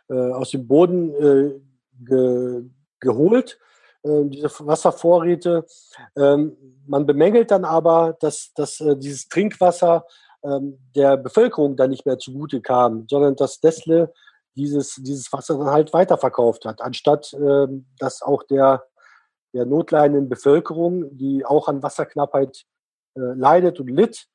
[0.08, 1.60] äh, aus dem Boden äh,
[2.04, 2.64] ge,
[3.00, 3.58] geholt,
[4.02, 5.66] äh, diese Wasservorräte.
[6.16, 10.06] Ähm, man bemängelt dann aber, dass, dass äh, dieses Trinkwasser
[10.42, 14.12] ähm, der Bevölkerung dann nicht mehr zugute kam, sondern dass Nestle
[14.56, 18.84] dieses, dieses Wasser dann halt weiterverkauft hat, anstatt ähm, dass auch der,
[19.52, 22.64] der notleidenden Bevölkerung, die auch an Wasserknappheit
[23.16, 24.26] äh, leidet und litt,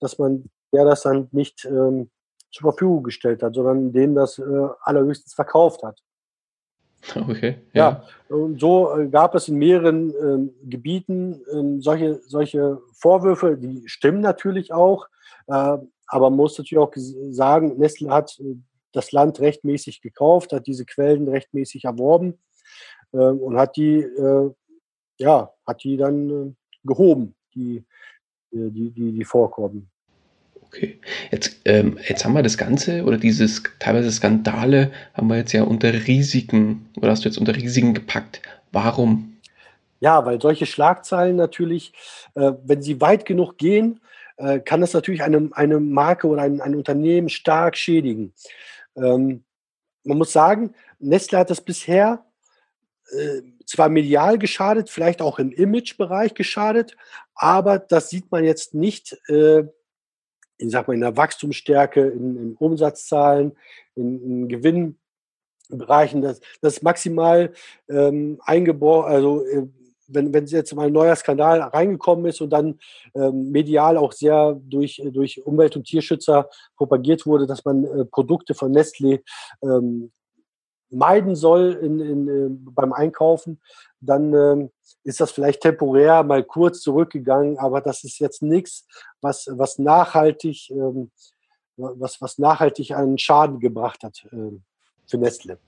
[0.00, 2.10] dass man der das dann nicht ähm,
[2.50, 6.00] zur Verfügung gestellt hat, sondern denen das äh, allerhöchstens verkauft hat.
[7.14, 7.58] Okay.
[7.72, 13.56] Ja, ja und so äh, gab es in mehreren ähm, Gebieten ähm, solche, solche Vorwürfe,
[13.56, 15.06] die stimmen natürlich auch,
[15.46, 15.78] äh,
[16.10, 16.92] aber man muss natürlich auch
[17.30, 18.56] sagen, Nestle hat äh,
[18.92, 22.38] das Land rechtmäßig gekauft, hat diese Quellen rechtmäßig erworben
[23.12, 24.50] ähm, und hat die, äh,
[25.18, 26.52] ja, hat die dann äh,
[26.84, 27.84] gehoben, die,
[28.50, 29.90] die, die, die Vorkommen.
[30.68, 30.98] Okay.
[31.30, 35.62] Jetzt, ähm, jetzt haben wir das Ganze oder dieses teilweise Skandale haben wir jetzt ja
[35.62, 38.42] unter Risiken oder hast du jetzt unter Risiken gepackt.
[38.70, 39.38] Warum?
[40.00, 41.92] Ja, weil solche Schlagzeilen natürlich,
[42.34, 44.00] äh, wenn sie weit genug gehen,
[44.36, 48.34] äh, kann das natürlich eine, eine Marke oder ein, ein Unternehmen stark schädigen.
[49.02, 49.44] Ähm,
[50.04, 52.24] man muss sagen, Nestle hat das bisher
[53.10, 56.96] äh, zwar medial geschadet, vielleicht auch im Imagebereich geschadet,
[57.34, 59.64] aber das sieht man jetzt nicht äh,
[60.58, 63.56] ich sag mal, in der Wachstumsstärke, in, in Umsatzzahlen,
[63.94, 67.52] in, in Gewinnbereichen, das, das maximal
[67.88, 69.66] ähm, eingebaut, also äh,
[70.08, 72.78] wenn, wenn jetzt mal ein neuer Skandal reingekommen ist und dann
[73.14, 78.54] ähm, medial auch sehr durch, durch Umwelt- und Tierschützer propagiert wurde, dass man äh, Produkte
[78.54, 79.20] von Nestlé
[79.62, 80.10] ähm,
[80.90, 83.60] meiden soll in, in, äh, beim Einkaufen,
[84.00, 84.70] dann ähm,
[85.04, 88.86] ist das vielleicht temporär mal kurz zurückgegangen, aber das ist jetzt nichts,
[89.20, 91.10] was, was nachhaltig, ähm,
[91.76, 94.58] was, was nachhaltig einen Schaden gebracht hat äh,
[95.06, 95.58] für Nestle.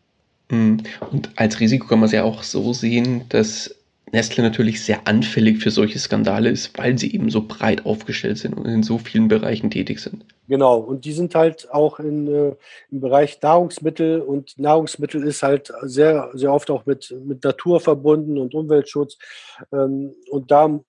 [0.51, 0.83] Mhm.
[1.11, 3.75] Und als Risiko kann man es ja auch so sehen, dass
[4.13, 8.55] Nestle natürlich sehr anfällig für solche Skandale ist, weil sie eben so breit aufgestellt sind
[8.55, 10.25] und in so vielen Bereichen tätig sind.
[10.49, 12.57] Genau, und die sind halt auch in, äh,
[12.91, 18.37] im Bereich Nahrungsmittel und Nahrungsmittel ist halt sehr, sehr oft auch mit, mit Natur verbunden
[18.37, 19.17] und Umweltschutz.
[19.73, 20.81] Ähm, und da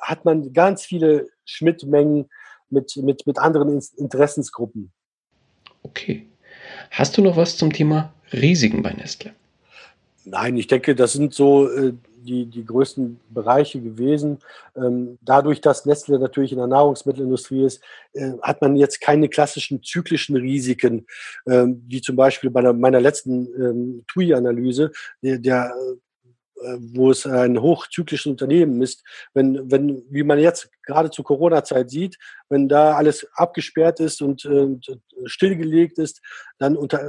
[0.00, 2.30] hat man ganz viele Schnittmengen
[2.70, 4.92] mit, mit, mit anderen Interessensgruppen.
[5.82, 6.26] Okay.
[6.90, 9.32] Hast du noch was zum Thema Risiken bei Nestle?
[10.30, 14.38] Nein, ich denke, das sind so äh, die, die größten Bereiche gewesen.
[14.76, 19.82] Ähm, dadurch, dass Nestle natürlich in der Nahrungsmittelindustrie ist, äh, hat man jetzt keine klassischen
[19.82, 21.06] zyklischen Risiken,
[21.46, 24.92] ähm, wie zum Beispiel bei der, meiner letzten ähm, TUI-Analyse.
[25.22, 25.72] Der, der
[26.62, 31.88] äh, wo es ein hochzyklisches Unternehmen ist, wenn, wenn, wie man jetzt gerade zur Corona-Zeit
[31.88, 32.18] sieht,
[32.48, 34.76] wenn da alles abgesperrt ist und äh,
[35.24, 36.20] stillgelegt ist,
[36.58, 37.00] dann unter,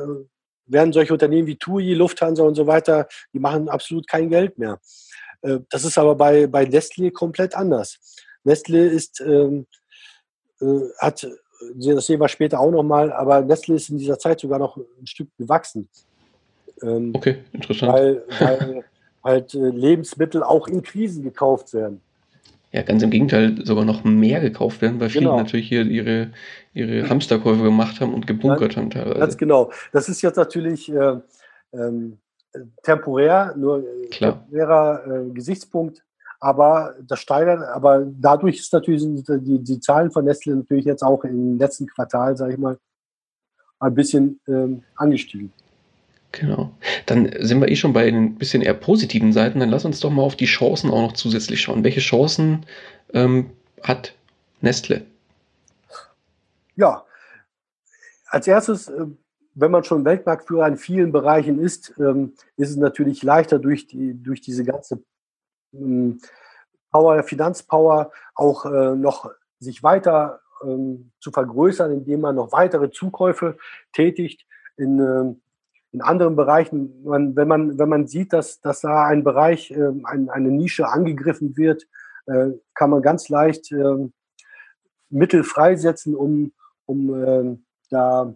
[0.71, 4.79] werden solche Unternehmen wie TUI, Lufthansa und so weiter, die machen absolut kein Geld mehr.
[5.41, 7.99] Äh, das ist aber bei, bei Nestle komplett anders.
[8.43, 9.67] Nestle ist, ähm,
[10.61, 10.65] äh,
[10.99, 11.27] hat,
[11.75, 15.07] das sehen wir später auch nochmal, aber Nestle ist in dieser Zeit sogar noch ein
[15.07, 15.89] Stück gewachsen.
[16.81, 17.93] Ähm, okay, interessant.
[17.93, 18.85] Weil, weil
[19.23, 22.01] halt äh, Lebensmittel auch in Krisen gekauft werden.
[22.71, 25.37] Ja, ganz im Gegenteil, sogar noch mehr gekauft werden, weil viele genau.
[25.37, 26.31] natürlich hier ihre,
[26.73, 29.19] ihre Hamsterkäufe gemacht haben und gebunkert ja, haben teilweise.
[29.19, 29.71] Ganz genau.
[29.91, 31.17] Das ist jetzt natürlich äh,
[31.73, 32.19] ähm,
[32.83, 34.33] temporär, nur äh, Klar.
[34.33, 36.03] temporärer äh, Gesichtspunkt,
[36.39, 41.23] aber das steigert, aber dadurch ist natürlich die, die Zahlen von Nestle natürlich jetzt auch
[41.23, 42.77] im letzten Quartal, sage ich mal,
[43.79, 45.51] ein bisschen ähm, angestiegen.
[46.31, 46.71] Genau.
[47.05, 49.59] Dann sind wir eh schon bei den bisschen eher positiven Seiten.
[49.59, 51.83] Dann lass uns doch mal auf die Chancen auch noch zusätzlich schauen.
[51.83, 52.65] Welche Chancen
[53.13, 53.49] ähm,
[53.81, 54.13] hat
[54.61, 55.05] Nestle?
[56.75, 57.05] Ja,
[58.27, 59.05] als erstes, äh,
[59.55, 64.13] wenn man schon Weltmarktführer in vielen Bereichen ist, ähm, ist es natürlich leichter durch, die,
[64.21, 65.03] durch diese ganze
[65.73, 66.19] ähm,
[66.91, 73.57] Power, Finanzpower auch äh, noch sich weiter ähm, zu vergrößern, indem man noch weitere Zukäufe
[73.93, 74.45] tätigt
[74.77, 75.41] in
[75.91, 79.91] in anderen Bereichen, man, wenn, man, wenn man sieht, dass, dass da ein Bereich, äh,
[80.03, 81.87] ein, eine Nische angegriffen wird,
[82.27, 84.09] äh, kann man ganz leicht äh,
[85.09, 86.53] Mittel freisetzen, um,
[86.85, 87.57] um äh,
[87.89, 88.33] da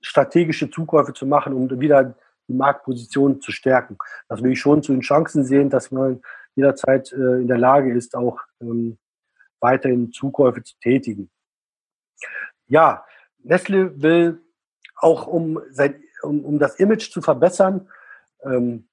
[0.00, 2.14] strategische Zukäufe zu machen, um wieder
[2.48, 3.98] die Marktposition zu stärken.
[4.28, 6.22] Das will ich schon zu den Chancen sehen, dass man
[6.54, 8.98] jederzeit äh, in der Lage ist, auch ähm,
[9.60, 11.30] weiterhin Zukäufe zu tätigen.
[12.68, 13.04] Ja,
[13.42, 14.40] Nestle will
[14.96, 17.88] auch um, sein, um, um das Image zu verbessern,
[18.44, 18.88] ähm,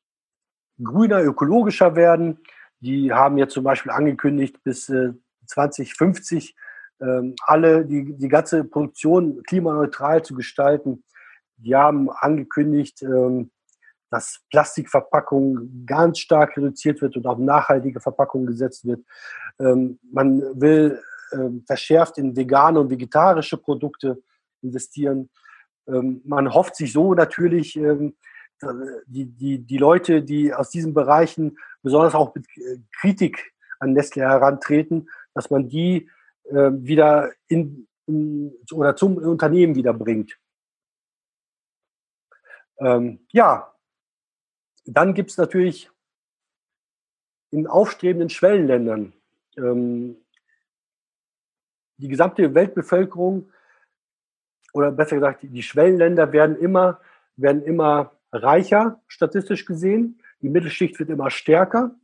[0.82, 2.40] grüner, ökologischer werden.
[2.80, 5.14] Die haben jetzt zum Beispiel angekündigt, bis äh,
[5.48, 6.56] 2050
[7.02, 11.04] ähm, alle die, die ganze Produktion klimaneutral zu gestalten.
[11.58, 13.52] Die haben angekündigt, ähm,
[14.10, 19.04] dass Plastikverpackung ganz stark reduziert wird und auf nachhaltige Verpackungen gesetzt wird.
[19.60, 21.02] Ähm, man will
[21.32, 24.22] ähm, verschärft in vegane und vegetarische Produkte
[24.62, 25.30] investieren.
[25.88, 28.16] Ähm, man hofft sich so natürlich, ähm,
[29.08, 34.24] die, die, die Leute, die aus diesen Bereichen besonders auch mit äh, Kritik an Nestle
[34.24, 36.10] herantreten, dass man die
[36.46, 40.38] äh, wieder in, in, oder zum Unternehmen wieder bringt.
[42.78, 43.74] Ähm, ja,
[44.86, 45.90] dann gibt es natürlich
[47.52, 49.14] in aufstrebenden Schwellenländern
[49.58, 50.18] ähm,
[51.98, 53.52] die gesamte Weltbevölkerung
[54.74, 57.00] oder besser gesagt, die Schwellenländer werden immer,
[57.38, 60.20] werden immer reicher, statistisch gesehen.
[60.42, 61.96] Die Mittelschicht wird immer stärker.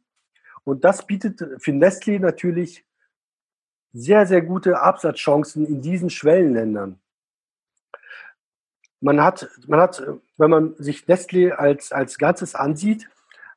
[0.63, 2.85] Und das bietet für Nestlé natürlich
[3.91, 6.99] sehr, sehr gute Absatzchancen in diesen Schwellenländern.
[9.01, 10.03] Man hat, man hat,
[10.37, 13.09] wenn man sich Nestlé als, als Ganzes ansieht,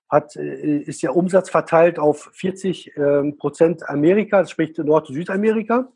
[0.09, 5.17] hat, äh, ist der Umsatz verteilt auf 40 ähm, Prozent Amerika, das spricht Nord- und
[5.17, 5.89] Südamerika,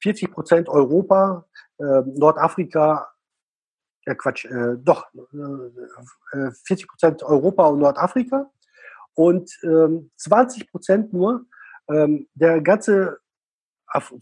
[0.00, 1.46] 40 Prozent Europa,
[1.78, 3.08] äh, Nordafrika,
[4.04, 5.06] äh, Quatsch, äh, doch,
[6.32, 8.50] äh, 40 äh, Prozent Europa und Nordafrika
[9.14, 11.46] und ähm, 20 Prozent nur
[11.88, 13.18] ähm, der ganze,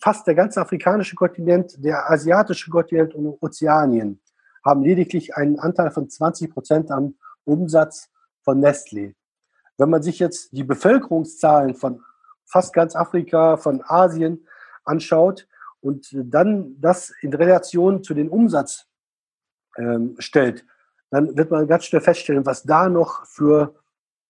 [0.01, 4.21] fast der ganze afrikanische Kontinent, der asiatische Kontinent und Ozeanien
[4.65, 8.09] haben lediglich einen Anteil von 20 Prozent am Umsatz
[8.43, 9.15] von Nestlé.
[9.77, 12.03] Wenn man sich jetzt die Bevölkerungszahlen von
[12.47, 14.47] fast ganz Afrika, von Asien
[14.85, 15.47] anschaut,
[15.85, 18.87] und dann das in Relation zu den Umsatz
[19.77, 20.65] ähm, stellt,
[21.11, 23.75] dann wird man ganz schnell feststellen, was da noch für,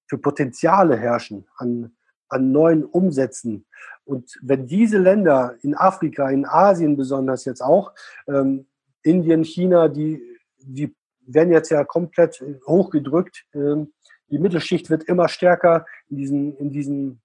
[0.09, 1.95] für Potenziale herrschen an,
[2.29, 3.67] an neuen Umsätzen.
[4.03, 7.93] Und wenn diese Länder in Afrika, in Asien besonders jetzt auch,
[8.27, 8.67] ähm,
[9.05, 10.21] Indien, China, die,
[10.59, 13.47] die werden jetzt ja komplett hochgedrückt.
[13.55, 13.93] Ähm,
[14.29, 17.23] die Mittelschicht wird immer stärker in diesen, in diesen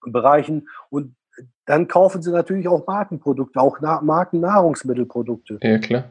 [0.00, 0.70] Bereichen.
[0.88, 1.17] Und
[1.66, 5.58] dann kaufen sie natürlich auch Markenprodukte, auch Na Markennahrungsmittelprodukte.
[5.62, 6.04] Ja, klar.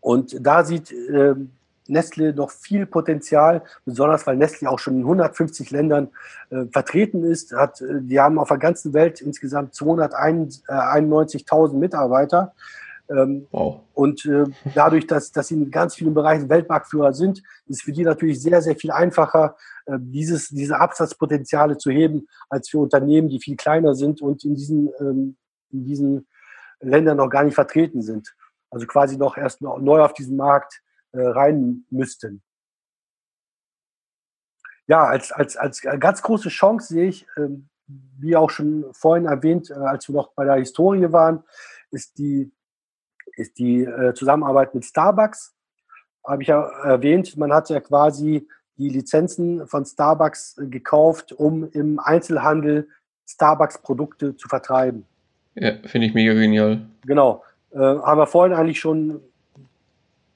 [0.00, 1.34] Und da sieht äh,
[1.88, 6.08] Nestle noch viel Potenzial, besonders weil Nestle auch schon in 150 Ländern
[6.50, 7.52] äh, vertreten ist.
[7.52, 12.52] Hat, äh, die haben auf der ganzen Welt insgesamt 291.000 Mitarbeiter.
[13.08, 13.80] Ähm, wow.
[13.94, 14.44] Und äh,
[14.74, 18.60] dadurch, dass, dass sie in ganz vielen Bereichen Weltmarktführer sind, ist für die natürlich sehr,
[18.62, 23.94] sehr viel einfacher, äh, dieses, diese Absatzpotenziale zu heben, als für Unternehmen, die viel kleiner
[23.94, 25.36] sind und in diesen, ähm,
[25.70, 26.26] in diesen
[26.80, 28.34] Ländern noch gar nicht vertreten sind.
[28.70, 30.82] Also quasi noch erst noch neu auf diesen Markt
[31.12, 32.42] äh, rein müssten.
[34.86, 39.70] ja, als, als, als ganz große Chance sehe ich, ähm, wie auch schon vorhin erwähnt,
[39.70, 41.42] äh, als wir noch bei der Historie waren,
[41.90, 42.52] ist die,
[43.36, 45.54] ist die äh, Zusammenarbeit mit Starbucks.
[46.26, 51.68] Habe ich ja erwähnt, man hat ja quasi die Lizenzen von Starbucks äh, gekauft, um
[51.70, 52.88] im Einzelhandel
[53.26, 55.04] Starbucks-Produkte zu vertreiben.
[55.54, 56.86] Ja, finde ich mega genial.
[57.06, 57.42] Genau.
[57.72, 59.20] Äh, haben wir vorhin eigentlich schon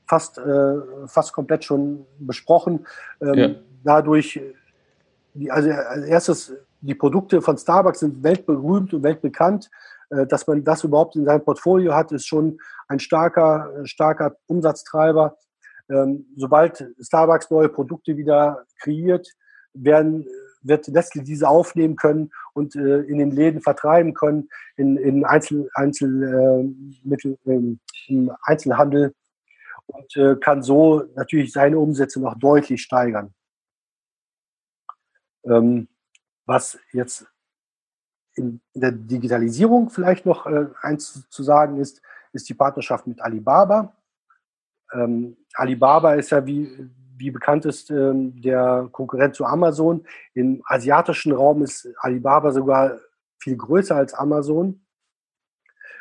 [0.07, 0.75] fast, äh,
[1.07, 2.87] fast komplett schon besprochen.
[3.21, 3.51] Ähm, ja.
[3.85, 4.41] Dadurch,
[5.49, 9.71] also als erstes, die Produkte von Starbucks sind weltberühmt und weltbekannt.
[10.11, 12.59] Äh, dass man das überhaupt in seinem Portfolio hat, ist schon
[12.89, 15.37] ein starker, starker Umsatztreiber.
[15.89, 19.29] Ähm, sobald Starbucks neue Produkte wieder kreiert,
[19.73, 20.27] werden,
[20.63, 25.71] wird Nestle diese aufnehmen können und äh, in den Läden vertreiben können, in, in Einzel,
[25.75, 27.77] Einzelmittel, äh,
[28.09, 29.15] im Einzelhandel
[29.87, 33.33] und äh, kann so natürlich seine Umsätze noch deutlich steigern.
[35.45, 35.89] Ähm,
[36.47, 37.27] was jetzt
[38.41, 43.95] in der Digitalisierung vielleicht noch äh, eins zu sagen ist, ist die Partnerschaft mit Alibaba.
[44.93, 50.05] Ähm, Alibaba ist ja, wie, wie bekannt ist, ähm, der Konkurrent zu Amazon.
[50.35, 52.99] Im asiatischen Raum ist Alibaba sogar
[53.39, 54.81] viel größer als Amazon.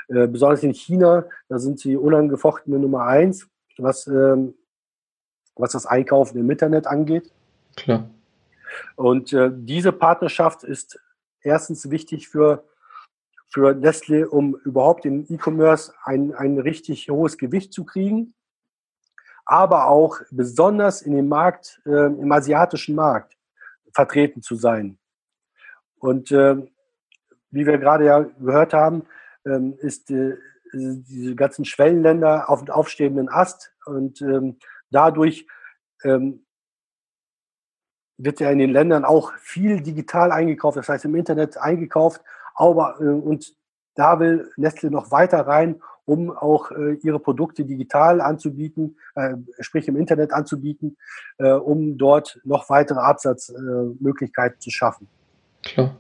[0.08, 4.56] Äh, besonders in China, da sind sie unangefochtene Nummer eins, was, ähm,
[5.56, 7.32] was das Einkaufen im Internet angeht.
[7.76, 8.10] Klar.
[8.96, 11.00] Und äh, diese Partnerschaft ist
[11.42, 12.64] erstens wichtig für,
[13.50, 18.34] für Nestle, um überhaupt im E-Commerce ein, ein richtig hohes Gewicht zu kriegen
[19.50, 23.36] aber auch besonders in dem Markt, äh, im asiatischen Markt
[23.92, 25.00] vertreten zu sein.
[25.98, 26.56] Und äh,
[27.50, 29.08] wie wir gerade ja gehört haben,
[29.48, 30.38] ähm, ist äh,
[30.72, 34.60] diese ganzen Schwellenländer auf dem aufstehenden Ast und ähm,
[34.92, 35.48] dadurch
[36.04, 36.46] ähm,
[38.20, 42.22] wird ja in den Ländern auch viel digital eingekauft, das heißt im Internet eingekauft,
[42.54, 43.54] aber äh, und
[43.96, 49.88] da will Nestle noch weiter rein um auch äh, ihre Produkte digital anzubieten, äh, sprich
[49.88, 50.98] im Internet anzubieten,
[51.38, 55.08] äh, um dort noch weitere Absatzmöglichkeiten zu schaffen.
[55.62, 55.96] Klar.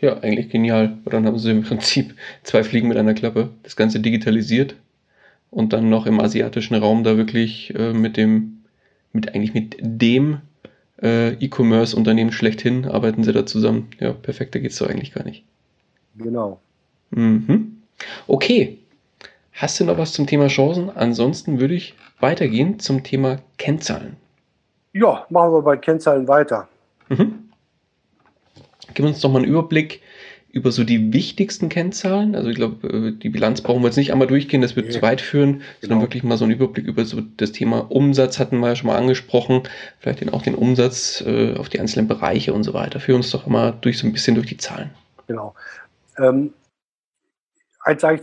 [0.00, 0.98] Ja, eigentlich genial.
[1.06, 3.48] Dann haben sie im Prinzip zwei Fliegen mit einer Klappe.
[3.62, 4.76] Das Ganze digitalisiert
[5.50, 8.55] und dann noch im asiatischen Raum da wirklich äh, mit dem,
[9.16, 10.40] mit eigentlich mit dem
[11.02, 13.88] äh, E-Commerce-Unternehmen schlechthin arbeiten sie da zusammen.
[13.98, 15.44] Ja, perfekter geht es so eigentlich gar nicht.
[16.16, 16.60] Genau.
[17.10, 17.82] Mhm.
[18.26, 18.78] Okay,
[19.52, 20.90] hast du noch was zum Thema Chancen?
[20.94, 24.16] Ansonsten würde ich weitergehen zum Thema Kennzahlen.
[24.92, 26.68] Ja, machen wir bei Kennzahlen weiter.
[27.08, 27.50] Mhm.
[28.94, 30.00] Gib uns doch mal einen Überblick
[30.56, 32.34] über so die wichtigsten Kennzahlen.
[32.34, 34.92] Also ich glaube, äh, die Bilanz brauchen wir jetzt nicht einmal durchgehen, das wird nee.
[34.92, 36.00] zu weit führen, sondern genau.
[36.00, 38.96] wirklich mal so einen Überblick über so das Thema Umsatz hatten wir ja schon mal
[38.96, 39.64] angesprochen,
[39.98, 43.00] vielleicht auch den Umsatz äh, auf die einzelnen Bereiche und so weiter.
[43.00, 44.92] Führ uns doch mal durch so ein bisschen durch die Zahlen.
[45.26, 45.54] Genau.
[46.16, 46.54] Ähm,
[47.80, 48.22] eins sage ich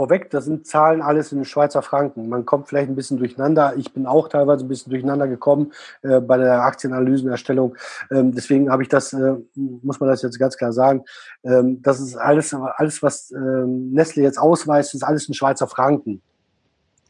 [0.00, 2.30] vorweg, das sind Zahlen alles in Schweizer Franken.
[2.30, 3.74] Man kommt vielleicht ein bisschen durcheinander.
[3.76, 7.76] Ich bin auch teilweise ein bisschen durcheinander gekommen äh, bei der Aktienanalysenerstellung.
[8.10, 11.04] Ähm, deswegen habe ich das, äh, muss man das jetzt ganz klar sagen.
[11.44, 16.22] Ähm, das ist alles, alles, was ähm, Nestle jetzt ausweist, ist alles in Schweizer Franken.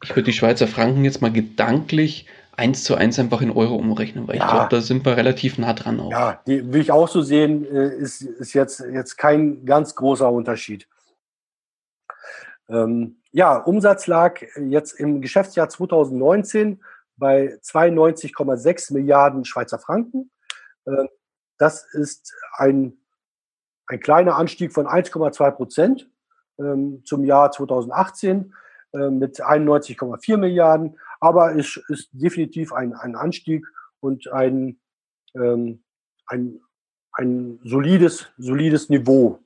[0.02, 2.26] Ich würde die Schweizer Franken jetzt mal gedanklich
[2.56, 4.46] eins zu eins einfach in Euro umrechnen, weil ja.
[4.46, 6.10] ich glaube, da sind wir relativ nah dran auch.
[6.10, 10.28] Ja, die will ich auch so sehen, äh, ist, ist jetzt, jetzt kein ganz großer
[10.28, 10.88] Unterschied.
[12.70, 16.82] Ähm, ja, Umsatz lag jetzt im Geschäftsjahr 2019
[17.16, 20.30] bei 92,6 Milliarden Schweizer Franken.
[20.86, 21.06] Äh,
[21.58, 22.96] das ist ein,
[23.86, 26.10] ein kleiner Anstieg von 1,2 Prozent
[26.58, 28.54] ähm, zum Jahr 2018
[28.92, 30.98] äh, mit 91,4 Milliarden.
[31.20, 33.66] Aber es ist definitiv ein, ein Anstieg
[34.00, 34.80] und ein,
[35.34, 35.82] ähm,
[36.26, 36.60] ein,
[37.12, 39.40] ein solides, solides Niveau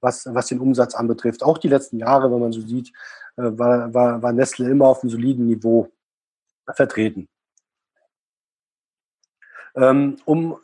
[0.00, 1.42] was, was den Umsatz anbetrifft.
[1.42, 2.92] Auch die letzten Jahre, wenn man so sieht,
[3.36, 5.88] äh, war, war, war Nestle immer auf einem soliden Niveau
[6.74, 7.28] vertreten.
[9.74, 10.56] Ähm, um,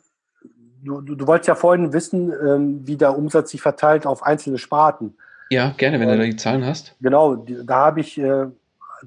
[0.83, 5.17] du, du wolltest ja vorhin wissen, ähm, wie der Umsatz sich verteilt auf einzelne Sparten.
[5.49, 6.95] Ja, gerne, wenn du da die Zahlen hast.
[6.99, 8.47] Genau, da habe ich äh,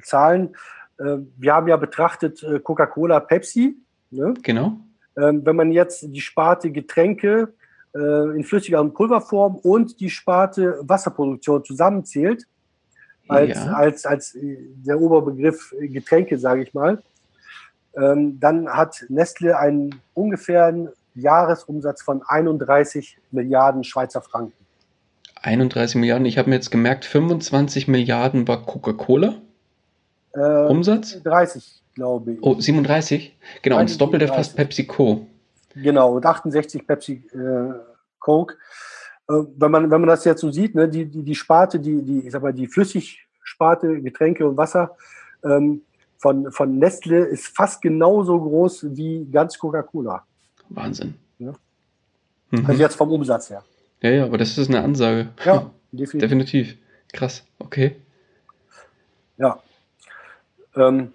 [0.03, 0.57] Zahlen.
[0.99, 3.77] Äh, wir haben ja betrachtet äh, Coca-Cola, Pepsi.
[4.11, 4.35] Ne?
[4.43, 4.79] Genau.
[5.17, 7.53] Ähm, wenn man jetzt die Sparte Getränke
[7.95, 12.47] äh, in flüssiger und Pulverform und die Sparte Wasserproduktion zusammenzählt,
[13.29, 13.73] als, ja.
[13.73, 17.03] als, als der Oberbegriff Getränke, sage ich mal,
[17.97, 24.53] ähm, dann hat Nestle einen ungefähren Jahresumsatz von 31 Milliarden Schweizer Franken.
[25.43, 29.37] 31 Milliarden, ich habe mir jetzt gemerkt, 25 Milliarden war Coca-Cola.
[30.35, 31.23] Äh, Umsatz?
[31.23, 31.83] 30.
[31.95, 32.39] glaube ich.
[32.43, 33.37] Oh, 37?
[33.63, 35.27] Genau, und das Doppelte fast PepsiCo.
[35.75, 37.75] Genau, und 68 Pepsi äh,
[38.19, 38.57] Coke.
[39.29, 42.03] Äh, wenn, man, wenn man das jetzt so sieht, ne, die, die, die Sparte, die,
[42.03, 44.97] die, ich sag mal, die Flüssigsparte, Getränke und Wasser
[45.45, 45.83] ähm,
[46.19, 50.25] von, von Nestle ist fast genauso groß wie ganz Coca-Cola.
[50.69, 51.15] Wahnsinn.
[51.39, 51.53] Ja.
[52.51, 52.67] Mhm.
[52.67, 53.65] Also jetzt vom Umsatz her.
[54.03, 55.29] Ja, ja, aber das ist eine Ansage.
[55.45, 56.21] Ja, definitiv.
[56.21, 56.77] definitiv.
[57.13, 57.97] Krass, okay.
[59.37, 59.61] Ja.
[60.77, 61.13] Ähm,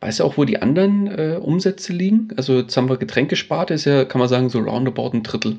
[0.00, 2.28] Weißt du auch, wo die anderen äh, Umsätze liegen?
[2.36, 5.58] Also jetzt haben wir Getränkesparte, ist ja, kann man sagen, so roundabout ein Drittel.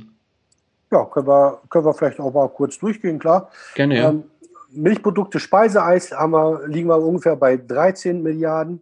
[0.92, 3.52] Ja, können wir, können wir vielleicht auch mal kurz durchgehen, klar.
[3.76, 4.10] Gerne, ja.
[4.10, 4.24] Ähm,
[4.70, 8.82] Milchprodukte, Speiseeis haben wir, liegen wir ungefähr bei 13 Milliarden.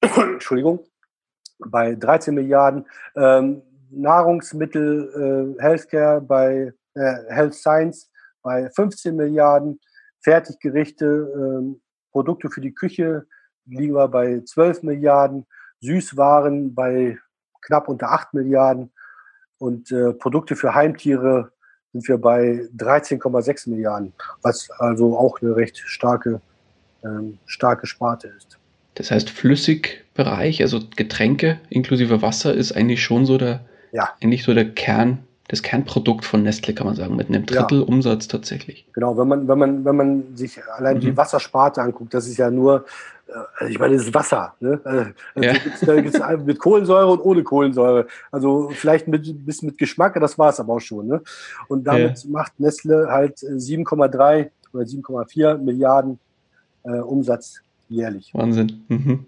[0.02, 0.80] Entschuldigung,
[1.58, 2.86] bei 13 Milliarden.
[3.16, 8.10] Ähm, Nahrungsmittel, äh, Healthcare bei äh, Health Science
[8.42, 9.80] bei 15 Milliarden.
[10.20, 11.76] Fertiggerichte, äh,
[12.10, 13.26] Produkte für die Küche
[13.66, 15.46] liegen wir bei 12 Milliarden.
[15.80, 17.18] Süßwaren bei
[17.60, 18.90] knapp unter 8 Milliarden.
[19.58, 21.52] Und äh, Produkte für Heimtiere
[21.92, 24.12] sind wir bei 13,6 Milliarden,
[24.42, 26.40] was also auch eine recht starke,
[27.04, 28.58] ähm, starke Sparte ist.
[28.94, 33.60] Das heißt, Flüssigbereich, also Getränke inklusive Wasser, ist eigentlich schon so der,
[33.92, 34.10] ja.
[34.22, 37.86] eigentlich so der Kern, das Kernprodukt von Nestle, kann man sagen, mit einem Drittel ja.
[37.86, 38.86] Umsatz tatsächlich.
[38.92, 41.00] Genau, wenn man, wenn man, wenn man sich allein mhm.
[41.00, 42.84] die Wassersparte anguckt, das ist ja nur,
[43.60, 44.54] äh, ich meine, das ist Wasser.
[44.60, 44.80] Ne?
[44.84, 45.52] Also, ja.
[45.84, 48.06] Da gibt es mit Kohlensäure und ohne Kohlensäure.
[48.30, 51.06] Also vielleicht mit bisschen mit Geschmack, das war es aber auch schon.
[51.06, 51.22] Ne?
[51.68, 52.30] Und damit ja.
[52.30, 56.18] macht Nestle halt 7,3 oder 7,4 Milliarden
[56.84, 58.32] äh, Umsatz jährlich.
[58.34, 58.84] Wahnsinn.
[58.88, 59.26] Mhm.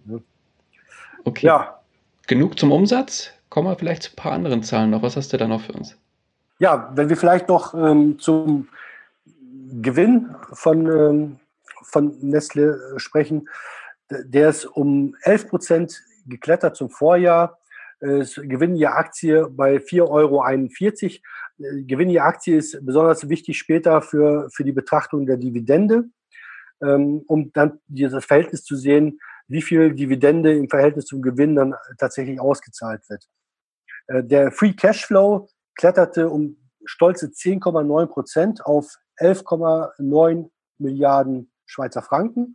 [1.24, 1.46] Okay.
[1.46, 1.78] Ja.
[2.26, 3.30] Genug zum Umsatz.
[3.48, 5.02] Kommen wir vielleicht zu ein paar anderen Zahlen noch.
[5.02, 5.96] Was hast du da noch für uns?
[6.58, 8.68] Ja, wenn wir vielleicht noch ähm, zum
[9.80, 11.36] Gewinn von, ähm,
[11.82, 13.48] von Nestle äh, sprechen,
[14.10, 17.58] der ist um 11 Prozent geklettert zum Vorjahr.
[18.00, 21.84] Es Gewinn je Aktie bei 4,41 Euro.
[21.86, 26.04] Gewinn je Aktie ist besonders wichtig später für, für die Betrachtung der Dividende
[26.82, 31.74] ähm, um dann dieses Verhältnis zu sehen, wie viel Dividende im Verhältnis zum Gewinn dann
[31.98, 33.28] tatsächlich ausgezahlt wird.
[34.06, 42.54] Äh, der Free Cashflow kletterte um stolze 10,9 Prozent auf 11,9 Milliarden Schweizer Franken.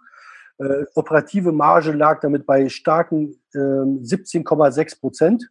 [0.63, 5.49] Äh, operative Marge lag damit bei starken äh, 17,6 Prozent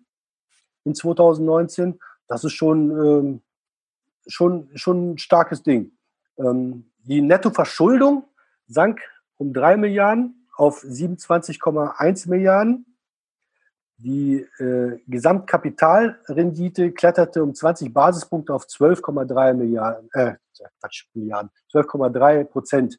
[0.84, 1.98] in 2019.
[2.28, 3.42] Das ist schon, ähm,
[4.26, 5.92] schon, schon ein starkes Ding.
[6.38, 8.24] Ähm, die Nettoverschuldung
[8.68, 9.00] sank
[9.36, 12.86] um 3 Milliarden auf 27,1 Milliarden.
[13.98, 20.36] Die äh, Gesamtkapitalrendite kletterte um 20 Basispunkte auf 12,3 Milliarden, äh,
[20.80, 22.98] Quatsch, Milliarden, 12,3 Prozent.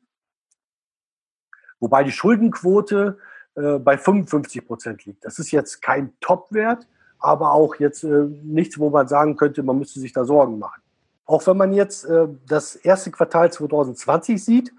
[1.79, 3.17] Wobei die Schuldenquote
[3.55, 5.25] äh, bei 55 Prozent liegt.
[5.25, 6.87] Das ist jetzt kein Topwert,
[7.19, 10.81] aber auch jetzt äh, nichts, wo man sagen könnte, man müsste sich da Sorgen machen.
[11.25, 14.73] Auch wenn man jetzt äh, das erste Quartal 2020 sieht,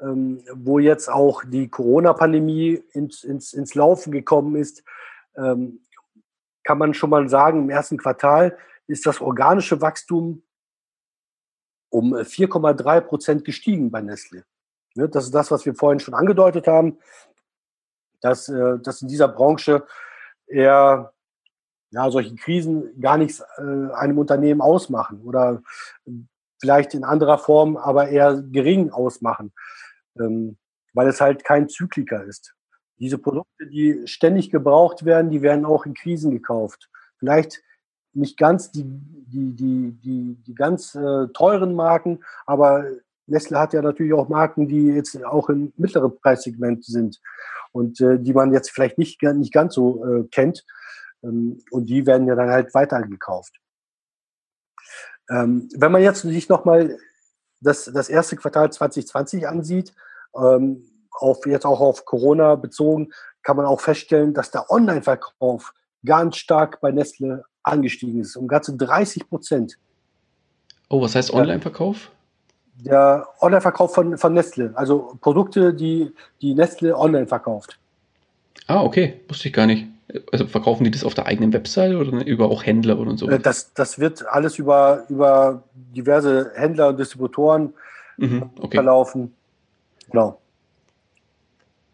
[0.00, 4.84] ähm, wo jetzt auch die Corona-Pandemie ins, ins, ins Laufen gekommen ist,
[5.36, 5.80] ähm,
[6.64, 10.42] kann man schon mal sagen, im ersten Quartal ist das organische Wachstum
[11.90, 14.44] um 4,3 Prozent gestiegen bei Nestle.
[14.94, 16.98] Ne, das ist das, was wir vorhin schon angedeutet haben,
[18.20, 19.86] dass, äh, dass in dieser Branche
[20.46, 21.12] eher
[21.90, 25.62] ja, solche Krisen gar nichts äh, einem Unternehmen ausmachen oder
[26.60, 29.52] vielleicht in anderer Form, aber eher gering ausmachen
[30.18, 30.56] ähm,
[30.94, 32.54] weil es halt kein Zykliker ist.
[32.98, 36.88] Diese Produkte, die ständig gebraucht werden, die werden auch in Krisen gekauft.
[37.18, 37.62] Vielleicht
[38.12, 42.84] nicht ganz die, die, die, die, die ganz äh, teuren Marken, aber
[43.26, 47.20] Nestle hat ja natürlich auch Marken, die jetzt auch im mittleren Preissegment sind
[47.72, 50.64] und äh, die man jetzt vielleicht nicht, nicht ganz so äh, kennt.
[51.22, 53.54] Ähm, und die werden ja dann halt weitergekauft.
[55.30, 56.98] Ähm, wenn man jetzt sich nochmal
[57.60, 59.94] das, das erste Quartal 2020 ansieht,
[60.36, 63.12] ähm, auf, jetzt auch auf Corona bezogen,
[63.42, 65.72] kann man auch feststellen, dass der Online-Verkauf
[66.04, 69.78] ganz stark bei Nestle angestiegen ist, um ganze 30 Prozent.
[70.88, 72.10] Oh, was heißt Online-Verkauf?
[72.84, 77.78] Der Online-Verkauf von, von Nestle, also Produkte, die, die Nestle online verkauft.
[78.66, 79.86] Ah, okay, wusste ich gar nicht.
[80.30, 83.28] Also verkaufen die das auf der eigenen Website oder über auch Händler oder so?
[83.28, 87.72] Äh, das, das wird alles über, über diverse Händler und Distributoren
[88.18, 88.76] mhm, okay.
[88.76, 89.32] verlaufen.
[90.10, 90.38] Genau.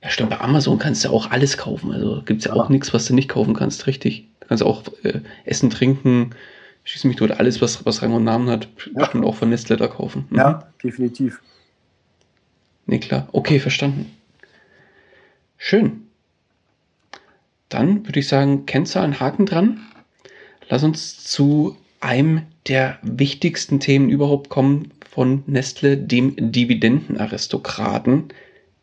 [0.02, 1.92] Ja, stimmt, bei Amazon kannst du auch alles kaufen.
[1.92, 2.70] Also gibt es ja auch ja.
[2.70, 4.28] nichts, was du nicht kaufen kannst, richtig.
[4.40, 6.34] Du kannst auch äh, Essen, Trinken,
[6.88, 9.00] schieß mich dort, alles, was, was Rang und Namen hat, ja.
[9.00, 10.26] bestimmt auch von Nestle da kaufen.
[10.30, 10.36] Mhm.
[10.36, 11.40] Ja, definitiv.
[12.86, 13.28] Nee, klar.
[13.32, 14.10] Okay, verstanden.
[15.58, 16.06] Schön.
[17.68, 19.80] Dann würde ich sagen, Kennzahlen, Haken dran.
[20.70, 28.28] Lass uns zu einem der wichtigsten Themen überhaupt kommen von Nestle, dem Dividendenaristokraten,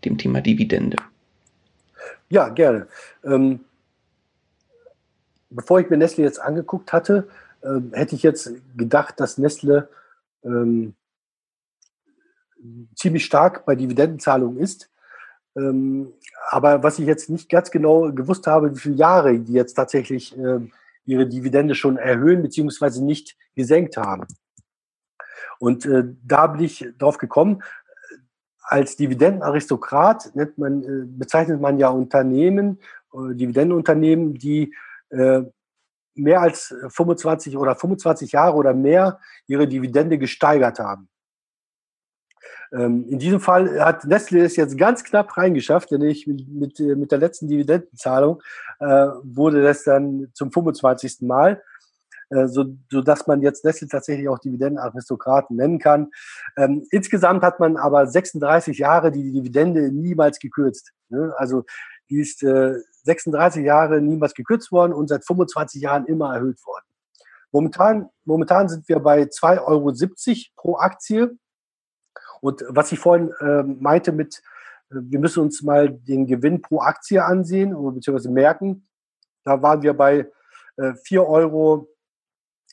[0.04, 0.98] dem Thema Dividende.
[2.30, 2.88] Ja, gerne.
[3.24, 3.62] Ähm,
[5.50, 7.28] bevor ich mir Nestle jetzt angeguckt hatte,
[7.66, 9.90] äh, hätte ich jetzt gedacht, dass Nestle
[10.44, 10.96] ähm,
[12.96, 14.90] ziemlich stark bei Dividendenzahlungen ist.
[15.56, 16.14] Ähm,
[16.50, 20.38] aber was ich jetzt nicht ganz genau gewusst habe, wie viele Jahre die jetzt tatsächlich
[20.38, 20.72] ähm,
[21.06, 24.26] ihre Dividende schon erhöhen beziehungsweise nicht gesenkt haben.
[25.60, 27.64] Und äh, da bin ich drauf gekommen,
[28.62, 32.80] als Dividendenaristokrat nennt man, äh, bezeichnet man ja Unternehmen,
[33.14, 34.74] äh, Dividendenunternehmen, die
[35.10, 35.44] äh,
[36.16, 41.10] mehr als 25 oder 25 Jahre oder mehr ihre Dividende gesteigert haben.
[42.74, 47.12] Ähm, in diesem Fall hat Nestle es jetzt ganz knapp reingeschafft, denn ich mit, mit,
[47.12, 48.42] der letzten Dividendenzahlung
[48.80, 51.22] äh, wurde das dann zum 25.
[51.22, 51.62] Mal,
[52.30, 56.10] äh, so dass man jetzt Nestle tatsächlich auch Dividendenaristokraten nennen kann.
[56.58, 60.92] Ähm, insgesamt hat man aber 36 Jahre die Dividende niemals gekürzt.
[61.10, 61.34] Ne?
[61.38, 61.66] Also
[62.10, 62.76] die ist äh,
[63.06, 66.86] 36 Jahre niemals gekürzt worden und seit 25 Jahren immer erhöht worden.
[67.52, 69.94] Momentan, momentan sind wir bei 2,70 Euro
[70.56, 71.38] pro Aktie.
[72.42, 74.42] Und was ich vorhin äh, meinte mit,
[74.90, 78.88] äh, wir müssen uns mal den Gewinn pro Aktie ansehen oder beziehungsweise merken,
[79.44, 80.30] da waren wir bei
[80.78, 81.88] äh, 4,41 Euro,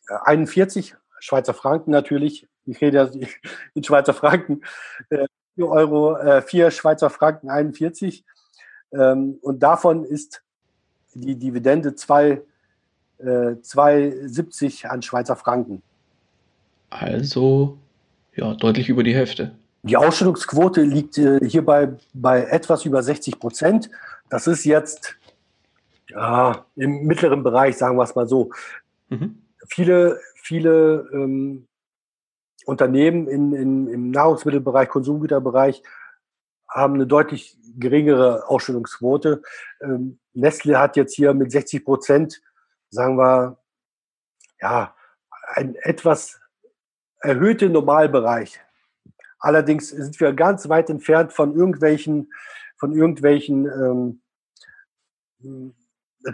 [0.08, 0.82] äh,
[1.20, 2.48] Schweizer Franken natürlich.
[2.64, 3.10] Ich rede ja
[3.74, 4.62] in Schweizer Franken.
[5.10, 8.24] Äh, 4 Euro, äh, 4 Schweizer Franken 41.
[8.92, 10.42] Ähm, und davon ist
[11.14, 12.42] die Dividende 2,
[13.18, 15.82] äh, 2,70 an Schweizer Franken.
[16.90, 17.78] Also
[18.34, 19.54] ja, deutlich über die Hälfte.
[19.82, 23.90] Die Ausstellungsquote liegt äh, hierbei bei etwas über 60 Prozent.
[24.30, 25.16] Das ist jetzt
[26.08, 28.50] ja, im mittleren Bereich, sagen wir es mal so.
[29.08, 29.38] Mhm.
[29.66, 31.66] Viele, viele ähm,
[32.64, 35.82] Unternehmen in, in, im Nahrungsmittelbereich, Konsumgüterbereich
[36.72, 39.42] haben eine deutlich geringere Ausstellungsquote.
[39.80, 42.42] Ähm, Nestle hat jetzt hier mit 60 Prozent,
[42.90, 43.58] sagen wir,
[44.60, 44.94] ja,
[45.54, 46.40] ein etwas
[47.20, 48.60] erhöhte Normalbereich.
[49.38, 52.32] Allerdings sind wir ganz weit entfernt von irgendwelchen,
[52.76, 54.20] von irgendwelchen
[55.44, 55.74] ähm,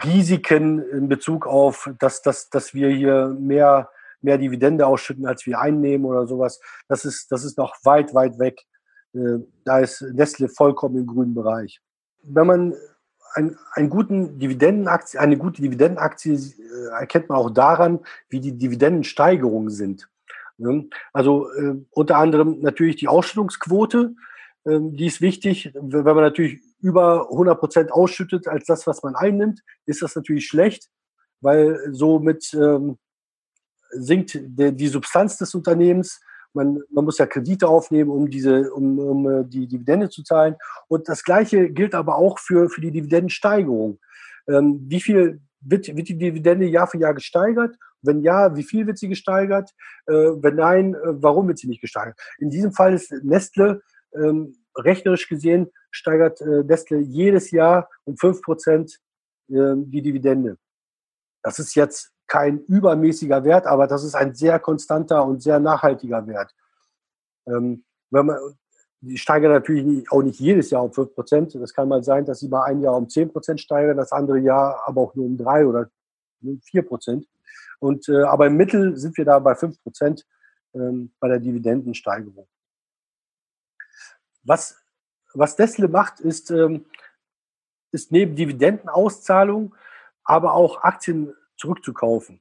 [0.04, 3.90] Risiken in Bezug auf, dass, dass, dass wir hier mehr,
[4.20, 6.60] mehr Dividende ausschütten, als wir einnehmen oder sowas.
[6.88, 8.66] Das ist, das ist noch weit, weit weg.
[9.14, 11.80] Äh, da ist Nestle vollkommen im grünen Bereich.
[12.22, 12.74] Wenn man
[13.34, 19.70] ein, einen guten Dividendenaktie, eine gute Dividendenaktie äh, erkennt man auch daran, wie die Dividendensteigerungen
[19.70, 20.08] sind.
[20.58, 20.88] Ne?
[21.12, 24.14] Also äh, unter anderem natürlich die Ausschüttungsquote,
[24.64, 25.72] äh, die ist wichtig.
[25.74, 30.46] Wenn man natürlich über 100 Prozent ausschüttet als das, was man einnimmt, ist das natürlich
[30.46, 30.88] schlecht,
[31.40, 32.98] weil somit ähm,
[33.90, 36.20] sinkt die Substanz des Unternehmens.
[36.54, 40.56] Man, man muss ja Kredite aufnehmen, um diese, um, um äh, die Dividende zu zahlen.
[40.88, 43.98] Und das Gleiche gilt aber auch für, für die Dividendensteigerung.
[44.48, 47.76] Ähm, wie viel wird, wird die Dividende Jahr für Jahr gesteigert?
[48.02, 49.70] Wenn ja, wie viel wird sie gesteigert?
[50.06, 52.18] Äh, wenn nein, äh, warum wird sie nicht gesteigert?
[52.38, 53.82] In diesem Fall ist Nestle
[54.14, 58.98] ähm, rechnerisch gesehen steigert äh, Nestle jedes Jahr um 5 Prozent
[59.48, 60.58] äh, die Dividende.
[61.42, 66.26] Das ist jetzt kein übermäßiger Wert, aber das ist ein sehr konstanter und sehr nachhaltiger
[66.26, 66.54] Wert.
[67.46, 68.38] Ähm, wenn man,
[69.00, 71.54] die steigern natürlich auch nicht jedes Jahr um 5 Prozent.
[71.54, 74.38] Das kann mal sein, dass sie mal ein Jahr um 10 Prozent steigern, das andere
[74.38, 75.90] Jahr aber auch nur um 3 oder
[76.40, 77.26] 4 Prozent.
[77.78, 80.26] Und, äh, aber im Mittel sind wir da bei 5 Prozent
[80.74, 82.48] ähm, bei der Dividendensteigerung.
[84.42, 84.76] Was,
[85.32, 86.86] was Nestle macht, ist, ähm,
[87.92, 89.74] ist neben Dividendenauszahlung
[90.28, 92.40] aber auch Aktien zurückzukaufen.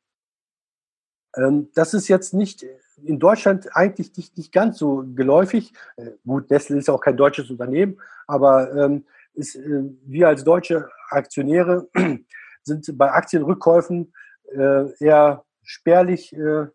[1.36, 2.66] Ähm, das ist jetzt nicht
[3.04, 5.74] in Deutschland eigentlich nicht, nicht ganz so geläufig.
[5.98, 10.90] Äh, gut, Nestle ist auch kein deutsches Unternehmen, aber ähm, ist, äh, wir als deutsche
[11.10, 11.88] Aktionäre
[12.64, 14.14] sind bei Aktienrückkäufen
[14.52, 16.68] äh, eher spärlich äh,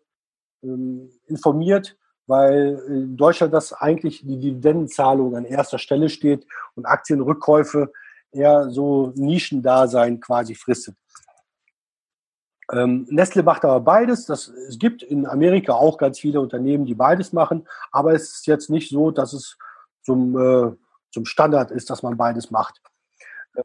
[0.63, 6.45] ähm, informiert, weil in Deutschland das eigentlich die Dividendenzahlung an erster Stelle steht
[6.75, 7.91] und Aktienrückkäufe
[8.31, 10.95] eher so Nischendasein quasi fristet.
[12.71, 14.25] Ähm, Nestle macht aber beides.
[14.25, 18.47] Das, es gibt in Amerika auch ganz viele Unternehmen, die beides machen, aber es ist
[18.47, 19.57] jetzt nicht so, dass es
[20.01, 20.75] zum, äh,
[21.11, 22.81] zum Standard ist, dass man beides macht.
[23.55, 23.63] Äh,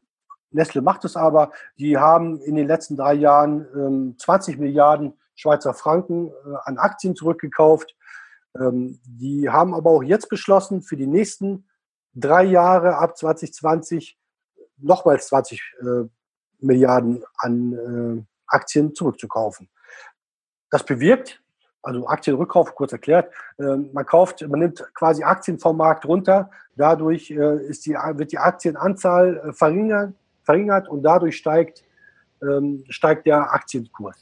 [0.51, 1.51] Nestle macht es aber.
[1.77, 7.15] Die haben in den letzten drei Jahren ähm, 20 Milliarden Schweizer Franken äh, an Aktien
[7.15, 7.95] zurückgekauft.
[8.59, 11.65] Ähm, die haben aber auch jetzt beschlossen, für die nächsten
[12.13, 14.17] drei Jahre ab 2020
[14.77, 15.85] nochmals 20 äh,
[16.59, 19.69] Milliarden an äh, Aktien zurückzukaufen.
[20.69, 21.41] Das bewirkt,
[21.81, 27.31] also Aktienrückkauf, kurz erklärt, äh, man kauft, man nimmt quasi Aktien vom Markt runter, dadurch
[27.31, 30.13] äh, ist die, wird die Aktienanzahl äh, verringert,
[30.43, 31.83] verringert und dadurch steigt,
[32.41, 34.17] ähm, steigt der Aktienkurs.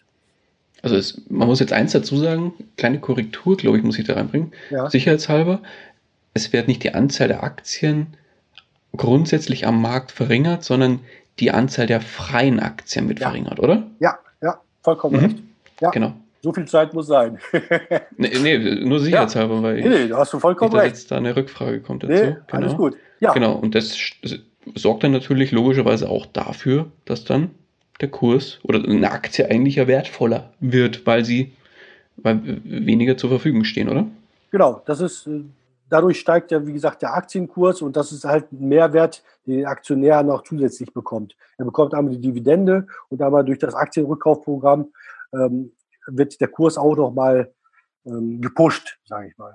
[0.84, 4.14] Also es, man muss jetzt eins dazu sagen, kleine Korrektur, glaube ich, muss ich da
[4.14, 4.90] reinbringen, ja.
[4.90, 5.62] sicherheitshalber.
[6.34, 8.16] Es wird nicht die Anzahl der Aktien
[8.96, 11.00] grundsätzlich am Markt verringert, sondern
[11.40, 13.30] die Anzahl der freien Aktien wird ja.
[13.30, 13.84] verringert, oder?
[14.00, 15.26] Ja, ja, vollkommen mhm.
[15.26, 15.38] recht.
[15.82, 15.90] Ja.
[15.92, 16.14] Genau.
[16.42, 17.40] So viel Zeit muss sein.
[18.18, 19.64] nee, nee, nur sicherheitshalber, ja.
[19.64, 20.96] weil nee, nee, da hast du vollkommen recht.
[20.96, 22.14] jetzt da eine Rückfrage kommt dazu.
[22.14, 22.42] Nee, genau.
[22.48, 22.96] Alles gut.
[23.20, 23.34] Ja.
[23.34, 24.40] Genau, und das, das
[24.76, 27.52] sorgt dann natürlich logischerweise auch dafür, dass dann
[28.02, 31.54] der Kurs oder eine Aktie eigentlich ja wertvoller wird, weil sie
[32.18, 34.08] weil weniger zur Verfügung stehen, oder?
[34.52, 35.42] Genau, das ist äh,
[35.90, 39.70] dadurch steigt ja, wie gesagt, der Aktienkurs und das ist halt ein Mehrwert, den der
[39.70, 41.36] Aktionär noch zusätzlich bekommt.
[41.58, 44.88] Er bekommt einmal die Dividende und einmal durch das Aktienrückkaufprogramm
[45.34, 45.72] ähm,
[46.08, 47.52] wird der Kurs auch noch mal
[48.06, 49.54] ähm, gepusht, sage ich mal.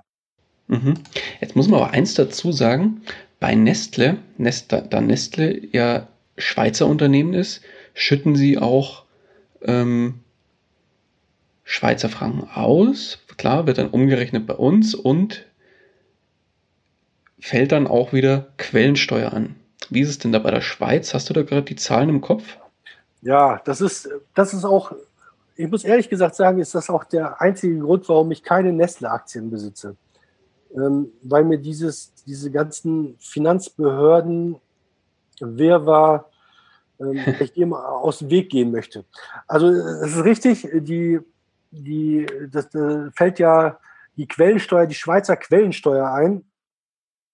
[0.67, 0.95] Mhm.
[1.41, 3.01] Jetzt muss man aber eins dazu sagen,
[3.39, 6.07] bei Nestle, Nest, da Nestle ja
[6.37, 7.61] Schweizer Unternehmen ist,
[7.93, 9.03] schütten sie auch
[9.61, 10.21] ähm,
[11.63, 13.19] Schweizer Franken aus.
[13.37, 15.45] Klar, wird dann umgerechnet bei uns und
[17.43, 19.57] fällt dann auch wieder Quellensteuer an.
[19.89, 21.13] Wie ist es denn da bei der Schweiz?
[21.13, 22.57] Hast du da gerade die Zahlen im Kopf?
[23.21, 24.93] Ja, das ist, das ist auch,
[25.57, 29.51] ich muss ehrlich gesagt sagen, ist das auch der einzige Grund, warum ich keine Nestle-Aktien
[29.51, 29.97] besitze.
[30.73, 34.55] Ähm, weil mir dieses, diese ganzen Finanzbehörden
[35.41, 36.29] Wirrwarr
[37.01, 39.03] ähm, ich dem aus dem Weg gehen möchte.
[39.49, 41.19] Also es ist richtig, die,
[41.71, 43.79] die, das, das fällt ja
[44.15, 46.45] die Quellensteuer, die Schweizer Quellensteuer ein.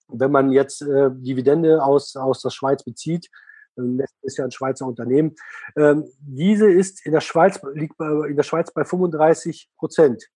[0.09, 3.29] Wenn man jetzt äh, Dividende aus, aus der Schweiz bezieht,
[3.75, 5.35] das ist ja ein Schweizer Unternehmen.
[5.77, 10.27] Ähm, diese ist in der Schweiz, liegt bei, in der Schweiz bei 35 Prozent.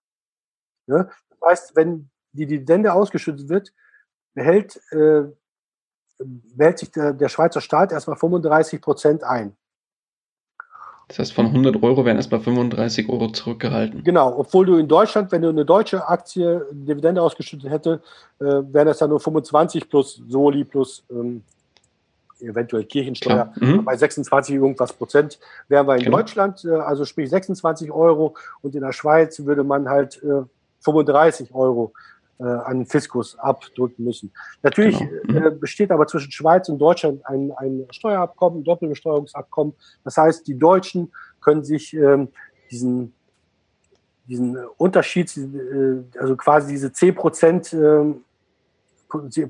[0.87, 1.09] Ja?
[1.29, 3.73] Das heißt, wenn die Dividende ausgeschüttet wird,
[4.33, 5.25] behält äh,
[6.19, 9.57] wählt sich der, der Schweizer Staat erstmal 35 Prozent ein.
[11.07, 14.03] Das heißt, von 100 Euro werden erstmal 35 Euro zurückgehalten.
[14.03, 18.01] Genau, obwohl du in Deutschland, wenn du eine deutsche Aktie Dividende ausgeschüttet hätte,
[18.39, 21.43] äh, wären das dann nur 25 plus Soli plus ähm,
[22.39, 23.53] eventuell Kirchensteuer.
[23.55, 23.83] Mhm.
[23.83, 26.17] Bei 26 irgendwas Prozent wären wir in genau.
[26.17, 30.43] Deutschland, äh, also sprich 26 Euro und in der Schweiz würde man halt äh,
[30.81, 31.93] 35 Euro
[32.39, 34.31] äh, an Fiskus abdrücken müssen.
[34.61, 35.47] Natürlich genau.
[35.47, 35.59] äh, mhm.
[35.59, 39.73] besteht aber zwischen Schweiz und Deutschland ein, ein Steuerabkommen, ein Doppelbesteuerungsabkommen.
[40.03, 41.11] Das heißt, die Deutschen
[41.41, 42.29] können sich ähm,
[42.71, 43.13] diesen,
[44.27, 48.13] diesen Unterschied, äh, also quasi diese 10 Prozent, äh,
[49.29, 49.49] 10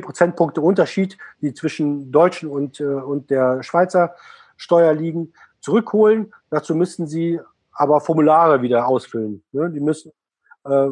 [0.00, 4.14] Prozentpunkte Unterschied, die zwischen Deutschen und, äh, und der Schweizer
[4.56, 6.32] Steuer liegen, zurückholen.
[6.50, 7.40] Dazu müssten sie
[7.72, 9.42] aber Formulare wieder ausfüllen.
[9.52, 9.70] Ne?
[9.70, 10.12] Die müssen
[10.64, 10.88] äh,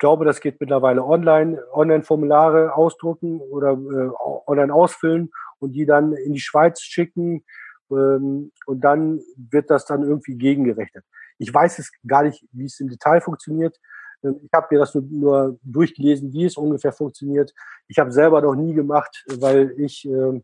[0.00, 4.10] glaube, das geht mittlerweile online, Online-Formulare ausdrucken oder äh,
[4.46, 7.44] online ausfüllen und die dann in die Schweiz schicken
[7.90, 11.04] ähm, und dann wird das dann irgendwie gegengerechnet.
[11.38, 13.78] Ich weiß es gar nicht, wie es im Detail funktioniert.
[14.24, 17.54] Ähm, ich habe mir das nur, nur, durchgelesen, wie es ungefähr funktioniert.
[17.86, 20.40] Ich habe selber noch nie gemacht, weil ich äh,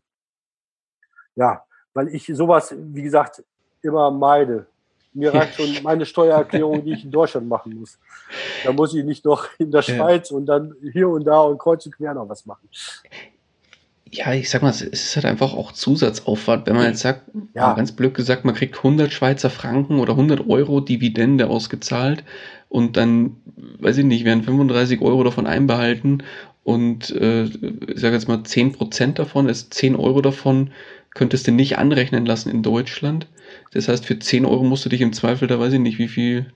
[1.37, 1.63] ja,
[1.93, 3.43] weil ich sowas, wie gesagt,
[3.81, 4.67] immer meide.
[5.13, 7.97] Mir reicht schon meine Steuererklärung, die ich in Deutschland machen muss.
[8.63, 11.85] Da muss ich nicht noch in der Schweiz und dann hier und da und kreuz
[11.85, 12.69] und quer noch was machen.
[14.11, 16.65] Ja, ich sag mal, es ist halt einfach auch Zusatzaufwand.
[16.65, 17.73] Wenn man jetzt sagt, ja.
[17.73, 22.23] ganz blöd gesagt, man kriegt 100 Schweizer Franken oder 100 Euro Dividende ausgezahlt
[22.69, 23.35] und dann,
[23.79, 26.23] weiß ich nicht, werden 35 Euro davon einbehalten
[26.63, 30.71] und äh, ich sage jetzt mal 10% davon ist 10 Euro davon
[31.13, 33.27] könntest du nicht anrechnen lassen in Deutschland.
[33.73, 36.07] Das heißt, für 10 Euro musst du dich im Zweifel, da weiß ich nicht, wie
[36.07, 36.47] viel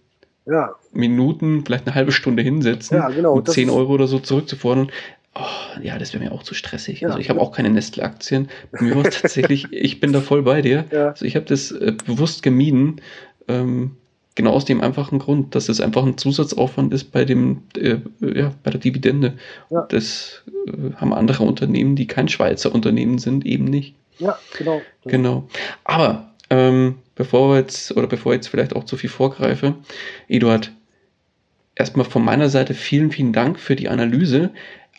[0.46, 0.76] ja.
[0.92, 4.92] Minuten, vielleicht eine halbe Stunde hinsetzen, ja, genau, um 10 Euro oder so zurückzufordern.
[5.34, 7.02] Oh, ja, das wäre mir auch zu stressig.
[7.02, 8.50] Ja, also ich habe auch keine Nestle-Aktien.
[8.80, 10.86] Mir war tatsächlich, ich bin da voll bei dir.
[10.92, 11.10] Ja.
[11.10, 13.00] Also ich habe das äh, bewusst gemieden.
[13.48, 13.96] Ähm,
[14.36, 18.54] genau aus dem einfachen Grund, dass es einfach ein Zusatzaufwand ist bei dem, äh, ja,
[18.64, 19.34] bei der Dividende.
[19.70, 19.86] Ja.
[19.90, 23.96] Das äh, haben andere Unternehmen, die kein Schweizer Unternehmen sind, eben nicht.
[24.20, 24.82] Ja, genau.
[25.06, 25.48] Genau.
[25.84, 29.76] Aber ähm, bevor jetzt, oder bevor ich jetzt vielleicht auch zu viel vorgreife,
[30.28, 30.74] Eduard,
[31.76, 34.52] erstmal von meiner Seite vielen, vielen Dank für die Analyse.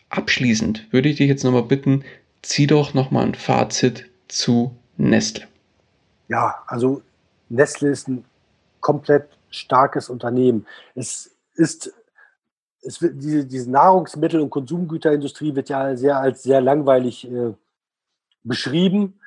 [0.09, 2.05] Abschließend würde ich dich jetzt nochmal bitten,
[2.41, 5.47] zieh doch nochmal ein Fazit zu Nestle.
[6.29, 7.03] Ja, also
[7.51, 8.25] Nestle ist ein
[8.81, 10.67] komplett starkes Unternehmen.
[10.95, 11.93] Es ist,
[12.81, 17.53] es wird, diese, diese Nahrungsmittel- und Konsumgüterindustrie wird ja sehr als sehr langweilig äh,
[18.43, 19.21] beschrieben.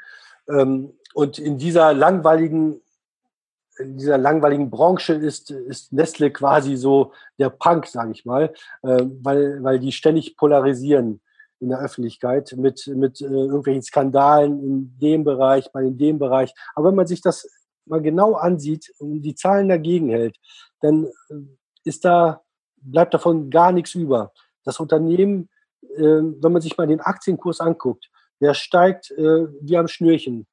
[0.50, 2.82] Ähm, und in dieser langweiligen,
[3.78, 9.06] in dieser langweiligen Branche ist, ist Nestle quasi so der Punk, sage ich mal, äh,
[9.22, 11.22] weil, weil die ständig polarisieren
[11.62, 16.54] in der Öffentlichkeit mit, mit äh, irgendwelchen Skandalen in dem Bereich, bei in dem Bereich.
[16.76, 17.48] Aber wenn man sich das
[17.86, 20.36] mal genau ansieht und die Zahlen dagegen hält,
[20.82, 21.36] dann äh,
[21.86, 22.42] ist da,
[22.82, 24.34] bleibt davon gar nichts über.
[24.66, 25.48] Das Unternehmen,
[25.82, 28.10] äh, wenn man sich mal den Aktienkurs anguckt,
[28.42, 30.46] der steigt äh, wie am Schnürchen.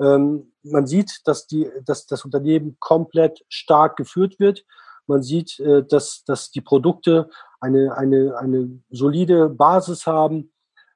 [0.00, 4.64] Ähm, man sieht, dass, die, dass das Unternehmen komplett stark geführt wird.
[5.06, 10.52] Man sieht, äh, dass, dass die Produkte eine, eine, eine solide Basis haben,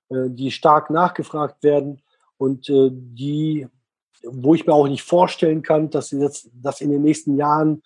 [0.09, 2.03] äh, die stark nachgefragt werden
[2.37, 3.69] und äh, die,
[4.25, 7.83] wo ich mir auch nicht vorstellen kann, dass jetzt, dass in den nächsten Jahren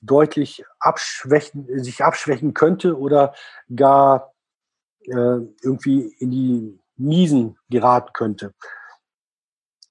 [0.00, 3.34] deutlich abschwächen, sich abschwächen könnte oder
[3.74, 4.32] gar
[5.04, 8.52] äh, irgendwie in die Miesen geraten könnte.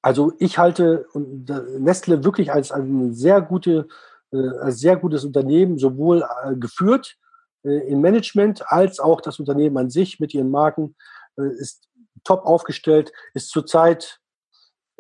[0.01, 3.87] Also ich halte Nestle wirklich als eine sehr gute,
[4.31, 7.17] äh, als sehr gutes Unternehmen, sowohl äh, geführt
[7.63, 10.95] äh, im Management als auch das Unternehmen an sich mit ihren Marken
[11.37, 11.87] ist
[12.25, 14.19] top aufgestellt, ist zurzeit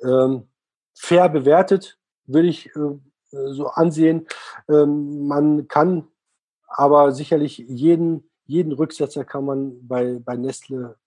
[0.01, 0.47] ähm,
[0.97, 2.71] fair bewertet, würde ich
[3.31, 4.27] so ansehen.
[4.69, 6.07] Ähm, man kann
[6.67, 10.97] aber sicherlich jeden, jeden Rücksetzer kann man bei, bei Nestle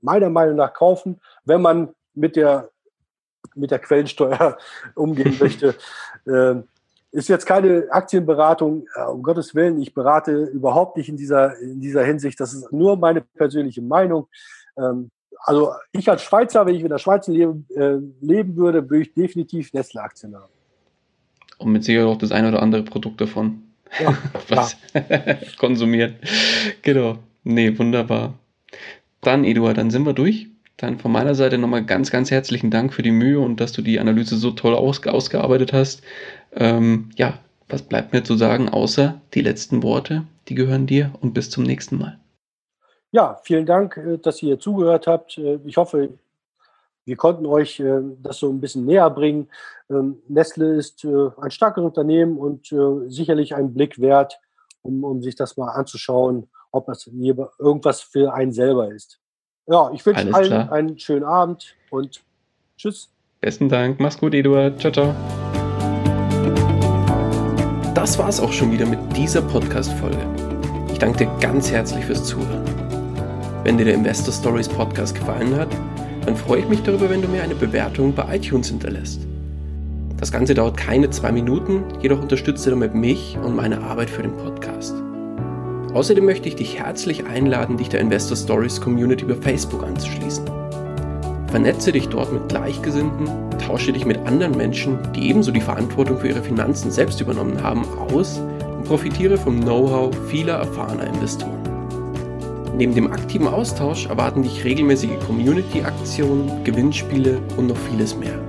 [0.00, 2.70] meiner Meinung nach kaufen, wenn man mit der,
[3.54, 4.56] mit der Quellensteuer
[4.94, 5.74] umgehen möchte.
[6.26, 6.64] Ähm,
[7.12, 9.78] ist jetzt keine Aktienberatung, äh, um Gottes Willen.
[9.78, 12.40] Ich berate überhaupt nicht in dieser, in dieser Hinsicht.
[12.40, 14.26] Das ist nur meine persönliche Meinung.
[14.78, 19.02] Ähm, also ich als Schweizer, wenn ich in der Schweiz leben, äh, leben würde, würde
[19.02, 20.52] ich definitiv Nestle-Aktien haben.
[21.58, 23.62] Und mit Sicherheit auch das ein oder andere Produkt davon.
[24.00, 24.16] Ja,
[24.48, 24.76] was
[25.58, 26.16] konsumieren.
[26.82, 27.18] Genau.
[27.44, 28.34] Nee, wunderbar.
[29.20, 30.48] Dann, Eduard, dann sind wir durch.
[30.76, 33.82] Dann von meiner Seite nochmal ganz, ganz herzlichen Dank für die Mühe und dass du
[33.82, 36.02] die Analyse so toll ausge ausgearbeitet hast.
[36.52, 37.38] Ähm, ja,
[37.68, 41.64] was bleibt mir zu sagen, außer die letzten Worte, die gehören dir und bis zum
[41.64, 42.18] nächsten Mal.
[43.14, 45.38] Ja, vielen Dank, äh, dass ihr zugehört habt.
[45.38, 46.18] Äh, ich hoffe,
[47.04, 49.48] wir konnten euch äh, das so ein bisschen näher bringen.
[49.88, 52.74] Ähm, Nestle ist ein starkes Unternehmen und
[53.06, 54.40] sicherlich ein Blick wert,
[54.82, 59.20] um, um sich das mal anzuschauen, ob das irgendwas für einen selber ist.
[59.66, 60.72] Ja, ich wünsche allen klar.
[60.72, 62.22] einen schönen Abend und
[62.76, 63.08] tschüss.
[63.40, 64.00] Besten Dank.
[64.00, 64.78] Mach's gut, Eduard.
[64.80, 65.14] Ciao, ciao.
[67.94, 70.18] Das war's auch schon wieder mit dieser Podcast-Folge.
[70.92, 72.64] Ich danke dir ganz herzlich fürs Zuhören.
[73.64, 75.68] Wenn dir der Investor Stories Podcast gefallen hat,
[76.26, 79.26] dann freue ich mich darüber, wenn du mir eine Bewertung bei iTunes hinterlässt.
[80.18, 84.22] Das Ganze dauert keine zwei Minuten, jedoch unterstützt du damit mich und meine Arbeit für
[84.22, 85.03] den Podcast.
[85.94, 90.44] Außerdem möchte ich dich herzlich einladen, dich der Investor Stories Community über Facebook anzuschließen.
[91.46, 93.28] Vernetze dich dort mit Gleichgesinnten,
[93.64, 97.84] tausche dich mit anderen Menschen, die ebenso die Verantwortung für ihre Finanzen selbst übernommen haben,
[98.12, 101.62] aus und profitiere vom Know-how vieler erfahrener Investoren.
[102.76, 108.40] Neben dem aktiven Austausch erwarten dich regelmäßige Community-Aktionen, Gewinnspiele und noch vieles mehr.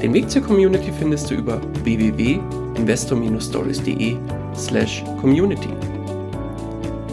[0.00, 4.16] Den Weg zur Community findest du über www.investor-stories.de
[4.54, 5.70] slash community.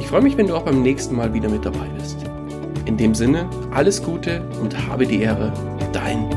[0.05, 2.17] Ich freue mich, wenn du auch beim nächsten Mal wieder mit dabei bist.
[2.85, 5.51] In dem Sinne, alles Gute und habe die Ehre,
[5.93, 6.29] dein